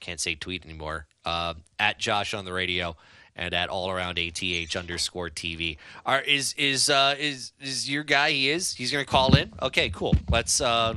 [0.00, 1.06] Can't say tweet anymore.
[1.24, 2.96] Uh, at Josh on the radio
[3.36, 5.76] and at all around ATH underscore TV.
[6.06, 8.30] Are is is uh, is is your guy?
[8.30, 8.74] He is.
[8.74, 9.52] He's gonna call in.
[9.60, 10.14] Okay, cool.
[10.30, 10.60] Let's.
[10.60, 10.94] Uh,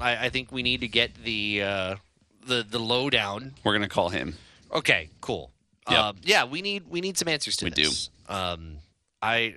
[0.00, 1.96] I, I think we need to get the uh,
[2.48, 3.54] the the lowdown.
[3.62, 4.34] We're gonna call him.
[4.72, 5.50] Okay, cool.
[5.88, 5.98] Yep.
[5.98, 7.76] Um, yeah, we need we need some answers to this.
[7.76, 8.10] We this.
[8.28, 8.34] do.
[8.34, 8.76] Um,
[9.22, 9.54] I.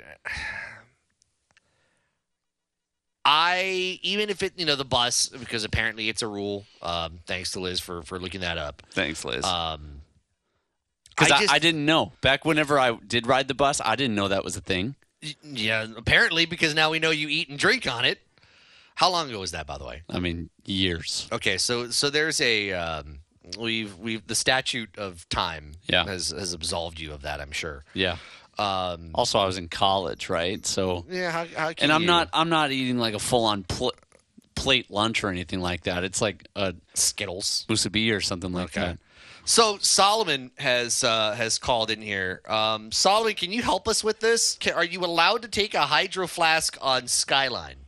[3.24, 6.66] I even if it you know the bus because apparently it's a rule.
[6.82, 8.82] Um, thanks to Liz for for looking that up.
[8.92, 9.46] Thanks, Liz.
[9.46, 10.02] Um,
[11.10, 12.14] Because I, just- I didn't know.
[12.22, 14.96] Back whenever I did ride the bus, I didn't know that was a thing.
[15.44, 18.20] Yeah, apparently because now we know you eat and drink on it.
[19.02, 20.04] How long ago was that, by the way?
[20.08, 21.28] I mean, years.
[21.32, 23.22] Okay, so so there's a um,
[23.58, 26.06] we've we've the statute of time Yeah.
[26.06, 27.42] has has absolved you of that.
[27.42, 27.84] I'm sure.
[27.96, 28.18] Yeah.
[28.60, 30.64] Um, Also, I was in college, right?
[30.68, 33.64] So, yeah, how, how and I'm you- not I'm not eating like a full on
[33.64, 33.96] pl-
[34.54, 36.04] plate lunch or anything like that.
[36.04, 37.66] It's like a Skittles.
[37.68, 38.82] musubi or something like Okay.
[38.82, 39.00] that.
[39.46, 42.42] So Solomon has uh, has called in here.
[42.48, 44.58] Um, Solomon, can you help us with this?
[44.60, 47.81] Can, are you allowed to take a hydro flask on Skyline?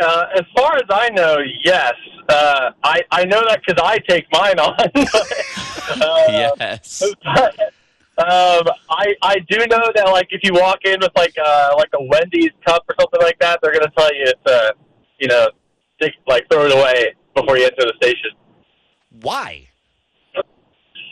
[0.00, 1.94] Uh, as far as I know, yes.
[2.28, 4.74] Uh, I I know that because I take mine on.
[6.02, 7.02] uh, Yes.
[8.18, 11.90] um, I I do know that like if you walk in with like uh like
[11.94, 14.72] a Wendy's cup or something like that, they're gonna tell you it's uh
[15.18, 15.48] you know
[16.00, 18.30] take, like throw it away before you enter the station.
[19.20, 19.68] Why?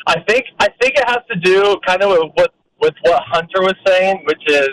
[0.07, 3.63] I think I think it has to do kind of with what with what Hunter
[3.63, 4.71] was saying, which is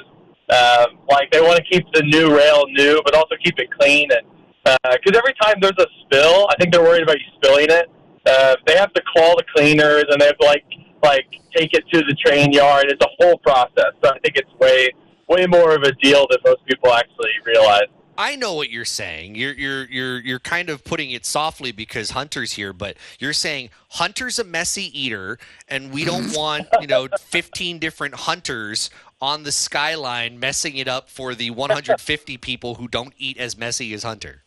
[0.50, 4.10] um, like they want to keep the new rail new, but also keep it clean.
[4.12, 4.26] And
[4.64, 7.90] because every time there's a spill, I think they're worried about you spilling it.
[8.26, 10.66] Uh, they have to call the cleaners, and they have to like
[11.04, 12.86] like take it to the train yard.
[12.90, 13.94] It's a whole process.
[14.04, 14.92] So I think it's way
[15.28, 17.88] way more of a deal than most people actually realize.
[18.18, 19.36] I know what you're saying.
[19.36, 23.70] You're you're you're you're kind of putting it softly because Hunter's here, but you're saying
[23.92, 25.40] Hunter's a messy eater,
[25.70, 28.90] and we don't want you know 15 different hunters
[29.22, 33.94] on the skyline messing it up for the 150 people who don't eat as messy
[33.94, 34.44] as Hunter.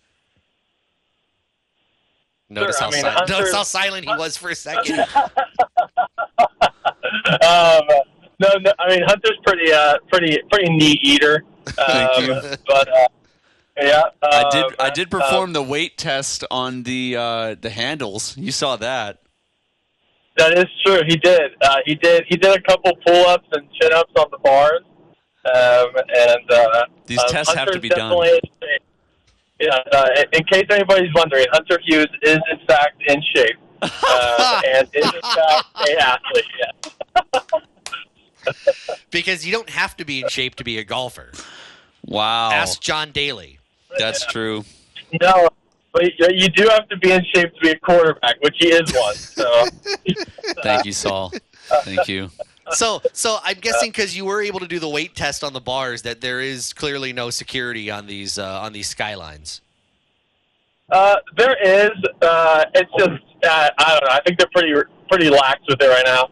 [2.48, 4.98] Notice Sure, I how mean, si- notice how silent he was for a second.
[5.00, 5.06] um,
[8.38, 11.44] no, no, I mean Hunter's pretty uh pretty pretty neat eater.
[11.66, 12.34] Thank you.
[12.34, 13.06] Um, but uh,
[13.80, 17.70] yeah, I did um, I did uh, perform the weight test on the uh, the
[17.70, 18.36] handles.
[18.36, 19.20] You saw that.
[20.38, 21.00] That is true.
[21.06, 21.52] He did.
[21.60, 22.24] Uh, he did.
[22.28, 24.82] He did a couple pull ups and chin ups on the bars.
[25.44, 28.12] Um, and uh, These um, tests have to be done.
[28.26, 28.38] in.
[29.60, 29.78] Yeah.
[29.92, 34.88] Uh, in- in case anybody's wondering, Hunter Hughes is in fact in shape uh, and
[34.94, 36.44] is in fact a athlete.
[36.60, 37.40] Yeah.
[39.10, 41.32] because you don't have to be in shape to be a golfer.
[42.04, 42.50] Wow.
[42.52, 43.58] Ask John Daly.
[43.98, 44.64] That's true.
[45.20, 45.48] No,
[45.92, 48.68] but you- you do have to be in shape to be a quarterback, which he
[48.68, 49.14] is one.
[49.14, 49.66] So
[50.62, 51.32] Thank you, Saul.
[51.84, 52.30] Thank you.
[52.72, 55.60] So, so I'm guessing because you were able to do the weight test on the
[55.60, 59.60] bars that there is clearly no security on these uh, on these skylines.
[60.90, 61.90] uh, there is.
[62.22, 63.10] Uh, it's just
[63.44, 64.14] uh, I don't know.
[64.14, 64.72] I think they're pretty
[65.10, 66.28] pretty lax with it right now.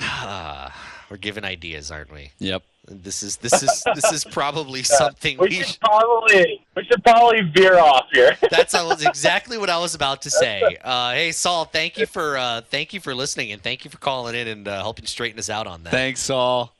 [1.10, 2.32] We're giving ideas, aren't we?
[2.38, 2.62] Yep.
[2.90, 5.54] This is this is this is probably something We we.
[5.56, 8.36] should Sh- probably we should probably veer off here.
[8.50, 10.62] that's exactly what I was about to say.
[10.88, 13.98] Uh, hey, Saul, thank you for uh, thank you for listening and thank you for
[13.98, 15.90] calling in and uh, helping straighten us out on that.
[15.90, 16.72] Thanks, Saul.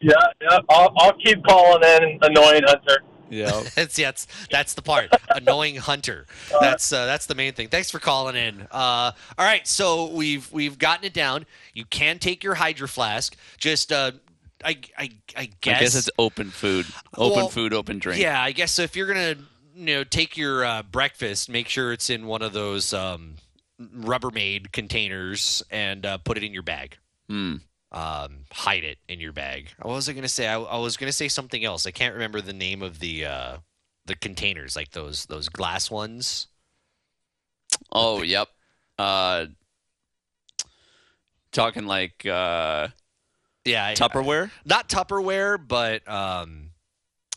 [0.00, 0.58] yeah, yeah.
[0.68, 3.02] I'll, I'll keep calling in, annoying Hunter.
[3.30, 3.62] Yeah.
[3.74, 5.10] that's yeah, that's that's the part.
[5.30, 6.26] Annoying Hunter.
[6.60, 7.68] That's uh, that's the main thing.
[7.68, 8.62] Thanks for calling in.
[8.70, 11.46] Uh, all right, so we've we've gotten it down.
[11.74, 13.36] You can take your hydro flask.
[13.58, 14.12] Just uh,
[14.64, 15.76] I I I guess.
[15.76, 16.86] I guess it's open food.
[17.16, 18.20] Open Well, food, open drink.
[18.20, 18.82] Yeah, I guess so.
[18.82, 19.36] If you're gonna
[19.74, 23.34] you know take your uh, breakfast, make sure it's in one of those um,
[23.80, 26.96] Rubbermaid containers and uh, put it in your bag.
[27.28, 27.56] Hmm.
[27.92, 29.70] Um, hide it in your bag.
[29.80, 30.48] What was I gonna say?
[30.48, 31.86] I, I was gonna say something else.
[31.86, 33.56] I can't remember the name of the uh,
[34.06, 36.48] the containers, like those those glass ones.
[37.92, 38.48] Oh, yep.
[38.98, 39.46] Uh,
[41.52, 42.88] talking like uh,
[43.64, 44.50] Yeah, I, Tupperware.
[44.64, 46.70] not Tupperware, but um,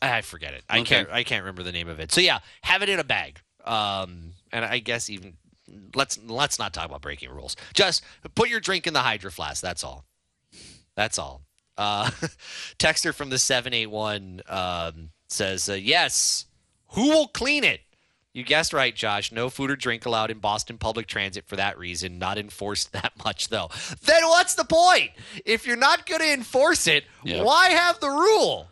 [0.02, 0.64] I forget it.
[0.70, 0.96] I Okay.
[0.96, 1.10] can't.
[1.10, 2.12] I can't remember the name of it.
[2.12, 3.40] So yeah, have it in a bag.
[3.64, 5.38] Um, and I guess even
[5.96, 7.56] let's let's not talk about breaking rules.
[7.74, 8.04] Just
[8.36, 9.62] put your drink in the hydro flask.
[9.62, 10.06] That's all.
[10.96, 11.42] That's all.
[11.78, 12.10] Uh,
[12.80, 16.46] Texter from the seven eight one um, says uh, yes.
[16.92, 17.82] Who will clean it?
[18.38, 19.32] You guessed right, Josh.
[19.32, 22.20] No food or drink allowed in Boston public transit for that reason.
[22.20, 23.72] Not enforced that much, though.
[24.04, 25.10] Then what's the point?
[25.44, 27.44] If you're not going to enforce it, Yep.
[27.44, 28.68] why have the rule?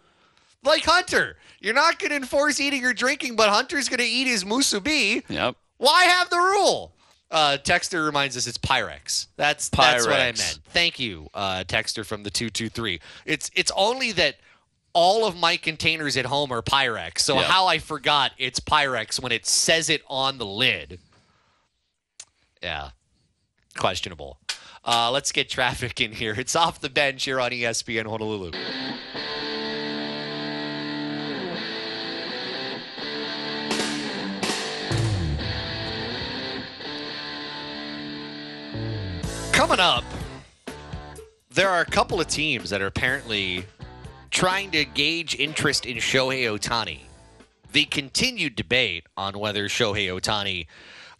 [0.64, 4.28] Like Hunter, you're not going to enforce eating or drinking, but Hunter's going to eat
[4.28, 5.24] his musubi.
[5.30, 5.56] Yep.
[5.78, 6.92] Why have the rule?
[7.32, 9.26] Uh, Texter reminds us it's Pyrex.
[9.36, 10.60] That's that's what I meant.
[10.70, 13.00] Thank you, uh, Texter from the two two three.
[13.26, 14.36] It's it's only that
[14.96, 17.20] all of my containers at home are Pyrex.
[17.20, 17.44] So Yeah.
[17.44, 21.00] how I forgot it's Pyrex when it says it on the lid.
[22.64, 22.92] Yeah,
[23.78, 24.40] questionable.
[24.84, 26.34] Uh, let's get traffic in here.
[26.38, 28.52] It's off the bench here on ESPN Honolulu.
[39.52, 40.04] Coming up,
[41.50, 43.66] there are a couple of teams that are apparently
[44.36, 47.00] trying to gauge interest in Shohei Ohtani.
[47.72, 50.68] The continued debate on whether Shohei Ohtani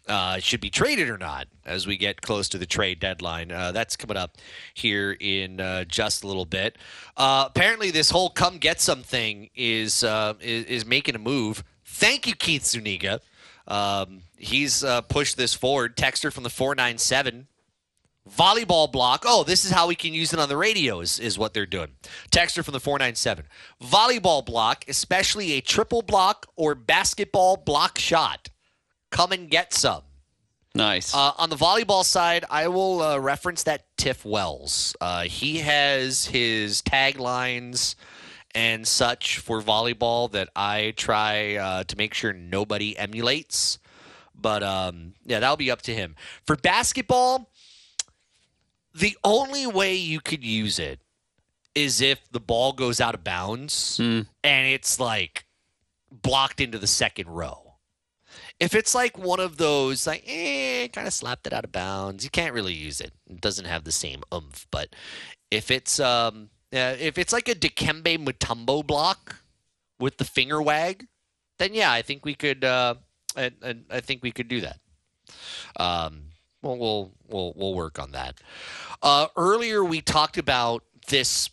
[0.06, 3.50] uh, should be traded or not as we get close to the trade deadline.
[3.50, 4.36] Uh, that's coming up
[4.74, 6.76] here in uh, just a little bit.
[7.16, 11.64] Uh, apparently, this whole "come get some" thing is uh, is, is making a move.
[11.86, 13.22] Thank you, Keith Zuniga.
[13.66, 15.96] Um, he's uh, pushed this forward.
[15.96, 17.46] Texter from the four nine seven
[18.28, 19.24] volleyball block.
[19.26, 21.66] Oh, this is how we can use it on the radio, is, is what they're
[21.66, 21.92] doing.
[22.30, 23.44] Texter from the 497.
[23.82, 28.48] Volleyball block, especially a triple block or basketball block shot.
[29.10, 30.02] Come and get some.
[30.74, 31.14] Nice.
[31.14, 34.94] Uh, on the volleyball side, I will uh, reference that Tiff Wells.
[35.00, 37.94] Uh, he has his taglines
[38.54, 43.78] and such for volleyball that I try uh, to make sure nobody emulates.
[44.34, 46.14] But um, yeah, that'll be up to him.
[46.46, 47.50] For basketball,
[48.96, 51.00] the only way you could use it
[51.74, 53.98] is if the ball goes out of bounds
[54.42, 55.44] and it's like
[56.10, 57.74] blocked into the second row.
[58.58, 62.24] If it's like one of those, like, eh, kind of slapped it out of bounds,
[62.24, 63.12] you can't really use it.
[63.28, 64.66] It doesn't have the same oomph.
[64.70, 64.96] But
[65.50, 69.42] if it's um, uh, if it's like a Dikembe Mutombo block
[70.00, 71.06] with the finger wag,
[71.58, 72.64] then yeah, I think we could.
[72.64, 72.94] Uh,
[73.36, 74.78] I, I, I think we could do that.
[75.78, 76.25] Um,
[76.66, 78.40] well, we'll we'll we'll work on that.
[79.02, 81.50] Uh, earlier, we talked about this.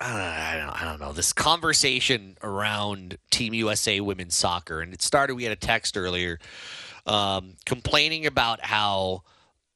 [0.00, 5.34] I don't, I don't know this conversation around Team USA women's soccer, and it started.
[5.34, 6.38] We had a text earlier
[7.04, 9.24] um, complaining about how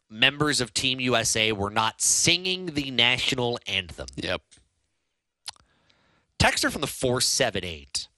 [0.09, 4.07] members of Team USA were not singing the national anthem.
[4.15, 4.43] Yep.
[6.39, 8.09] Texter from the four seven eight.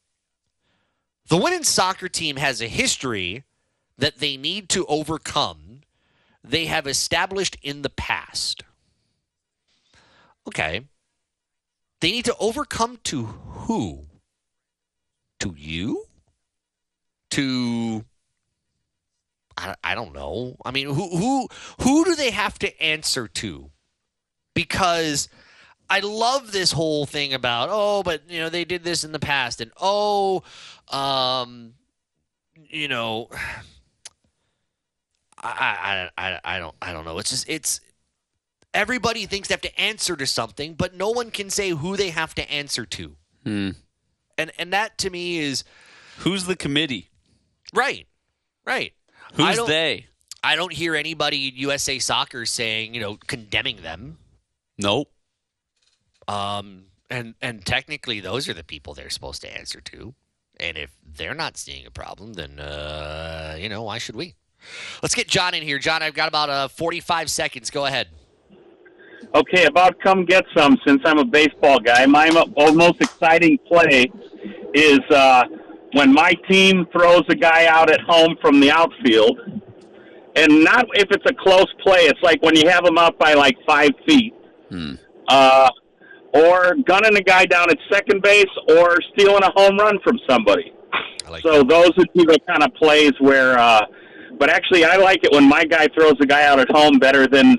[1.29, 3.45] The women's soccer team has a history
[3.97, 5.64] that they need to overcome.
[6.45, 8.63] They have established in the past.
[10.47, 10.83] Okay.
[12.01, 14.05] They need to overcome to who?
[15.41, 16.05] To you?
[17.31, 18.05] To
[19.57, 20.57] I, I don't know.
[20.65, 21.49] I mean, who who
[21.81, 23.71] who do they have to answer to?
[24.55, 25.29] Because
[25.89, 29.19] I love this whole thing about oh, but you know they did this in the
[29.19, 30.43] past, and oh,
[30.89, 31.75] um,
[32.69, 33.29] you know,
[35.45, 37.19] I I I, I don't I don't know.
[37.19, 37.81] It's just it's
[38.73, 42.11] everybody thinks they have to answer to something, but no one can say who they
[42.11, 43.17] have to answer to.
[43.45, 43.71] Hmm.
[44.39, 45.65] And and that to me is
[46.19, 47.11] Who's the committee?
[47.75, 48.07] right,
[48.65, 48.93] right.
[49.35, 50.07] Who's don't- they?
[50.43, 54.19] I don't hear anybody in USA Soccer saying you know condemning them.
[54.79, 55.11] Nope.
[56.29, 60.15] Um, and and technically, those are the people they're supposed to answer to.
[60.61, 64.35] And if they're not seeing a problem, then uh, you know why should we?
[65.03, 65.79] Let's get John in here.
[65.79, 67.71] John, I've got about uh, 45 seconds.
[67.71, 68.09] Go ahead.
[69.35, 70.77] Okay, about come get some.
[70.87, 74.07] Since I'm a baseball guy, my mo- most exciting play
[74.75, 75.45] is uh,
[75.93, 79.41] when my team throws a guy out at home from the outfield,
[80.37, 82.03] and not if it's a close play.
[82.03, 84.35] It's like when you have him out by like five feet,
[85.29, 85.69] uh,
[86.33, 90.73] or gunning a guy down at second base, or stealing a home run from somebody.
[91.43, 93.59] so those would be the kind of plays where.
[93.59, 93.81] Uh,
[94.39, 97.27] but actually, I like it when my guy throws a guy out at home better
[97.27, 97.57] than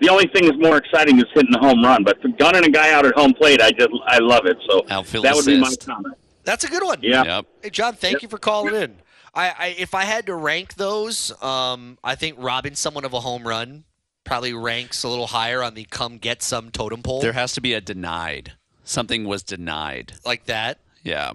[0.00, 2.04] the only thing that's more exciting is hitting a home run.
[2.04, 4.56] But for gunning a guy out at home plate, I just I love it.
[4.68, 5.86] So Outfield that would be my assist.
[5.86, 6.14] comment.
[6.44, 6.98] That's a good one.
[7.02, 7.24] Yeah.
[7.24, 7.46] Yep.
[7.62, 8.22] Hey, John, thank Yep.
[8.22, 8.96] you for calling in.
[9.34, 13.20] I, I if I had to rank those, um, I think robbing someone of a
[13.20, 13.84] home run
[14.24, 17.20] probably ranks a little higher on the come get some totem pole.
[17.20, 18.52] There has to be a denied.
[18.84, 20.12] Something was denied.
[20.24, 20.78] like that.
[21.02, 21.32] Yeah.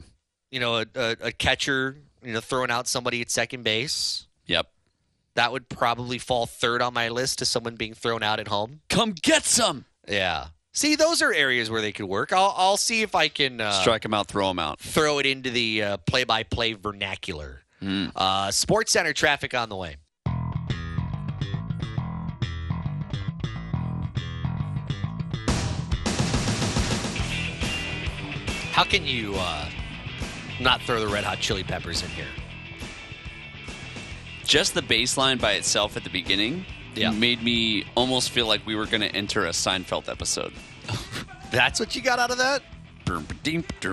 [0.52, 4.28] You know, a, a, a catcher, you know, throwing out somebody at second base.
[4.52, 4.68] Yep.
[5.36, 8.82] That would probably fall third on my list to someone being thrown out at home.
[8.90, 9.86] Come get some.
[10.08, 10.48] Yeah.
[10.74, 12.32] See, those are areas where they could work.
[12.34, 14.80] I'll I'll see if I can uh, Strike them out, throw them out.
[14.80, 17.64] throw it into the uh, play-by-play vernacular.
[17.84, 19.96] Uh, Sports Center traffic on the way.
[28.72, 29.70] How can you uh,
[30.60, 32.28] not throw the Red Hot Chili Peppers in here?
[34.52, 37.12] Just the bass line by itself at the beginning Yeah.
[37.12, 40.52] made me almost feel like we were going to enter a Seinfeld episode.
[41.52, 42.62] That's what you got out of that?
[43.08, 43.24] Oh,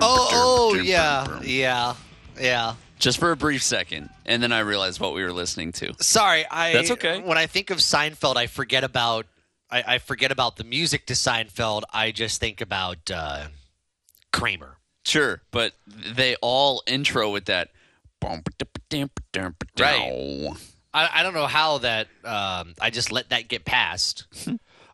[0.01, 1.95] Oh, oh yeah, yeah,
[2.37, 2.75] yeah.
[2.97, 5.93] Just for a brief second, and then I realized what we were listening to.
[6.01, 6.73] Sorry, I.
[6.73, 7.21] That's okay.
[7.21, 9.27] When I think of Seinfeld, I forget about
[9.71, 11.83] I, I forget about the music to Seinfeld.
[11.93, 13.45] I just think about uh,
[14.33, 14.75] Kramer.
[15.05, 17.69] Sure, but they all intro with that.
[19.79, 20.09] Right.
[20.93, 22.07] I, I don't know how that.
[22.23, 24.25] Um, I just let that get past.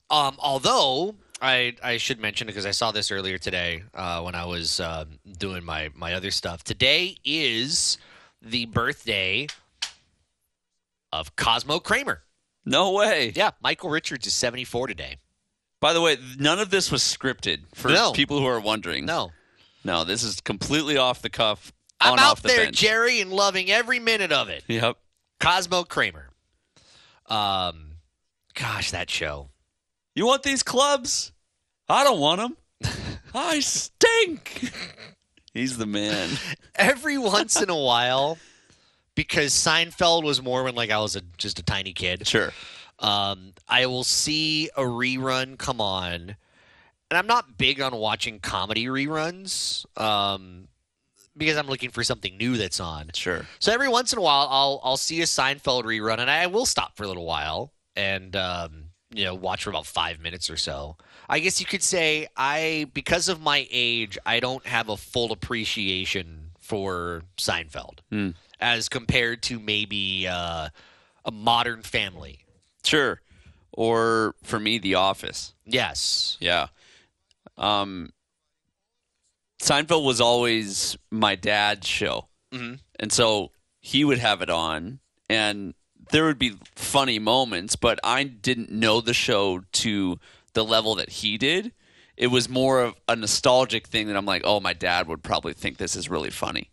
[0.10, 4.45] um, although I I should mention because I saw this earlier today uh, when I
[4.45, 6.64] was um, doing my my other stuff.
[6.64, 7.97] Today is
[8.41, 9.47] the birthday
[11.11, 12.22] of Cosmo Kramer.
[12.65, 13.31] No way.
[13.35, 15.18] Yeah, Michael Richards is 74 today.
[15.80, 18.11] By the way, none of this was scripted for No.
[18.11, 19.06] people who are wondering.
[19.06, 19.31] No.
[19.84, 21.72] No, this is completely off the cuff.
[21.99, 22.77] I'm out the there, bench.
[22.77, 24.63] Jerry, and loving every minute of it.
[24.67, 24.97] Yep.
[25.39, 26.30] Cosmo Kramer.
[27.27, 27.91] Um,
[28.53, 29.49] gosh, that show.
[30.13, 31.31] You want these clubs?
[31.89, 32.93] I don't want them.
[33.34, 34.72] I stink.
[35.53, 36.30] He's the man.
[36.76, 38.38] Every once in a while,
[39.15, 42.27] because Seinfeld was more when like I was a, just a tiny kid.
[42.27, 42.51] Sure.
[42.99, 46.35] Um, I will see a rerun come on,
[47.09, 49.85] and I'm not big on watching comedy reruns.
[49.99, 50.65] Um,
[51.38, 53.12] because I'm looking for something new that's on.
[53.14, 53.45] Sure.
[53.60, 56.66] So every once in a while, I'll I'll see a Seinfeld rerun, and I will
[56.66, 60.57] stop for a little while and um, you know watch for about five minutes or
[60.57, 60.98] so.
[61.28, 65.32] I guess you could say I, because of my age, I don't have a full
[65.32, 68.30] appreciation for Seinfeld Hmm.
[68.60, 70.70] as compared to maybe uh,
[71.26, 72.40] a Modern Family.
[72.84, 73.22] Sure.
[73.72, 75.53] Or for me, The Office.
[75.66, 76.38] Yes.
[76.40, 76.68] Yeah.
[77.57, 78.12] Um,
[79.66, 82.28] Seinfeld was always my dad's show.
[82.54, 82.80] Mhm.
[83.00, 85.74] And so he would have it on, and
[86.12, 90.20] there would be funny moments, but I didn't know the show to
[90.54, 91.72] the level that he did.
[92.16, 95.54] It was more of a nostalgic thing that I'm like, oh, my dad would probably
[95.54, 96.70] think this is really funny.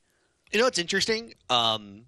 [0.53, 1.35] You know what's interesting?
[1.49, 2.05] Um,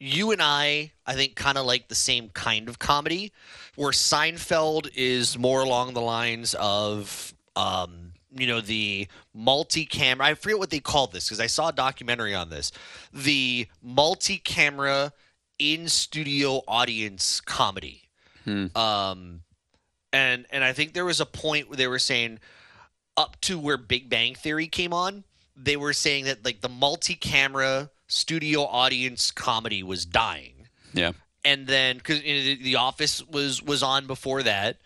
[0.00, 3.32] you and I, I think, kind of like the same kind of comedy,
[3.76, 8.05] where Seinfeld is more along the lines of, um,
[8.38, 10.26] you know, the multi-camera.
[10.26, 12.72] I forget what they called this because I saw a documentary on this.
[13.12, 15.12] The multi-camera
[15.58, 18.02] in-studio audience comedy.
[18.76, 19.40] Um,
[20.12, 22.38] and and I think there was a point where they were saying
[23.16, 25.24] up to where Big Bang Theory came on,
[25.56, 30.68] they were saying that like the multi-camera studio audience comedy was dying.
[30.92, 31.12] Yeah.
[31.44, 34.78] And then because you know, the, the Office was was on before that,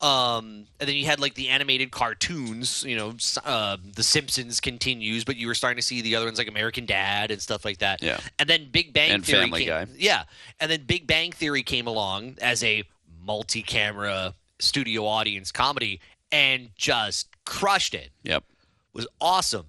[0.00, 2.84] um, and then you had like the animated cartoons.
[2.86, 3.14] You know,
[3.44, 6.84] uh, The Simpsons continues, but you were starting to see the other ones like American
[6.86, 8.02] Dad and stuff like that.
[8.02, 8.18] Yeah.
[8.38, 9.86] And then Big Bang And Theory Family came, Guy.
[9.96, 10.24] Yeah,
[10.60, 12.84] and then Big Bang Theory came along as a
[13.22, 16.00] multi-camera studio audience comedy
[16.32, 18.44] and just crushed it Yep.
[18.92, 19.66] was awesome.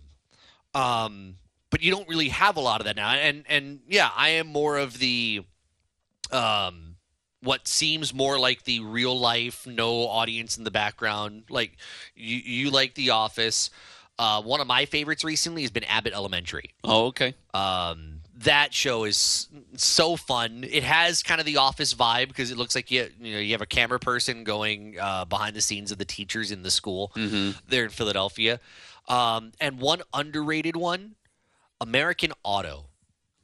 [0.73, 1.35] Um,
[1.69, 3.09] but you don't really have a lot of that now.
[3.11, 5.43] And and yeah, I am more of the
[6.31, 6.86] um
[7.41, 11.43] what seems more like the real life, no audience in the background.
[11.49, 11.77] Like
[12.15, 13.69] you you like The Office.
[14.19, 16.71] Uh, one of my favorites recently has been Abbott Elementary.
[16.83, 17.35] Oh, okay.
[17.53, 20.65] Um, that show is so fun.
[20.67, 23.51] It has kind of the office vibe because it looks like you you know you
[23.51, 27.11] have a camera person going uh, behind the scenes of the teachers in the school
[27.67, 28.59] there in Philadelphia.
[29.07, 31.15] Um, and one underrated one,
[31.79, 32.87] American Auto.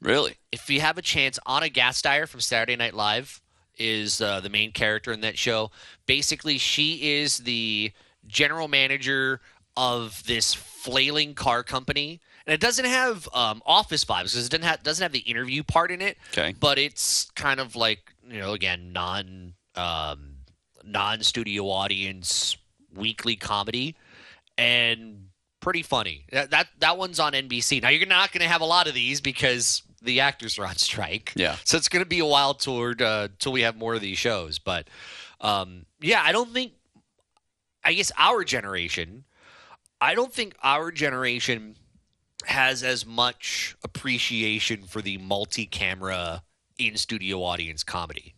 [0.00, 0.36] Really?
[0.52, 3.40] If you have a chance, Anna Gasteyer from Saturday Night Live
[3.78, 5.70] is uh, the main character in that show.
[6.06, 7.92] Basically, she is the
[8.26, 9.40] general manager
[9.76, 14.64] of this flailing car company, and it doesn't have um, office vibes because it doesn't
[14.64, 16.16] have doesn't have the interview part in it.
[16.32, 16.54] Okay.
[16.58, 20.36] but it's kind of like you know again non um,
[20.84, 22.56] non studio audience
[22.94, 23.96] weekly comedy
[24.56, 25.28] and
[25.60, 26.26] pretty funny.
[26.30, 27.82] That, that that one's on NBC.
[27.82, 30.76] Now you're not going to have a lot of these because the actors are on
[30.76, 31.32] strike.
[31.34, 31.56] Yeah.
[31.64, 34.18] So it's going to be a while toward uh, till we have more of these
[34.18, 34.58] shows.
[34.58, 34.88] But
[35.40, 36.72] um, yeah, I don't think.
[37.84, 39.24] I guess our generation.
[40.00, 41.76] I don't think our generation
[42.46, 46.42] has as much appreciation for the multi-camera
[46.78, 48.34] in-studio audience comedy.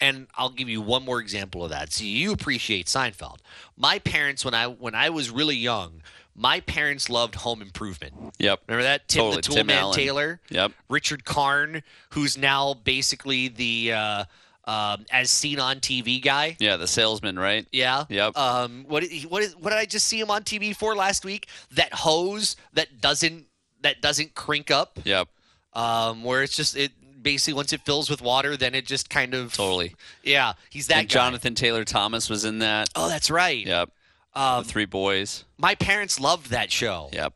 [0.00, 1.92] And I'll give you one more example of that.
[1.92, 3.38] So you appreciate Seinfeld.
[3.76, 6.00] My parents, when I when I was really young,
[6.40, 8.14] my parents loved Home Improvement.
[8.38, 8.62] Yep.
[8.66, 9.36] Remember that Tim Totally.
[9.36, 9.94] the Tim Toolman Allen.
[9.94, 10.40] Taylor?
[10.48, 10.72] Yep.
[10.88, 14.24] Richard Karn, who's now basically the uh,
[14.64, 16.56] um, as seen on TV guy.
[16.58, 17.66] Yeah, the salesman, right?
[17.72, 18.04] Yeah.
[18.08, 18.38] Yep.
[18.38, 18.84] Um.
[18.88, 19.04] What?
[19.28, 19.42] What?
[19.42, 21.46] Is, what did I just see him on TV for last week?
[21.72, 23.44] That hose that doesn't
[23.82, 24.98] that doesn't crink up.
[25.04, 25.28] Yep.
[25.74, 26.24] Um.
[26.24, 26.92] Where it's just it
[27.22, 29.94] basically once it fills with water, then it just kind of Totally.
[30.22, 30.54] Yeah.
[30.70, 31.06] He's that.
[31.08, 32.88] Jonathan Taylor Thomas was in that.
[32.94, 33.66] Oh, that's right.
[33.66, 33.90] Yep.
[34.34, 35.44] Um, the three boys.
[35.58, 37.10] My parents loved that show.
[37.12, 37.34] Yep.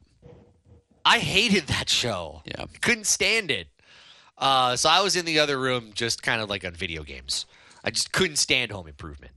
[1.05, 2.43] I hated that show.
[2.45, 2.66] Yeah.
[2.81, 3.69] Couldn't stand it.
[4.39, 7.47] Uh, so I was in the other room just kind of like on video games.
[7.85, 9.33] I just couldn't stand home improvement.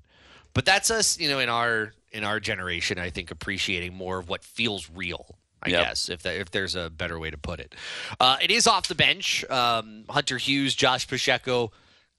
[0.53, 4.29] But that's us, you know, in our in our generation, I think appreciating more of
[4.29, 5.37] what feels real.
[5.61, 5.83] I Yep.
[5.85, 7.75] guess if that, if there's a better way to put it.
[8.19, 9.43] Uh, it is off the bench.
[9.49, 11.71] Um, Hunter Hughes, Josh Pacheco,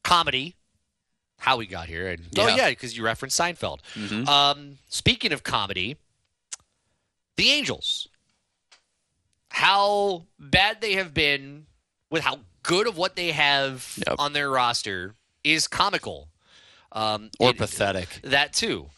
[0.04, 0.54] comedy.
[1.38, 2.08] How we got here?
[2.08, 2.56] And, Oh Yeah.
[2.56, 3.78] yeah, because you referenced Seinfeld.
[3.94, 4.26] Mhm.
[4.28, 5.96] Um, speaking of comedy,
[7.36, 8.08] the Angels
[9.50, 11.66] how bad they have been
[12.10, 16.28] with how good of what they have on their roster is comical.
[16.92, 18.20] Um, Or pathetic.
[18.22, 18.90] That too.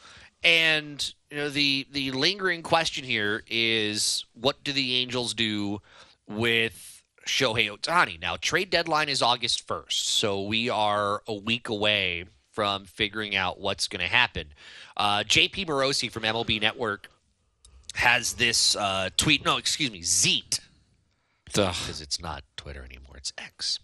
[0.42, 5.80] And you know the the lingering question here is what do the Angels do
[6.26, 6.89] with
[7.26, 8.20] Shohei Ohtani?
[8.20, 13.60] Now trade deadline is August 1st, so we are a week away from figuring out
[13.60, 14.48] what's going to happen.
[14.96, 17.08] Uh, JP Morosi from MLB Network
[17.94, 19.44] has this uh, tweet.
[19.44, 20.60] No, excuse me, Zeet,
[21.44, 23.78] because it's not Twitter anymore; it's X.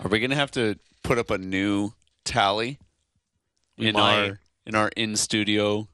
[0.00, 1.92] Are we going to have to put up a new
[2.24, 2.78] tally
[3.78, 4.28] We in might.
[4.28, 5.88] our in our in studio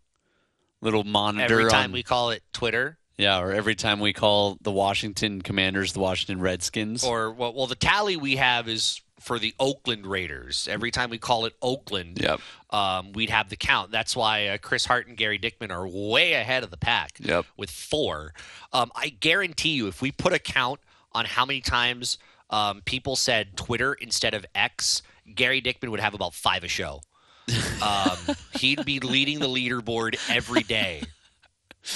[0.81, 1.61] little monitor?
[1.61, 5.43] Every time on- we call it Twitter, yeah, or every time we call the Washington
[5.43, 7.05] Commanders the Washington Redskins.
[7.05, 10.69] or well, well, the tally we have is for the Oakland Raiders.
[10.71, 12.41] Every time we call it Oakland, Yep.
[12.71, 13.91] um, we'd have the count.
[13.91, 17.45] That's why uh, Chris Hart and Gary Dickman are way ahead of the pack Yep.
[17.57, 18.33] with four.
[18.73, 20.79] Um, I guarantee you, if we put a count
[21.13, 22.17] on how many times
[22.51, 25.03] um, people said Twitter instead of X,
[25.35, 27.01] Gary Dickman would have about five a show.
[27.83, 28.17] Um,
[28.61, 31.03] he'd be leading the leaderboard every day.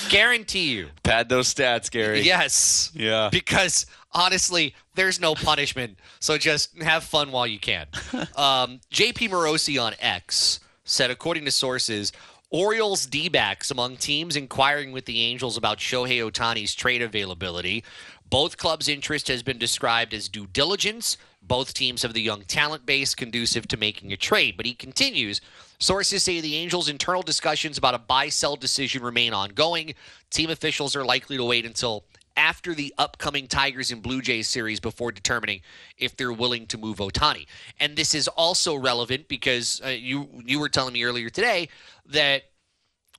[0.09, 0.89] Guarantee you.
[1.02, 2.20] Pad those stats, Gary.
[2.23, 2.90] Yes.
[2.94, 3.28] Yeah.
[3.31, 5.98] Because honestly, there's no punishment.
[6.20, 7.86] So just have fun while you can.
[8.36, 12.12] Um, JP Morosi on X said, according to sources,
[12.51, 17.85] Orioles D backs among teams inquiring with the Angels about Shohei Ohtani's trade availability.
[18.28, 21.19] Both clubs' interest has been described as due diligence.
[21.43, 24.56] Both teams have the young talent base conducive to making a trade.
[24.56, 25.40] But he continues
[25.83, 29.95] sources say the Angels' internal discussions about a buy sell decision remain ongoing.
[30.31, 32.05] Team officials are likely to wait until
[32.37, 35.61] after the upcoming Tigers and Blue Jays series before determining
[35.99, 37.47] if they're willing to move Ohtani.
[37.79, 41.69] And this is also relevant because uh, you you were telling me earlier today
[42.07, 42.45] that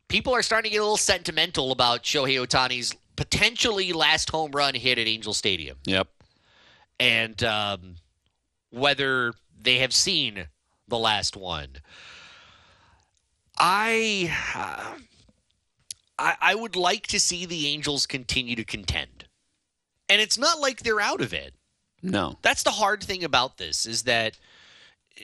[0.08, 4.74] people are starting to get a little sentimental about Shohei Ohtani's potentially last home run
[4.74, 6.08] hit at Angel Stadium Yep.
[7.00, 7.96] and um,
[8.72, 10.48] whether they have seen
[10.88, 11.70] the last one.
[13.58, 14.98] I, uh,
[16.18, 19.26] I I would like to see the Angels continue to contend,
[20.10, 21.54] and it's not like they're out of it.
[22.02, 22.38] No.
[22.42, 24.38] That's the hard thing about this is that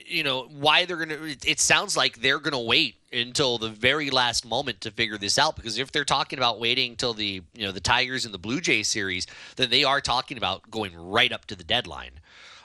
[0.06, 1.22] you know why they're gonna.
[1.24, 5.36] it- It sounds like they're gonna wait until the very last moment to figure this
[5.38, 8.38] out because if they're talking about waiting until the you know the Tigers and the
[8.38, 9.26] Blue Jays series,
[9.56, 12.12] then they are talking about going right up to the deadline.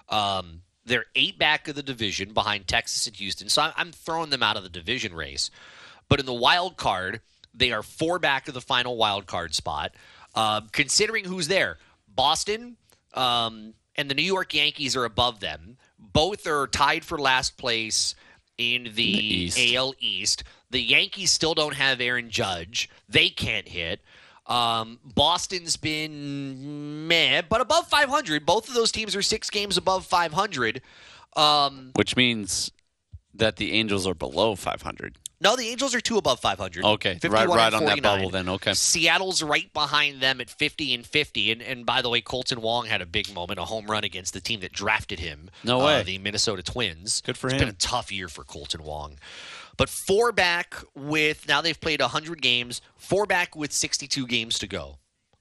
[0.09, 4.29] Um, they're eight back of the division behind Texas and Houston, so I'm, I'm throwing
[4.29, 5.49] them out of the division race.
[6.07, 7.21] But in the wild card,
[7.53, 9.93] they are four back of the final wild card spot.
[10.35, 11.77] Um, considering who's there,
[12.13, 12.77] Boston
[13.13, 15.77] um, and the New York Yankees are above them.
[15.97, 18.15] Both are tied for last place
[18.57, 19.59] in the, East.
[19.75, 20.43] AL East.
[20.69, 22.89] The Yankees still don't have Aaron Judge.
[23.07, 24.01] They can't hit.
[24.47, 28.45] Um, Boston's been meh, but above 500.
[28.45, 30.81] Both of those teams are six games above 500.
[31.35, 32.71] Um, Which means
[33.33, 35.17] that the Angels are below 500.
[35.41, 36.83] No, the Angels are two above 500.
[36.83, 38.47] Okay, right, right on that bubble then.
[38.47, 38.73] Okay.
[38.73, 41.51] Seattle's right behind them at 50 and 50.
[41.51, 44.33] And, and by the way, Kolten Wong had a big moment, a home run against
[44.33, 45.49] the team that drafted him.
[45.63, 46.03] No uh, way.
[46.03, 47.21] the Minnesota Twins.
[47.21, 47.57] Good for It's him.
[47.57, 49.17] It's been a tough year for Kolten Wong.
[49.77, 54.67] But four back with, now they've played 100 games, four back with 62 games to
[54.67, 54.99] go.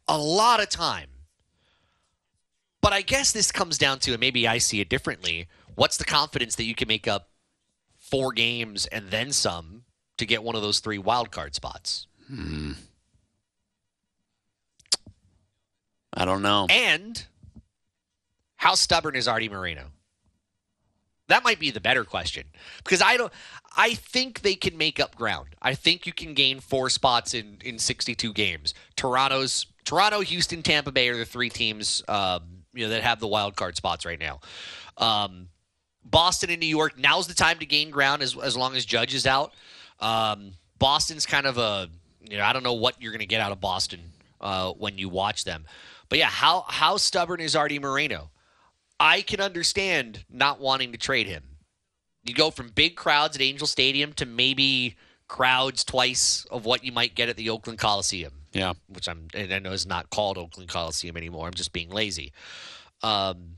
[0.08, 1.08] A lot of time.
[2.80, 6.04] But I guess this comes down to, and maybe I see it differently, what's the
[6.04, 7.30] confidence that you can make up
[7.96, 9.83] four games and then some
[10.18, 12.06] to get one of those three wild card spots?
[16.12, 16.66] I don't know.
[16.70, 17.24] And
[18.56, 19.90] how stubborn is Arte Moreno?
[21.28, 22.44] That might be the better question
[22.78, 23.32] because I don't.
[23.76, 25.48] I think they can make up ground.
[25.60, 28.74] I think you can gain four spots in in 62 games.
[28.94, 33.26] Toronto's Toronto, Houston, Tampa Bay are the three teams um, you know that have the
[33.26, 34.40] wild card spots right now.
[34.98, 35.48] Um,
[36.04, 36.98] Boston and New York.
[36.98, 39.52] Now's the time to gain ground as as long as Judge is out.
[40.00, 41.88] Um, Boston's kind of a
[42.28, 44.00] you know I don't know what you're going to get out of Boston
[44.40, 45.64] uh, when you watch them,
[46.08, 48.30] but yeah, how how stubborn is Arte Moreno?
[49.00, 51.42] I can understand not wanting to trade him.
[52.24, 54.96] You go from big crowds at Angel Stadium to maybe
[55.28, 58.74] crowds twice of what you might get at the Oakland Coliseum Yeah.
[58.88, 61.46] which I'm and I know is not called Oakland Coliseum anymore.
[61.46, 62.32] I'm just being lazy.
[63.02, 63.56] Um,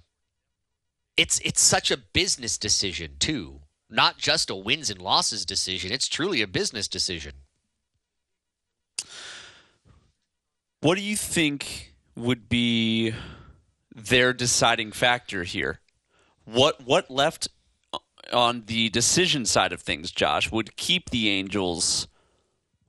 [1.17, 5.93] it's it's such a business decision too, not just a wins and losses decision.
[5.93, 7.33] It's truly a business decision.
[10.81, 13.15] What do you think would be
[13.95, 15.81] their deciding factor here?
[16.45, 17.49] What what left
[18.33, 22.09] on the decision side of things, Josh, would keep the Angels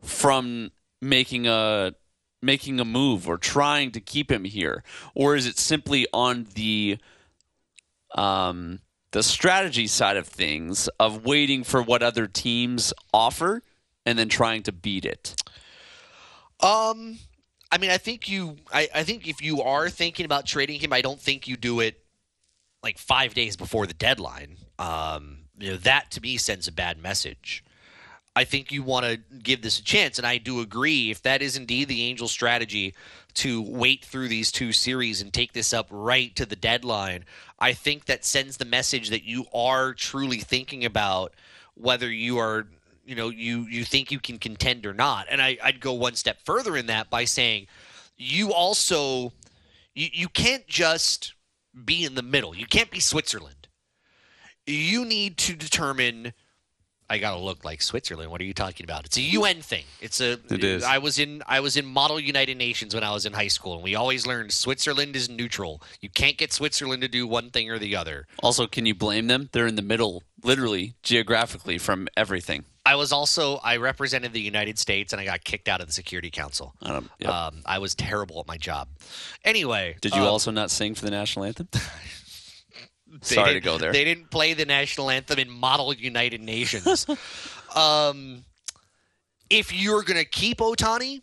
[0.01, 0.71] from
[1.01, 1.93] making a
[2.41, 4.83] making a move or trying to keep him here?
[5.15, 6.97] Or is it simply on the
[8.15, 8.79] um,
[9.11, 13.63] the strategy side of things of waiting for what other teams offer
[14.05, 15.35] and then trying to beat it?
[16.59, 17.19] Um,
[17.71, 18.57] I mean, I think you.
[18.73, 21.79] I, I think if you are thinking about trading him, I don't think you do
[21.79, 22.03] it
[22.83, 24.57] like five days before the deadline.
[24.79, 27.63] Um, you know, that to me sends a bad message.
[28.35, 31.09] I think you want to give this a chance, and I do agree.
[31.09, 32.93] If that is indeed the Angel strategy
[33.33, 37.25] to wait through these two series and take this up right to the deadline,
[37.59, 41.33] I think that sends the message that you are truly thinking about
[41.73, 42.67] whether you are
[43.05, 45.27] you know you you think you can contend or not.
[45.29, 47.67] And I, i'd go one step further in that by saying
[48.17, 49.33] you also
[49.95, 51.33] you, you can't just
[51.85, 52.55] be in the middle.
[52.55, 53.67] You can't be switzerland.
[54.65, 56.33] You need to determine
[57.09, 58.29] I gotta look like Switzerland.
[58.31, 59.05] What are you talking about?
[59.05, 59.85] It's a UN thing.
[60.01, 60.33] It's a.
[60.49, 60.83] It is.
[60.83, 63.75] I was in I was in Model United Nations when I was in high school,
[63.75, 65.81] and we always learned Switzerland is neutral.
[66.01, 68.27] You can't get Switzerland to do one thing or the other.
[68.43, 69.49] Also, can you blame them?
[69.53, 72.65] They're in the middle, literally, geographically, from everything.
[72.85, 75.93] I was also I represented the United States, and I got kicked out of the
[75.93, 76.73] Security Council.
[76.81, 77.29] Um, yep.
[77.29, 78.87] Um, I was terrible at my job.
[79.43, 81.67] Anyway, Did you um, also not sing for the national anthem?
[83.21, 83.91] They Sorry to go there.
[83.91, 87.05] They didn't play the national anthem in Model United Nations.
[87.75, 88.43] um,
[89.49, 91.21] if you're going to keep Ohtani,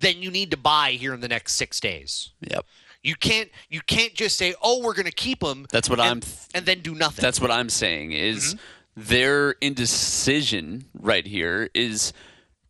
[0.00, 2.30] then you need to buy here in the next six days.
[2.40, 2.64] Yep.
[3.02, 3.50] You can't.
[3.68, 6.20] You can't just say, "Oh, we're going to keep him." That's what and, I'm-
[6.54, 7.22] and then do nothing.
[7.22, 8.54] That's what I'm saying is
[8.96, 12.12] their indecision right here is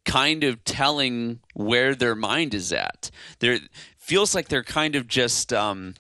[0.05, 3.11] kind of telling where their mind is at.
[3.41, 3.59] There
[3.99, 5.95] feels like they're kind of just um,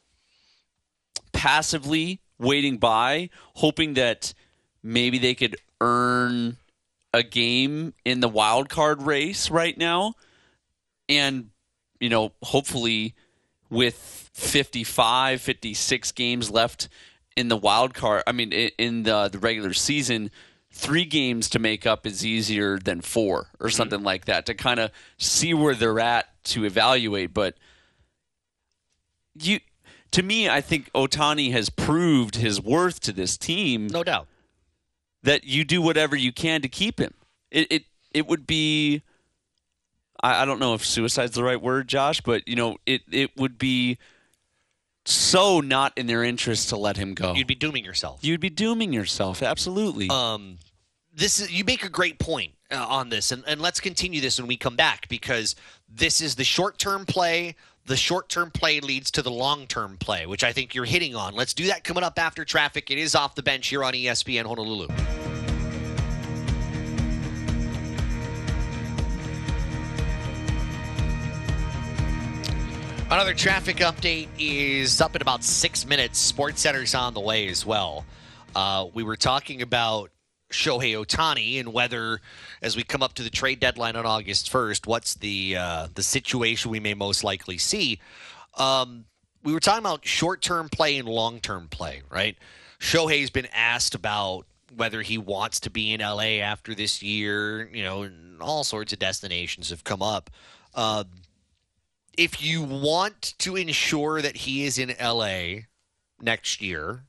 [1.33, 4.35] passively waiting by, hoping that
[4.83, 6.57] maybe they could earn
[7.15, 10.15] a game in the wild card race right now,
[11.09, 11.51] and
[12.01, 13.15] you know, hopefully
[13.71, 16.89] with 55, 56 games left
[17.37, 20.31] in the wild card, I mean, in the, the regular season,
[20.71, 23.77] three games to make up is easier than four or mm-hmm.
[23.77, 27.33] something like that to kind of see where they're at to evaluate.
[27.33, 27.57] But
[29.39, 29.61] you,
[30.13, 33.89] to me, I think Ohtani has proved his worth to this team.
[33.89, 34.29] No doubt.
[35.23, 37.15] That you do whatever you can to keep him.
[37.51, 39.03] It it, it would be
[40.23, 43.37] I, I don't know if suicide's the right word, Josh, but you know, it it
[43.37, 43.99] would be
[45.05, 47.35] so not in their interest to let him go.
[47.35, 48.21] You'd be dooming yourself.
[48.23, 50.09] You'd be dooming yourself, absolutely.
[50.09, 50.59] Um,
[51.15, 54.39] this is you make a great point uh, on this, and, and let's continue this
[54.39, 55.57] when we come back because
[55.89, 57.57] this is the short term play.
[57.85, 61.17] The short term play leads to the long term play, which I think you're hitting
[61.17, 61.35] on.
[61.35, 62.93] Let's do that coming up after traffic.
[62.93, 64.87] It is off the bench here on ESPN Honolulu.
[73.11, 76.19] Another traffic update is up in about six minutes.
[76.19, 78.07] Sports Center's on the way as well.
[78.55, 80.11] Uh, we were talking about
[80.53, 82.21] Shohei Ohtani and whether,
[82.61, 86.03] as we come up to the trade deadline on August first, what's the uh, the
[86.03, 88.01] situation we may most likely see.
[88.57, 89.07] Um,
[89.43, 92.37] we were talking about short term play and long term play, right?
[92.79, 94.47] Shohei's been asked about
[94.77, 97.69] whether he wants to be in LA after this year.
[97.73, 98.11] You know,
[98.41, 100.31] all sorts of destinations have come up.
[100.75, 101.07] Um,
[102.17, 105.63] if you want to ensure that he is in LA
[106.21, 107.05] next year,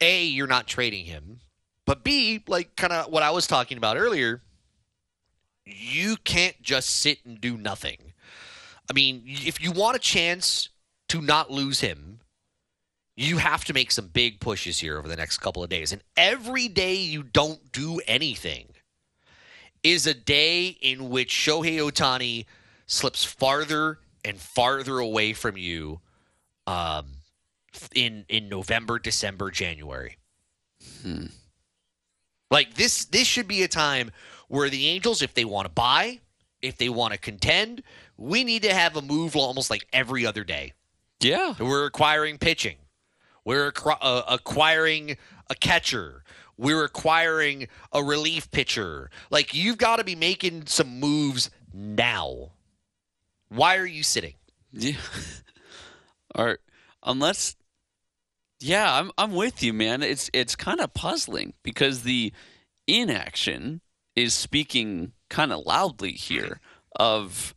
[0.00, 1.40] A, you're not trading him.
[1.86, 4.42] But B, like kind of what I was talking about earlier,
[5.64, 8.12] you can't just sit and do nothing.
[8.90, 10.68] I mean, if you want a chance
[11.08, 12.20] to not lose him,
[13.16, 15.92] you have to make some big pushes here over the next couple of days.
[15.92, 18.66] And every day you don't do anything
[19.82, 22.46] is a day in which Shohei Ohtani
[22.86, 26.00] slips farther and farther away from you
[26.66, 27.06] um,
[27.94, 30.16] in in November, December, January.
[32.50, 34.10] Like this this should be a time
[34.48, 36.20] where the Angels, if they want to buy,
[36.62, 37.82] if they want to contend,
[38.16, 40.72] we need to have a move almost like every other day.
[41.20, 41.54] Yeah.
[41.58, 42.76] We're acquiring pitching.
[43.44, 45.16] We're acqu- uh, acquiring
[45.50, 46.22] a catcher.
[46.56, 49.10] We're acquiring a relief pitcher.
[49.30, 52.52] Like you've got to be making some moves now.
[53.48, 54.34] Why are you sitting?
[54.72, 54.96] Yeah.
[56.34, 56.58] All right.
[57.02, 57.56] unless
[58.60, 60.02] Yeah, I'm I'm with you, man.
[60.02, 62.32] It's it's kind of puzzling because the
[62.86, 63.80] inaction
[64.14, 66.60] is speaking kind of loudly here
[66.94, 67.54] of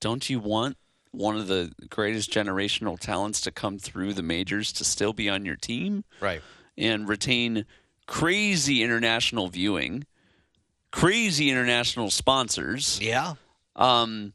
[0.00, 0.76] don't you want
[1.10, 5.46] one of the greatest generational talents to come through the majors to still be on
[5.46, 6.04] your team?
[6.20, 6.42] Right.
[6.76, 7.64] And retain
[8.06, 10.04] crazy international viewing,
[10.92, 13.00] crazy international sponsors.
[13.00, 13.34] Yeah.
[13.74, 14.34] Um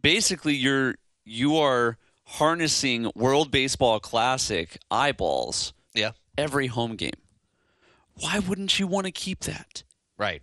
[0.00, 0.94] basically you're
[1.24, 6.12] you are harnessing World Baseball Classic eyeballs Yeah.
[6.36, 7.12] every home game.
[8.14, 9.82] Why wouldn't you want to keep that?
[10.18, 10.42] Right.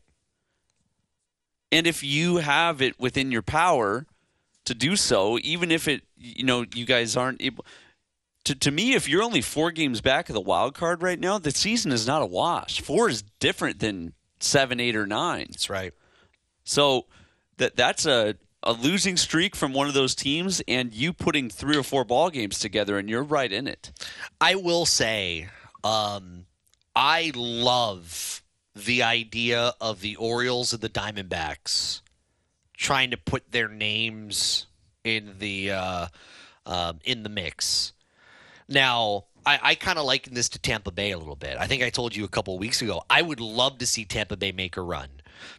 [1.71, 4.05] And if you have it within your power
[4.65, 7.65] to do so, even if it, you know, you guys aren't able.
[8.45, 11.39] To, to me, if you're only four games back of the wild card right now,
[11.39, 12.81] the season is not a wash.
[12.81, 15.47] Four is different than seven, eight, or nine.
[15.49, 15.93] That's right.
[16.63, 17.07] So
[17.57, 21.77] that that's a a losing streak from one of those teams, and you putting three
[21.77, 23.91] or four ball games together, and you're right in it.
[24.39, 25.49] I will say,
[25.83, 26.45] um,
[26.95, 28.41] I love
[28.75, 32.01] the idea of the Orioles and the Diamondbacks
[32.75, 34.65] trying to put their names
[35.03, 36.07] in the uh,
[36.65, 37.93] um, in the mix.
[38.67, 41.57] Now, I, I kind of liken this to Tampa Bay a little bit.
[41.59, 43.03] I think I told you a couple weeks ago.
[43.09, 45.09] I would love to see Tampa Bay make a run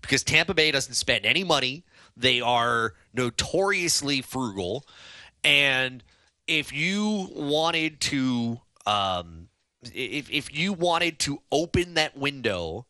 [0.01, 1.85] because Tampa Bay doesn't spend any money.
[2.16, 4.86] They are notoriously frugal,
[5.43, 6.03] and
[6.47, 9.49] if you wanted to, um,
[9.82, 12.86] if if you wanted to open that window,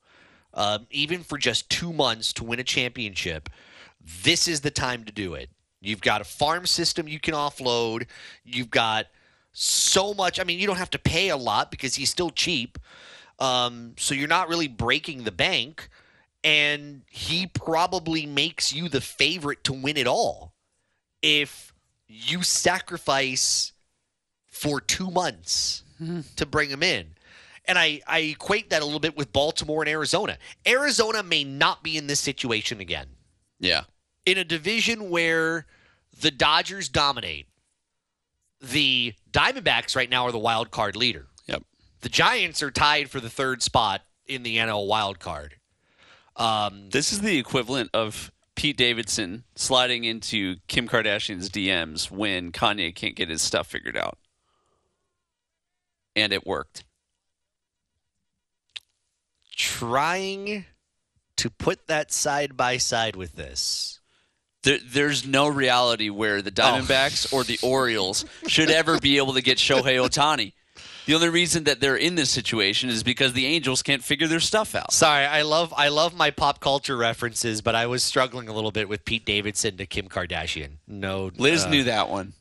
[0.53, 3.49] um, even for just two months to win a championship,
[4.23, 5.51] this is the time to do it.
[5.81, 8.07] You've got a farm system you can offload.
[8.45, 9.07] You've got
[9.53, 10.41] so much.
[10.41, 12.79] I mean, you don't have to pay a lot because he's still cheap.
[13.39, 15.89] Um, so you're not really breaking the bank.
[16.45, 20.55] And he probably makes you the favorite to win it all
[21.23, 21.73] if
[22.07, 23.73] you sacrifice
[24.47, 25.83] for two months
[26.37, 27.07] to bring him in.
[27.67, 30.37] And I, I equate that a little bit with Baltimore and Arizona.
[30.67, 33.07] Arizona may not be in this situation again
[33.59, 33.85] Yeah.
[34.27, 35.65] in a division where
[36.21, 37.47] the Dodgers dominate.
[38.61, 41.27] The Diamondbacks right now are the wild card leader.
[41.47, 41.63] Yep.
[42.03, 45.57] The Giants are tied for the third spot in the NL wild card.
[46.37, 52.95] Um, This is the equivalent of Pete Davidson sliding into Kim Kardashian's DMs when Kanye
[52.95, 54.19] can't get his stuff figured out.
[56.17, 56.85] And it worked.
[59.57, 60.65] trying
[61.37, 64.01] to put that side by side with this.
[64.63, 69.43] There, there's no reality where the Diamondbacks or the Orioles should ever be able to
[69.43, 70.55] get Shohei Ohtani.
[71.07, 74.41] The only reason that they're in this situation is because the Angels can't figure their
[74.41, 74.93] stuff out.
[74.93, 78.71] Sorry, I love I love my pop culture references, but I was struggling a little
[78.73, 80.79] bit with Pete Davidson to Kim Kardashian.
[80.89, 82.33] No, Liz uh, knew that one.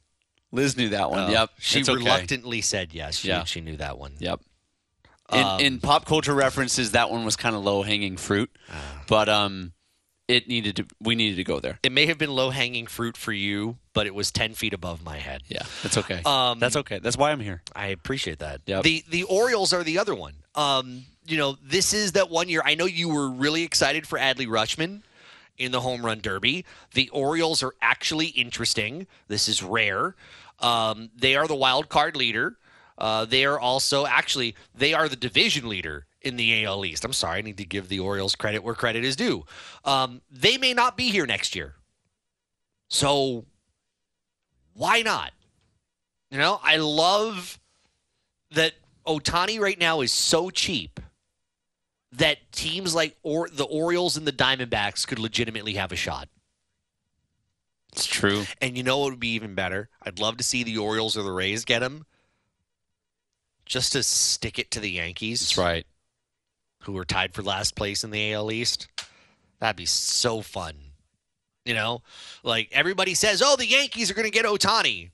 [0.51, 1.19] Liz knew that one.
[1.19, 1.49] oh, yep.
[1.59, 1.93] she okay.
[1.93, 3.17] reluctantly said yes.
[3.17, 3.43] She, Yeah.
[3.43, 4.13] she knew that one.
[4.19, 4.39] Yep.
[5.31, 9.01] In, Um, in pop culture references, that one was kind of low hanging fruit, Ah.
[9.07, 9.73] but um,
[10.27, 10.85] it needed to.
[11.01, 11.79] We needed to go there.
[11.83, 15.03] It may have been low hanging fruit for you, but it was ten feet above
[15.03, 15.43] my head.
[15.47, 16.21] Yeah, that's okay.
[16.25, 16.99] Um, that's okay.
[16.99, 17.61] That's why I'm here.
[17.75, 18.61] I appreciate that.
[18.65, 18.83] Yep.
[18.83, 20.33] The the Orioles are the other one.
[20.55, 22.61] Um, you know, this is that one year.
[22.63, 25.01] I know you were really excited for Adley Rutschman
[25.57, 26.65] in the home run derby.
[26.93, 29.07] The Orioles are actually interesting.
[29.27, 30.15] This is rare.
[30.59, 32.57] Um, they are the wild card leader.
[32.97, 37.05] Uh, they are also actually they are the division leader in the AL East.
[37.05, 39.45] I'm sorry, I need to give the Orioles credit where credit is due.
[39.85, 41.75] Um, they may not be here next year,
[42.89, 43.45] so
[44.73, 45.31] why not?
[46.31, 47.59] You know, I love
[48.51, 48.73] that
[49.05, 50.99] Ohtani right now is so cheap
[52.13, 56.29] that teams like or the Orioles and the Diamondbacks could legitimately have a shot.
[57.91, 58.45] It's true.
[58.61, 59.89] And you know what would be even better?
[60.01, 62.05] I'd love to see the Orioles or the Rays get him
[63.65, 65.41] just to stick it to the Yankees.
[65.41, 65.85] That's right.
[66.85, 68.87] Who are tied for last place in the AL East.
[69.59, 70.75] That'd be so fun.
[71.65, 72.01] You know,
[72.43, 75.11] like everybody says, oh, the Yankees are going to get Ohtani.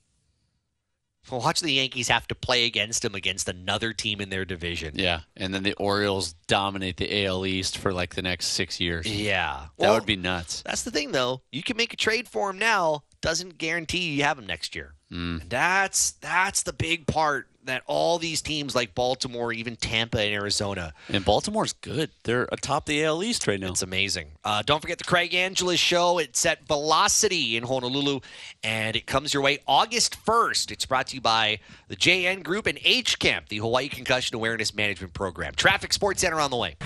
[1.30, 4.94] Well, watch the Yankees have to play against him against another team in their division.
[4.96, 9.06] Yeah, and then the Orioles dominate the AL East for like the next six years.
[9.06, 9.66] Yeah.
[9.78, 10.62] That Well, would be nuts.
[10.62, 11.42] That's the thing, though.
[11.52, 13.04] You can make a trade for him now.
[13.20, 14.94] Doesn't guarantee you have him next year.
[15.12, 15.42] Mm.
[15.42, 20.32] And that's that's the big part that all these teams like Baltimore, even Tampa and
[20.32, 22.10] Arizona, And Baltimore's good.
[22.24, 23.68] They're atop the AL East right now.
[23.68, 24.28] it's amazing.
[24.44, 26.18] Uh, don't forget the Craig Angeles show.
[26.18, 28.20] It's at Velocity in Honolulu,
[28.64, 30.70] and it comes your way August 1st.
[30.70, 34.74] It's brought to you by the JN Group and H Camp, the Hawaii Concussion Awareness
[34.74, 35.54] Management Program.
[35.54, 36.76] Traffic Sports Center on the way.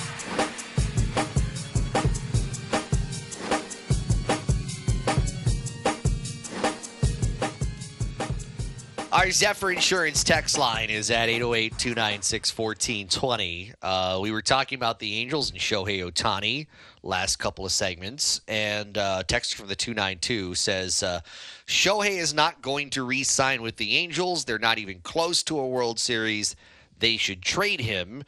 [9.14, 13.72] Our Zephyr Insurance text line is at 808 296 1420.
[13.80, 16.66] Uh, We were talking about the Angels and Shohei Ohtani
[17.04, 21.20] last couple of segments, and uh, text from the 292 says uh,
[21.64, 24.44] Shohei is not going to re sign with the Angels.
[24.46, 26.56] They're not even close to a World Series.
[26.98, 28.24] They should trade him.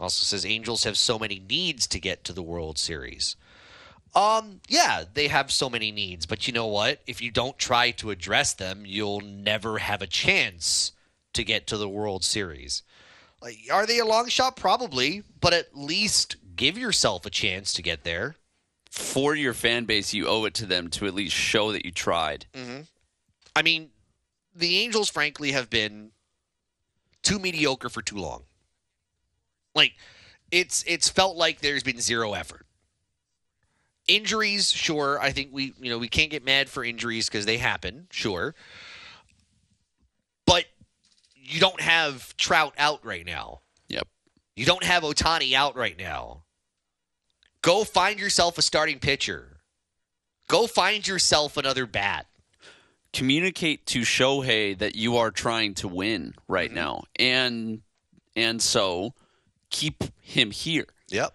[0.00, 3.36] Also says Angels have so many needs to get to the World Series.
[4.14, 7.00] Um, yeah, they have so many needs, but you know what?
[7.06, 10.92] If you don't try to address them, you'll never have a chance
[11.32, 12.82] to get to the World Series.
[13.42, 14.56] Like, are they a long shot?
[14.56, 18.36] Probably, but at least give yourself a chance to get there.
[18.88, 21.90] For your fan base, you owe it to them to at least show that you
[21.90, 22.46] tried.
[22.54, 22.82] Mm-hmm.
[23.56, 23.90] I mean,
[24.54, 26.12] the Angels, frankly, have been
[27.22, 28.44] too mediocre for too long.
[29.74, 29.94] Like,
[30.52, 32.64] it's it's felt like there's been zero effort.
[34.06, 35.18] Injuries, sure.
[35.20, 38.54] I think we you know we can't get mad for injuries because they happen, sure.
[40.46, 40.66] But
[41.36, 43.60] you don't have Trout out right now.
[43.88, 44.06] Yep.
[44.56, 46.42] You don't have Ohtani out right now.
[47.62, 49.56] Go find yourself a starting pitcher.
[50.48, 52.26] Go find yourself another bat.
[53.14, 56.74] Communicate to Shohei that you are trying to win right Mm-hmm.
[56.76, 57.80] now, and
[58.36, 59.14] and so
[59.70, 60.86] keep him here.
[61.08, 61.32] Yep.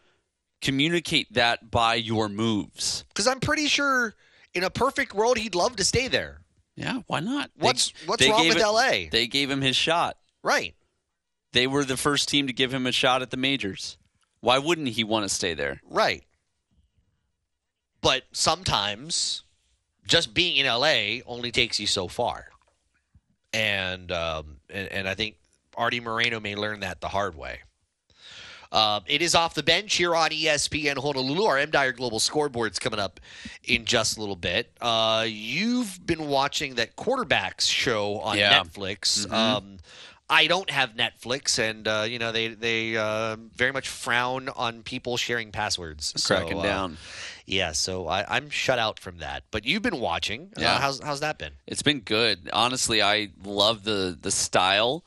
[0.62, 3.06] Communicate that by your moves.
[3.10, 4.14] Because I'm pretty sure
[4.54, 6.42] in a perfect world he'd love to stay there.
[6.76, 7.50] Yeah, why not?
[7.58, 9.10] They- What's what's they wrong with it- LA?
[9.12, 10.18] They gave him his shot.
[10.44, 10.76] Right.
[11.52, 13.98] They were the first team to give him a shot at the majors.
[14.42, 15.82] Why wouldn't he want to stay there?
[15.90, 16.24] Right.
[18.02, 19.44] But sometimes
[20.08, 22.48] just being in LA only takes you so far.
[23.52, 25.36] And um, and, and I think
[25.76, 27.60] Arte Moreno may learn that the hard way.
[28.72, 31.44] Uh, it is off the bench here on ESPN Honolulu.
[31.44, 33.20] Our M Dyer Global Scoreboard's coming up
[33.64, 34.72] in just a little bit.
[34.80, 38.62] Uh, you've been watching that quarterbacks show on Yeah.
[38.62, 39.26] Netflix.
[39.26, 39.34] Mhm.
[39.34, 39.78] Um,
[40.32, 44.84] I don't have Netflix, and uh, you know they they uh, very much frown on
[44.84, 46.14] people sharing passwords.
[46.24, 46.98] Cracking So, uh, down.
[47.48, 49.42] Yeah, so I, I'm shut out from that.
[49.50, 50.52] But you've been watching.
[50.56, 50.80] Uh, Yeah.
[50.80, 51.54] how's how's that been?
[51.66, 52.48] It's been good.
[52.54, 55.04] Honestly, I love the the style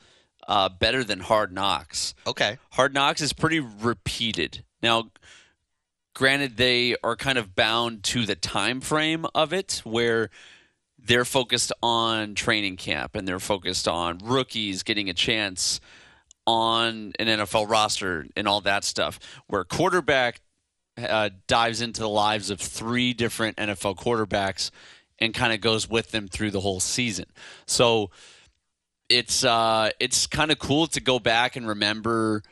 [0.48, 2.14] uh, better than Hard Knocks.
[2.26, 2.58] Okay.
[2.72, 4.64] Hard Knocks is pretty repeated.
[4.82, 5.10] Now,
[6.14, 10.30] granted, they are kind of bound to the time frame of it, where
[10.98, 15.80] they're focused on training camp and they're focused on rookies getting a chance
[16.46, 19.18] on an NFL roster and all that stuff.
[19.46, 20.40] Where quarterback
[20.96, 24.70] uh, dives into the lives of three different NFL quarterbacks
[25.18, 27.26] and kind of goes with them through the whole season.
[27.66, 28.10] So
[29.08, 32.42] it's uh, it's kind of cool to go back and remember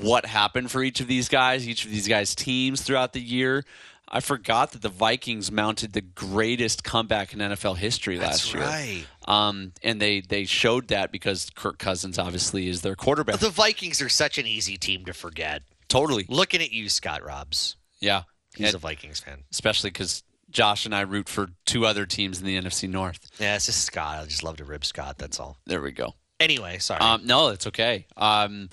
[0.00, 3.64] what happened for each of these guys, each of these guys' teams throughout the year.
[4.06, 8.62] I forgot that the Vikings mounted the greatest comeback in NFL history last year.
[8.62, 9.04] right.
[9.26, 13.40] Um, and they they showed that because Kirk Cousins obviously is their quarterback.
[13.40, 15.62] The Vikings are such an easy team to forget.
[15.88, 16.26] Totally.
[16.28, 17.76] Looking at you, Scott Robbs.
[18.00, 18.22] Yeah.
[18.54, 19.42] He's And a Vikings fan.
[19.50, 20.22] especially because
[20.54, 23.30] Josh and I root for two other teams in the NFC North.
[23.38, 24.20] Yeah, it's just Scott.
[24.22, 25.18] I just love to rib Scott.
[25.18, 25.58] That's all.
[25.66, 26.14] There we go.
[26.40, 27.00] Anyway, sorry.
[27.00, 28.06] Um, no, it's okay.
[28.16, 28.70] Um,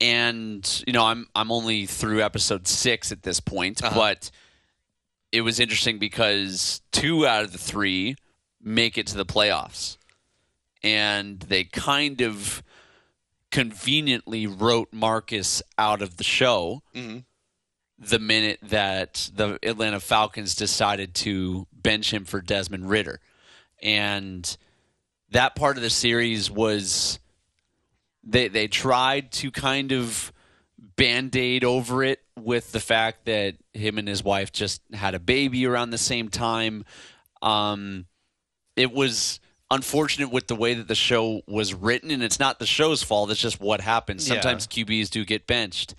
[0.00, 3.94] and you know, I'm I'm only through episode six at this point, Uh-huh.
[3.98, 4.30] but
[5.32, 8.14] it was interesting because two out of the three
[8.62, 9.96] make it to the playoffs,
[10.82, 12.62] and they kind of
[13.50, 17.24] conveniently wrote Marcus out of the show Mhm.
[18.02, 23.20] The minute that the Atlanta Falcons decided to bench him for Desmond Ridder.
[23.82, 24.56] And
[25.30, 27.18] that part of the series was
[28.24, 30.32] they they tried to kind of
[30.96, 35.66] band-aid over it with the fact that him and his wife just had a baby
[35.66, 36.84] around the same time.
[37.40, 38.06] Um,
[38.76, 42.66] it was unfortunate with the way that the show was written, and it's not the
[42.66, 43.30] show's fault.
[43.30, 44.28] It's just what happens.
[44.28, 44.34] Yeah.
[44.34, 45.94] Sometimes QBs do get benched,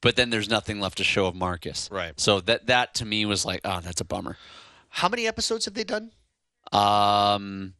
[0.00, 1.88] but then there's nothing left to show of Marcus.
[1.92, 2.18] Right.
[2.18, 4.36] So that that to me was like, oh, that's a bummer.
[4.88, 6.10] How many episodes have they done?
[6.72, 7.74] Um,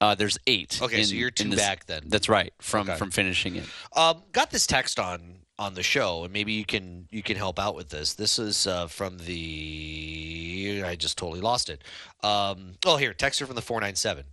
[0.00, 0.80] uh, there's eight.
[0.82, 2.02] Okay, so you're in two this- back then.
[2.06, 2.52] That's right.
[2.60, 2.98] From Okay.
[2.98, 3.64] from finishing it.
[3.94, 7.58] Um, got this text on on the show, and maybe you can you can help
[7.58, 8.14] out with this.
[8.14, 11.82] This is uh, from the I just totally lost it.
[12.22, 14.24] Um, oh, here, texter from the four nine seven.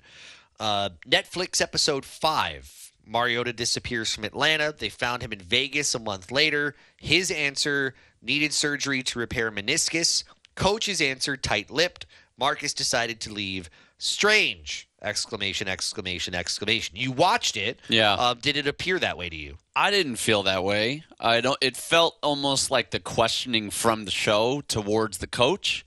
[0.59, 2.78] Uh, Netflix episode five.
[3.10, 4.73] Mariota disappears from Atlanta.
[4.77, 6.76] They found him in Vegas a month later.
[6.98, 10.23] His answer needed surgery to repair meniscus.
[10.56, 12.06] Coach's answer tight lipped.
[12.38, 13.69] Marcus decided to leave.
[13.98, 14.88] Strange!
[15.02, 15.68] Exclamation!
[15.68, 16.36] Exclamation!
[16.36, 16.95] Exclamation!
[16.95, 17.80] You watched it.
[17.90, 18.14] Yeah.
[18.14, 19.57] Um, did it appear that way to you?
[19.76, 21.03] I didn't feel that way.
[21.19, 21.57] I don't.
[21.61, 25.86] It felt almost like the questioning from the show towards the coach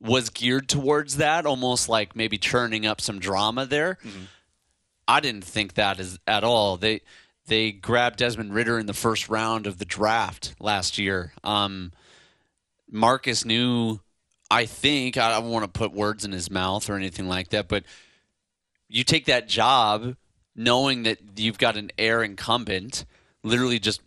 [0.00, 3.98] was geared towards that, almost like maybe churning up some drama there.
[5.10, 6.76] I didn't think that is at all.
[6.76, 7.00] They
[7.46, 11.32] they grabbed Desmond Ridder in the first round of the draft last year.
[11.42, 11.92] Um,
[12.88, 14.00] Marcus knew.
[14.52, 17.68] I think I don't want to put words in his mouth or anything like that,
[17.68, 17.84] but
[18.88, 20.16] you take that job
[20.56, 23.04] knowing that you've got an heir incumbent
[23.42, 24.00] literally just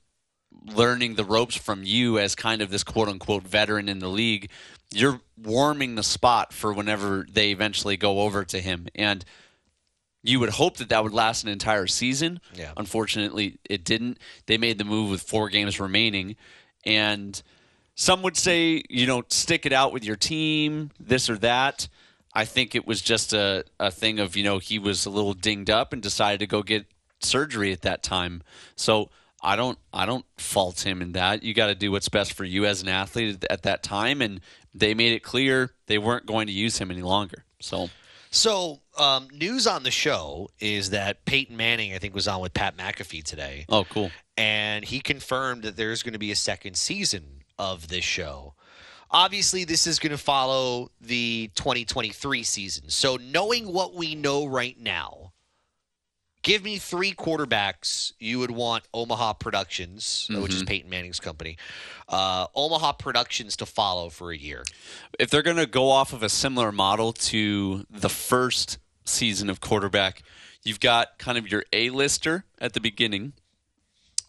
[0.66, 4.50] learning the ropes from you as kind of this quote unquote veteran in the league,
[4.94, 8.88] you're warming the spot for whenever they eventually go over to him.
[8.96, 9.26] And
[10.24, 12.40] you would hope that that would last an entire season.
[12.56, 12.72] Yeah.
[12.78, 14.18] Unfortunately, it didn't.
[14.46, 16.38] They made the move with four games remaining.
[16.86, 17.42] And
[17.96, 21.90] some would say, you know, stick it out with your team, this or that.
[22.34, 25.34] I think it was just a, a thing of, you know, he was a little
[25.34, 26.86] dinged up and decided to go get
[27.22, 28.42] surgery at that time.
[28.76, 29.10] So
[29.42, 31.44] I don't I don't fault him in that.
[31.44, 34.40] You got to do what's best for you as an athlete at that time and
[34.74, 37.44] they made it clear they weren't going to use him any longer.
[37.60, 37.90] So
[38.32, 42.54] So, um, news on the show is that Peyton Manning, I think, was on with
[42.54, 43.66] Pat McAfee today.
[43.70, 44.12] Oh, cool.
[44.38, 48.54] And he confirmed that there's going to be a second season of this show.
[49.12, 52.90] Obviously, this is going to follow the 2023 season.
[52.90, 55.34] So, knowing what we know right now,
[56.42, 60.68] give me three quarterbacks you would want Omaha Productions, uh, which is Mhm.
[60.68, 61.58] Peyton Manning's company,
[62.10, 64.64] uh, Omaha Productions to follow for a year.
[65.20, 69.62] if they're going to go off of a similar model to the first season of
[69.62, 70.24] quarterback,
[70.64, 73.34] you've got kind of your A-lister at the beginning,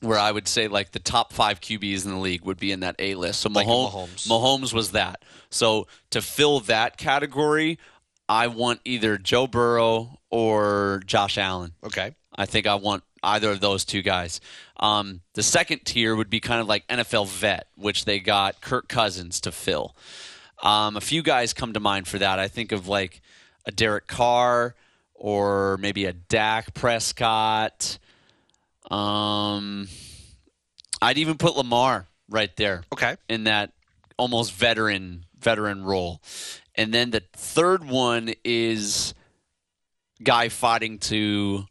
[0.01, 2.81] where I would say like the top five QBs in the league would be in
[2.81, 3.41] that A list.
[3.41, 5.25] So Like a Mahomes, Mahomes was that.
[5.51, 7.79] So to fill that category,
[8.29, 11.73] I want either Joe Burrow or Josh Allen.
[11.85, 12.15] Okay.
[12.37, 14.41] I think I want either of those two guys.
[14.79, 18.89] Um, the second tier would be kind of like NFL vet, which they got Kirk
[18.89, 19.97] Cousins to fill.
[20.63, 22.39] Um, a few guys come to mind for that.
[22.39, 23.21] I think of like
[23.67, 24.75] a Derek Carr
[25.15, 27.99] or maybe a Dak Prescott.
[28.91, 29.89] Um,
[31.01, 32.85] I'd even put Lamar right there.
[32.93, 33.17] Okay.
[33.29, 33.73] In that
[34.17, 36.21] almost veteran veteran role.
[36.75, 39.15] And then the third one is
[40.23, 41.67] guy fighting to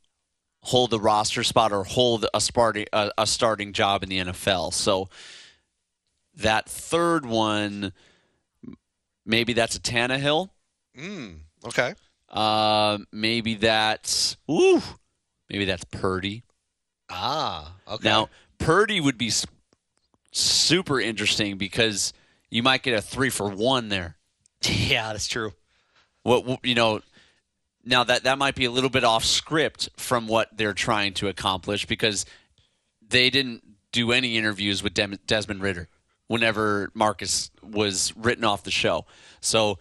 [0.61, 4.74] hold the roster spot or hold a starting a, a starting job in the NFL.
[4.74, 5.10] So
[6.36, 7.94] that third one,
[9.26, 10.49] maybe that's a Tannehill.
[10.98, 11.94] Mm, okay.
[12.30, 14.81] Uh, maybe that's ooh,
[15.49, 16.44] maybe that's Purdy.
[17.10, 18.07] Ah, okay.
[18.07, 19.31] Now Purdy would be
[20.31, 22.14] super interesting because
[22.49, 24.18] you might get a three for one there.
[24.64, 25.53] Yeah, that's true.
[26.23, 27.02] What you know,
[27.84, 31.27] now that that might be a little bit off script from what they're trying to
[31.27, 32.26] accomplish because
[33.06, 33.61] they didn't
[33.91, 35.90] do any interviews with Dem- Desmond Ridder
[36.27, 39.06] whenever Marcus was written off the show.
[39.41, 39.77] So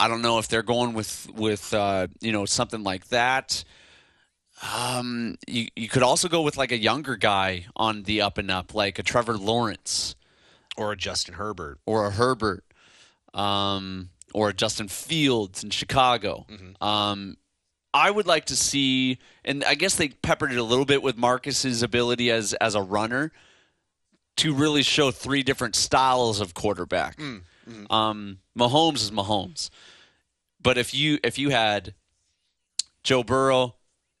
[0.00, 3.64] I don't know if they're going with with uh, you know something like that.
[4.76, 8.50] Um, you you could also go with like a younger guy on the up and
[8.50, 10.14] up, like a Trevor Lawrence
[10.76, 12.64] or a Justin Herbert or a Herbert,
[13.32, 16.46] um, or a Justin Fields in Chicago.
[16.80, 17.36] Um,
[17.92, 21.16] I would like to see, and I guess they peppered it a little bit with
[21.16, 23.30] Marcus's ability as as a runner
[24.38, 27.20] to really show three different styles of quarterback.
[27.90, 29.70] Um, Mahomes is Mahomes,
[30.60, 31.94] but if you if you had
[33.02, 33.76] Joe Burrow,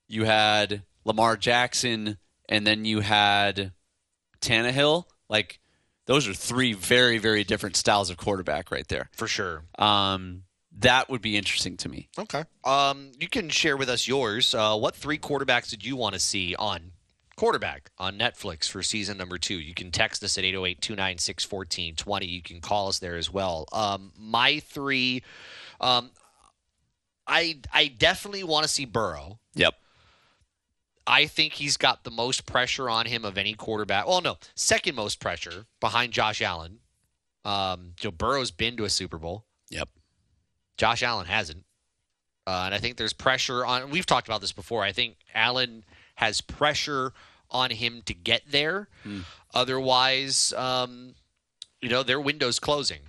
[0.08, 2.18] you had Lamar Jackson,
[2.48, 3.72] and then you had
[4.40, 5.60] Tannehill, like
[6.06, 9.10] those are three very very different styles of quarterback right there.
[9.12, 9.64] For sure.
[9.78, 10.44] Um,
[10.78, 12.08] that would be interesting to me.
[12.18, 12.44] Okay.
[12.64, 14.54] Um, you can share with us yours.
[14.54, 16.92] Uh, what three quarterbacks did you want to see on
[17.36, 19.58] quarterback on Netflix for season number two?
[19.58, 22.26] You can text us at 808 296 1420.
[22.26, 23.66] You can call us there as well.
[23.72, 25.22] Um, my three,
[25.80, 26.10] um,
[27.26, 29.38] I, I definitely want to see Burrow.
[29.54, 29.74] Yep.
[31.06, 34.06] I think he's got the most pressure on him of any quarterback.
[34.06, 36.78] Well, no, second most pressure behind Josh Allen.
[37.44, 39.44] Um, Joe Burrow's been to a Super Bowl.
[39.70, 39.88] Yep.
[40.78, 41.64] Josh Allen hasn't.
[42.46, 43.90] Uh, and I think there's pressure on.
[43.90, 44.82] We've talked about this before.
[44.82, 47.12] I think Allen has pressure
[47.50, 48.88] on him to get there.
[49.52, 51.14] Otherwise, um,
[51.80, 53.00] you know, their window's closing.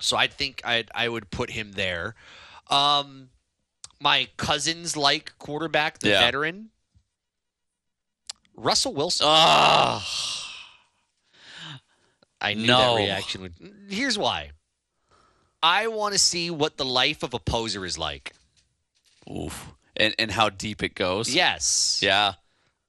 [0.00, 2.14] So I think I I would put him there.
[2.68, 3.30] Um,
[4.00, 6.20] my cousins like quarterback, the Yeah.
[6.20, 6.70] veteran,
[8.54, 9.26] Russell Wilson.
[9.28, 10.04] Ah.
[12.40, 12.94] I knew No.
[12.94, 13.54] that reaction would.
[13.88, 14.52] Here's why.
[15.60, 18.32] I want to see what the life of a poser is like.
[19.28, 19.70] Oof.
[19.98, 21.34] And and how deep it goes.
[21.34, 22.00] Yes.
[22.02, 22.34] Yeah.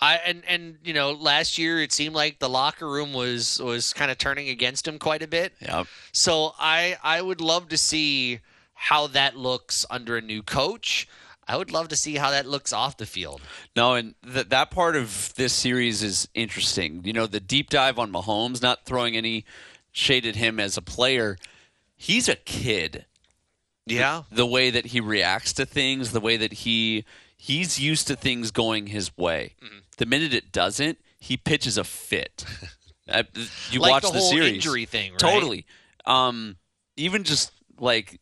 [0.01, 3.93] I and and you know last year it seemed like the locker room was was
[3.93, 5.53] kind of turning against him quite a bit.
[5.61, 5.87] Yep.
[6.13, 8.39] So I I would love to see
[8.73, 11.07] how that looks under a new coach.
[11.47, 13.41] I would love to see how that looks off the field.
[13.75, 17.01] No, and th- that part of this series is interesting.
[17.03, 19.45] You know, the deep dive on Mahomes, not throwing any
[19.91, 21.37] shade at him as a player.
[21.95, 23.05] He's a kid.
[23.91, 24.23] Yeah.
[24.29, 27.05] The, the way that he reacts to things, the way that he
[27.37, 29.55] he's used to things going his way.
[29.97, 32.45] The minute it doesn't, he pitches a fit.
[33.11, 33.23] Uh,
[33.71, 34.53] you Like watch the the, whole series.
[34.53, 35.19] injury thing, right?
[35.19, 35.65] Totally.
[36.05, 36.57] Um,
[36.95, 38.19] even just like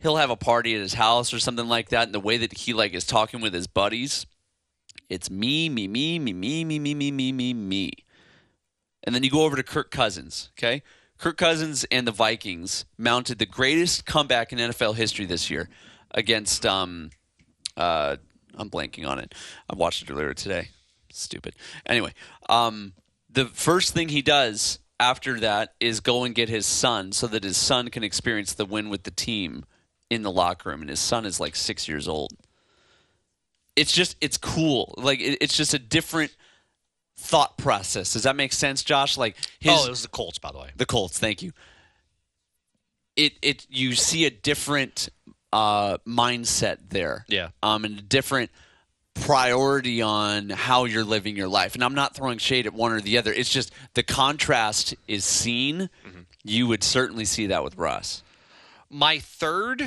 [0.00, 2.56] he'll have a party at his house or something like that, and the way that
[2.56, 4.26] he like is talking with his buddies,
[5.08, 7.90] it's me, me, me, me, me, me, me, me, me, me, me.
[9.02, 10.50] And then you go over to Kirk Cousins.
[10.56, 10.84] Okay,
[11.22, 15.68] Kirk Cousins and the Vikings mounted the greatest comeback in NFL history this year
[16.10, 17.10] against um,
[17.76, 18.16] uh,
[18.56, 19.32] I'm blanking on it.
[19.70, 20.70] I watched it earlier today.
[21.12, 21.54] Stupid.
[21.86, 22.12] Anyway,
[22.48, 22.94] um,
[23.30, 27.44] the first thing he does after that is go and get his son so that
[27.44, 29.64] his son can experience the win with the team
[30.10, 30.80] in the locker room.
[30.80, 32.32] And his son is like six years old.
[33.76, 34.92] It's just, it's cool.
[34.96, 36.34] Like, it, it's just a different
[37.22, 38.12] thought process.
[38.12, 39.16] Does that make sense, Josh?
[39.16, 40.70] Like, his, oh, it was the Colts, by the way.
[40.76, 41.18] the Colts.
[41.18, 41.52] Thank you.
[43.16, 45.08] It it you see a different
[45.52, 47.24] uh, mindset there.
[47.28, 47.48] Yeah.
[47.62, 48.50] Um, and a different
[49.14, 51.74] priority on how you're living your life.
[51.74, 53.32] And I'm not throwing shade at one or the other.
[53.32, 55.90] It's just the contrast is seen.
[56.42, 58.22] You would certainly see that with Russ.
[58.88, 59.86] My third, uh,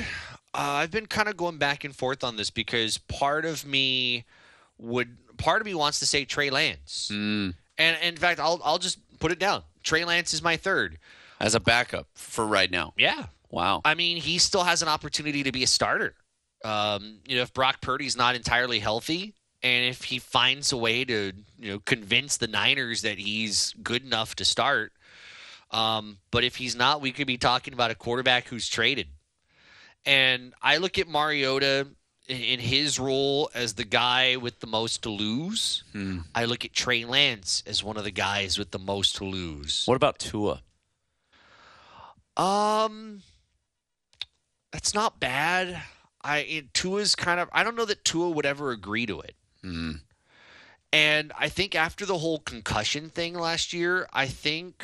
[0.52, 4.24] I've been kind of going back and forth on this because part of me
[4.78, 7.54] would, part of me wants to say Trey Lance, Mm.
[7.78, 9.62] and, and in fact, I'll I'll just put it down.
[9.82, 10.98] Trey Lance is my third.
[11.40, 12.94] As a backup for right now.
[12.96, 13.26] Yeah.
[13.50, 13.82] Wow.
[13.84, 16.14] I mean, he still has an opportunity to be a starter.
[16.64, 21.04] Um, you know, if Brock Purdy's not entirely healthy, and if he finds a way
[21.04, 24.92] to, you know, convince the Niners that he's good enough to start.
[25.70, 29.08] Um, but if he's not, we could be talking about a quarterback who's traded.
[30.04, 31.88] And I look at Mariota
[32.28, 35.84] in, his role as the guy with the most to lose.
[35.92, 36.20] Hmm.
[36.34, 39.84] I look at Trey Lance as one of the guys with the most to lose.
[39.86, 40.62] What about Tua?
[42.36, 43.22] Um,
[44.72, 45.82] that's not bad.
[46.22, 47.48] I it, Tua's kind of.
[47.52, 49.36] I don't know that Tua would ever agree to it.
[49.62, 49.92] Hmm.
[50.92, 54.82] And I think after the whole concussion thing last year, I think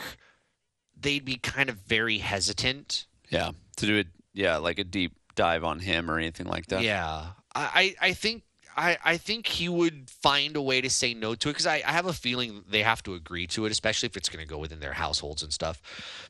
[0.99, 3.07] they'd be kind of very hesitant.
[3.29, 3.53] Yeah.
[3.77, 6.83] To do it, yeah, like a deep dive on him or anything like that.
[6.83, 8.43] Yeah, I, I I think
[8.77, 11.83] I, I think he would find a way to say no to it because I,
[11.87, 14.49] I have a feeling they have to agree to it, especially if it's going to
[14.49, 15.83] go within their households and stuff.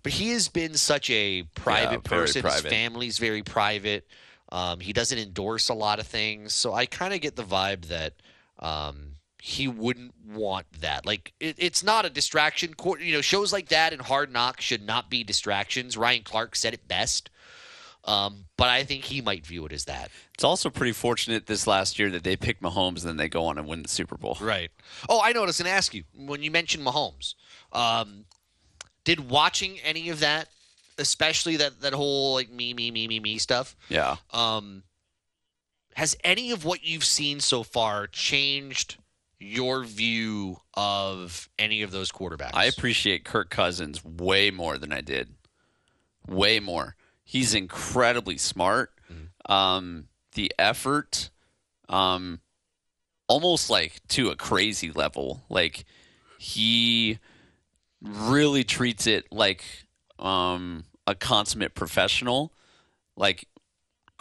[0.03, 2.43] But he has been such a private very person.
[2.45, 4.07] His family's very private.
[4.51, 7.87] Um, he doesn't endorse a lot of things, so I kind of get the vibe
[7.87, 8.15] that
[8.59, 11.07] um, he wouldn't want that.
[11.07, 12.75] Like it, it's not a distraction.
[13.01, 15.97] You know, shows like that and Hard Knocks should not be distractions.
[15.97, 17.31] Ryan Clark said it best.
[18.05, 20.11] Um, but I think he might view it as that.
[20.35, 23.45] It's also pretty fortunate this last year that they picked Mahomes and then they go
[23.47, 24.37] on and win the Super Bowl.
[24.41, 24.71] Right.
[25.09, 27.35] Oh, I know what I was going to ask you when you mentioned Mahomes.
[27.73, 28.25] Um,
[29.05, 30.49] did watching any of that,
[30.99, 34.17] especially that that whole like me me me me me stuff, Yeah.
[34.33, 34.83] um,
[35.95, 38.97] has any of what you've seen so far changed
[39.39, 42.51] your view of any of those quarterbacks?
[42.55, 45.35] I appreciate Kirk Cousins way more than I did.
[46.27, 46.97] Way more.
[47.25, 48.93] He's incredibly smart.
[49.47, 51.31] Um, the effort,
[51.89, 52.41] um,
[53.29, 55.43] almost like to a crazy level.
[55.49, 55.85] Like
[56.39, 57.19] he
[58.01, 59.65] really treats it like
[60.19, 62.53] um, a consummate professional.
[63.17, 63.47] Like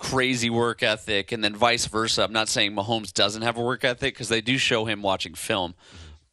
[0.01, 2.23] crazy work ethic, and then vice versa.
[2.23, 5.35] I'm not saying Mahomes doesn't have a work ethic because they do show him watching
[5.35, 5.75] film,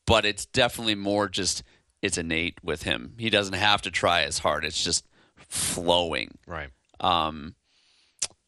[0.07, 1.63] but it's definitely more just
[2.01, 3.15] it's innate with him.
[3.19, 4.65] He doesn't have to try as hard.
[4.65, 5.05] It's just
[5.49, 6.37] flowing.
[6.47, 6.71] Right.
[7.01, 7.55] Um,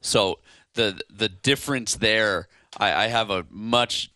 [0.00, 0.38] so
[0.74, 4.10] the the difference there, I, I have a much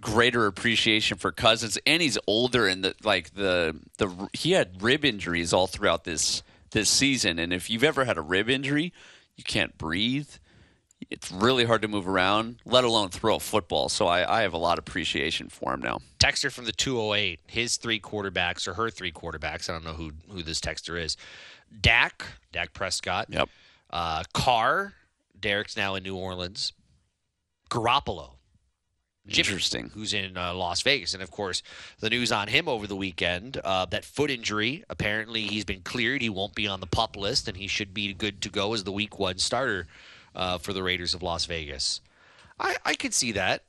[0.00, 5.04] greater appreciation for Cousins, and he's older, and the like the the he had rib
[5.04, 8.92] injuries all throughout this this season, and if you've ever had a rib injury,
[9.36, 10.28] you can't breathe.
[11.08, 13.88] It's really hard to move around, let alone throw a football.
[13.88, 16.00] So I, I have a lot of appreciation for him now.
[16.18, 19.68] Texter from the 208, his three quarterbacks or her three quarterbacks.
[19.68, 21.16] I don't know who who this texter is.
[21.78, 23.26] Dak, Dak Prescott.
[23.30, 23.48] Yep.
[23.90, 24.94] Uh, Carr,
[25.38, 26.72] Derek's now in New Orleans.
[27.70, 28.32] Garoppolo,
[29.26, 29.90] Jimmy, Interesting.
[29.94, 31.62] who's in uh, Las Vegas, and of course
[32.00, 34.84] the news on him over the weekend uh, that foot injury.
[34.90, 36.20] Apparently he's been cleared.
[36.22, 38.82] He won't be on the pup list, and he should be good to go as
[38.84, 39.86] the Week One starter
[40.34, 42.00] uh, for the Raiders of Las Vegas.
[42.58, 43.62] I I could see that.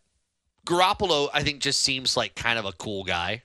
[0.65, 3.41] Garoppolo, I think, just seems like kind of a cool guy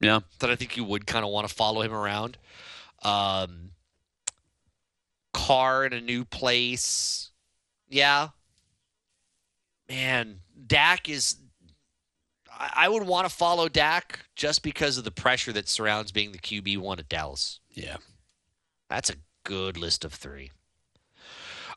[0.00, 0.20] Yeah.
[0.40, 2.38] that I think you would kind of want to follow him around.
[3.02, 3.69] Um,
[5.32, 7.30] Carr in a new place.
[7.88, 8.28] Yeah.
[9.88, 11.36] Man, Dak is.
[12.52, 16.32] I, I would want to follow Dak just because of the pressure that surrounds being
[16.32, 17.60] the QB1 at Dallas.
[17.70, 17.96] Yeah.
[18.88, 20.50] That's a good list of three.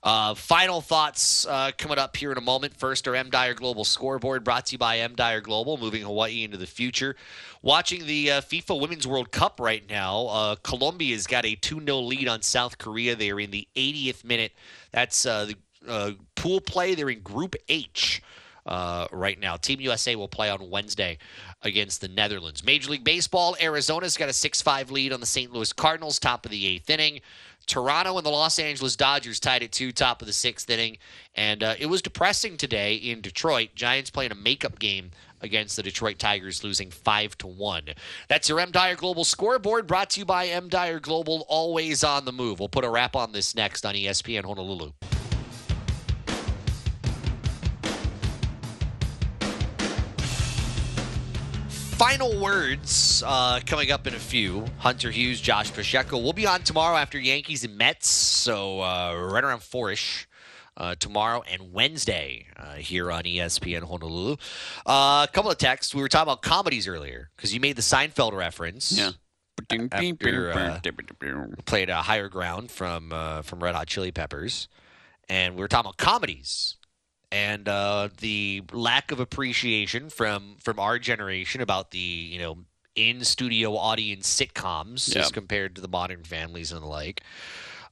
[0.04, 2.76] Uh, final thoughts uh, coming up here in a moment.
[2.76, 6.44] First, our M Dyer Global scoreboard brought to you by M Dyer Global, moving Hawaii
[6.44, 7.16] into the future.
[7.62, 12.00] Watching the uh, FIFA Women's World Cup right now, uh, Colombia's got a 2 0
[12.00, 13.16] lead on South Korea.
[13.16, 14.52] They are in the 80th minute.
[14.92, 15.56] That's uh, the
[15.88, 16.96] uh, pool play.
[16.96, 18.22] They're in Group H
[18.66, 19.56] uh, right now.
[19.56, 21.18] Team USA will play on Wednesday
[21.62, 22.64] against the Netherlands.
[22.64, 25.52] Major League Baseball, Arizona's got a 6 5 lead on the St.
[25.52, 27.22] Louis Cardinals, top of the eighth inning.
[27.66, 30.98] Toronto and the Los Angeles Dodgers tied at two, top of the sixth inning.
[31.36, 33.70] And uh, it was depressing today in Detroit.
[33.76, 35.12] Giants playing a makeup game
[35.42, 37.90] against the Detroit Tigers, losing five to one.
[38.30, 42.26] That's your M Dyer Global scoreboard, brought to you by M Dyer Global, always on
[42.26, 42.60] the move.
[42.60, 44.94] We'll put a wrap on this next on ESPN Honolulu.
[52.04, 54.66] Final words uh, coming up in a few.
[54.80, 56.18] Hunter Hughes, Josh Pacheco.
[56.18, 60.28] We'll be on tomorrow after Yankees and Mets, so uh, right around four-ish.
[60.76, 64.36] Uh, tomorrow and Wednesday uh, here on ESPN Honolulu.
[64.86, 65.96] Uh, a couple of texts.
[65.96, 68.92] We were talking about comedies earlier because you made the Seinfeld reference.
[68.98, 69.12] Yeah.
[69.72, 70.80] After, uh,
[71.66, 74.68] played a higher ground from uh, from Red Hot Chili Peppers,
[75.30, 76.76] and we were talking about comedies
[77.34, 82.60] and uh, the lack of appreciation from from our generation about the you know
[82.96, 85.24] in studio audience sitcoms Yeah.
[85.24, 87.22] as compared to the Modern Families and the like.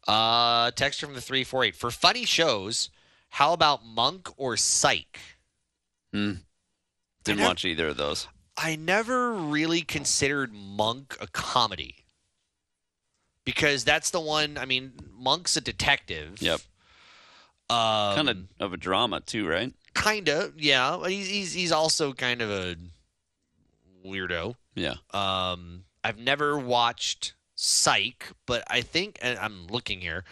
[0.07, 2.89] Uh, text from the three four eight for funny shows.
[3.29, 5.19] How about Monk or Psych?
[6.13, 6.33] Hmm.
[7.23, 8.27] Didn't nev- watch either of those.
[8.57, 11.95] I never really considered Monk a comedy
[13.45, 14.57] because that's the one.
[14.57, 16.41] I mean, Monk's a detective.
[16.41, 16.61] Yep.
[17.71, 19.73] Um, kind of of a drama too, right?
[19.93, 21.07] kind of, yeah.
[21.07, 22.75] He's he's he's also kind of a
[24.05, 24.55] weirdo.
[24.75, 24.95] Yeah.
[25.13, 30.23] Um, I've never watched Psych, but I think and I'm looking here.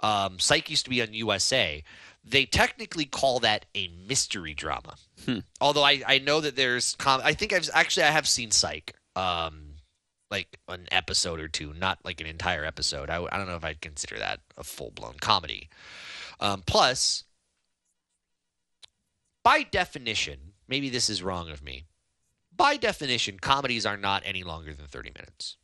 [0.00, 1.82] Um, Psych used to be on USA.
[2.24, 4.96] They technically call that a mystery drama.
[5.24, 5.38] Hmm.
[5.60, 8.94] Although I, I know that there's com- I think I've actually I have seen Psych.
[9.14, 9.65] Um,
[10.30, 13.10] like an episode or two, not like an entire episode.
[13.10, 15.68] I, I don't know if I'd consider that a full blown comedy.
[16.40, 17.24] Um, plus,
[19.44, 21.86] by definition, maybe this is wrong of me.
[22.54, 25.56] By definition, comedies are not any longer than 30 minutes.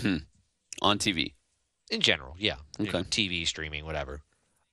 [0.00, 0.24] Hmm.
[0.82, 1.34] On TV.
[1.90, 2.56] In general, yeah.
[2.80, 3.02] Okay.
[3.02, 4.22] TV, streaming, whatever.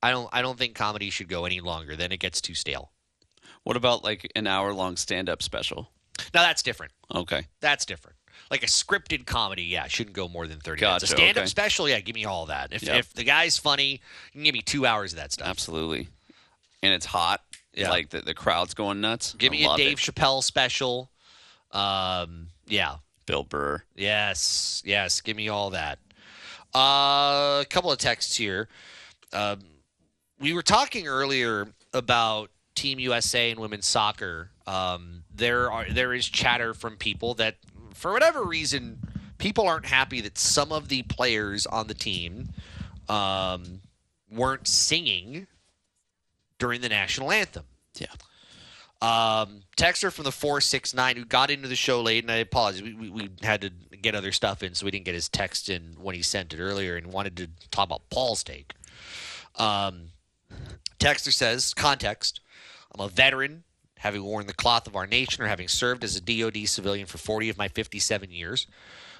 [0.01, 2.91] I don't I don't think comedy should go any longer, then it gets too stale.
[3.63, 5.89] What about like an hour long stand up special?
[6.33, 6.93] Now that's different.
[7.13, 7.47] Okay.
[7.61, 8.16] That's different.
[8.49, 11.03] Like a scripted comedy, yeah, shouldn't go more than 30 minutes.
[11.03, 11.47] A Gotcha, stand up okay.
[11.49, 12.71] special, yeah, give me all that.
[12.71, 12.99] If, Yep.
[12.99, 13.99] if the guy's funny, you
[14.31, 15.47] can give me two hours of that stuff.
[15.47, 16.07] Absolutely.
[16.81, 17.41] And it's hot.
[17.73, 17.89] Yeah.
[17.89, 19.33] Like the, the crowd's going nuts.
[19.37, 20.01] Give me a Dave it.
[20.01, 21.11] Chappelle special.
[21.71, 22.95] Um, yeah.
[23.25, 23.83] Bill Burr.
[23.95, 25.21] Yes, yes.
[25.21, 25.99] Give me all that.
[26.73, 28.67] Uh, a couple of texts here.
[29.33, 29.59] Um,
[30.39, 34.51] we were talking earlier about Team USA and women's soccer.
[34.65, 37.55] Um, there are there is chatter from people that,
[37.97, 38.99] for whatever reason,
[39.37, 42.49] people aren't happy that some of the players on the team
[43.09, 43.81] um,
[44.31, 45.47] weren't singing
[46.59, 47.65] during the national anthem.
[47.99, 48.07] Yeah.
[48.99, 52.81] Um, texter from the 469 who got into the show late, and I apologize.
[52.81, 53.71] We, we, we had to
[54.01, 56.59] get other stuff in, so we didn't get his text in when he sent it
[56.59, 58.73] earlier and wanted to talk about Paul's take.
[59.55, 60.09] Um,
[60.99, 62.41] texter says, context
[62.93, 63.63] I'm a veteran,
[63.99, 67.17] having worn the cloth of our nation or having served as a DoD civilian for
[67.17, 68.67] 40 of my 57 years.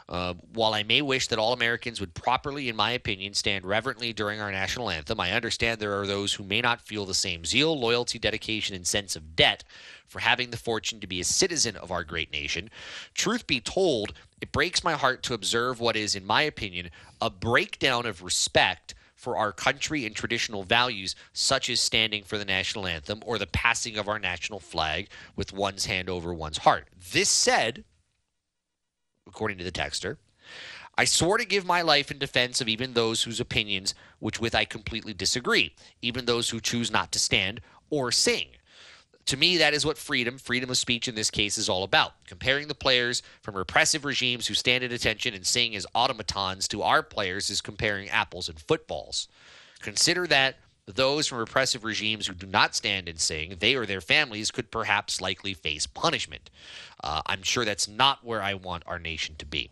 [0.09, 4.13] Uh, while I may wish that all Americans would properly, in my opinion, stand reverently
[4.13, 7.43] during our national anthem, I understand there are those who may not feel the same
[7.43, 9.65] zeal, loyalty, dedication, and sense of debt
[10.07, 12.69] for having the fortune to be a citizen of our great nation.
[13.15, 16.89] Truth be told, it breaks my heart to observe what is, in my opinion,
[17.19, 22.45] a breakdown of respect for our country and traditional values, such as standing for the
[22.45, 26.87] national anthem or the passing of our national flag with one's hand over one's heart.
[27.11, 27.83] This said,
[29.27, 30.17] according to the texter,
[30.99, 34.55] I swore to give my life in defense of even those whose opinions, which with
[34.55, 38.47] I completely disagree, even those who choose not to stand or sing.
[39.27, 42.13] To me, that is what freedom, freedom of speech in this case, is all about.
[42.25, 46.81] Comparing the players from repressive regimes who stand at attention and sing as automatons to
[46.81, 49.27] our players is comparing apples and footballs.
[49.81, 50.55] Consider that
[50.85, 54.71] those from repressive regimes who do not stand and sing, they or their families could
[54.71, 56.49] perhaps likely face punishment.
[57.03, 59.69] Uh, I'm sure that's not where I want our nation to be.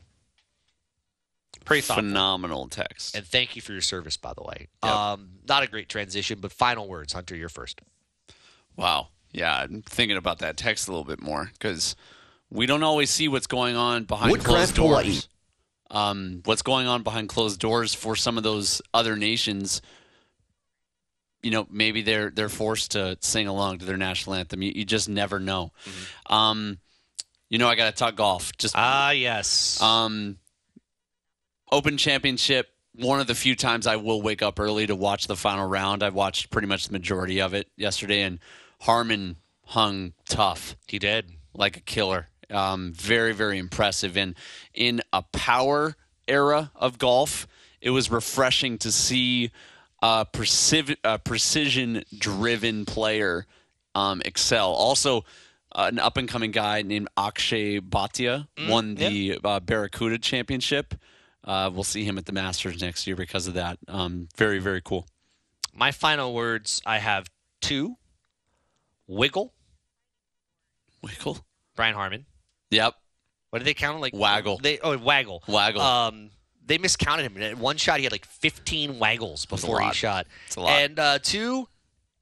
[1.64, 2.04] Pretty thoughtful.
[2.04, 3.16] Phenomenal text.
[3.16, 4.68] And thank you for your service, by the way.
[4.84, 7.14] Um, not a great transition, but final words.
[7.14, 7.80] Hunter, you're first.
[8.76, 9.08] Wow.
[9.36, 11.96] Yeah, I'm thinking about that text a little bit more because
[12.50, 15.30] we don't always see what's going on behind Woodcraft closed doors.
[15.92, 19.82] Um, what's going on behind closed doors for some of those other nations
[21.44, 24.64] you know, maybe they're they're forced to sing along to their national anthem.
[24.64, 25.74] You, you just never know.
[26.28, 26.80] Um,
[27.50, 28.52] you know, I got to talk golf.
[28.58, 29.80] Just Ah, yes.
[29.80, 30.38] um,
[31.72, 32.70] Open Championship.
[32.96, 36.02] One of the few times I will wake up early to watch the final round.
[36.02, 38.40] I watched pretty much the majority of it yesterday, and
[38.82, 39.38] Harman
[39.68, 40.76] hung tough.
[40.88, 41.32] he did.
[41.54, 42.30] like a killer.
[42.50, 44.18] Um, very, very impressive.
[44.18, 44.36] And
[44.74, 45.96] in a power
[46.28, 47.48] era of golf,
[47.82, 49.52] it was refreshing to see
[50.02, 50.28] a,
[51.04, 53.46] a precision-driven player
[53.96, 54.72] um, excel.
[54.72, 55.24] Also,
[55.72, 60.94] uh, an up-and-coming guy named Akshay Bhatia won the uh, Barracuda Championship.
[61.44, 63.78] Uh, we'll see him at the Masters next year because of that.
[63.88, 65.08] Um, very, very cool.
[65.74, 67.28] My final words I have
[67.62, 67.98] two
[69.08, 69.54] wiggle,
[71.02, 71.38] Wiggle.
[71.76, 72.26] Brian Harman.
[72.72, 72.96] Yep.
[73.50, 74.02] What did they count?
[74.02, 74.58] Like Waggle.
[74.58, 75.42] They oh waggle.
[75.48, 75.82] Waggle.
[75.82, 76.30] Um,
[76.66, 77.42] they miscounted him.
[77.42, 80.28] In one shot, he had like 15 waggles before he shot.
[80.48, 80.72] It's a lot.
[80.72, 81.68] And uh, two,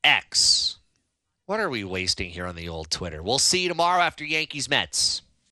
[0.04, 0.78] X.
[1.46, 3.24] What are we wasting here on the old Twitter?
[3.24, 5.23] We'll see you tomorrow after Yankees Mets.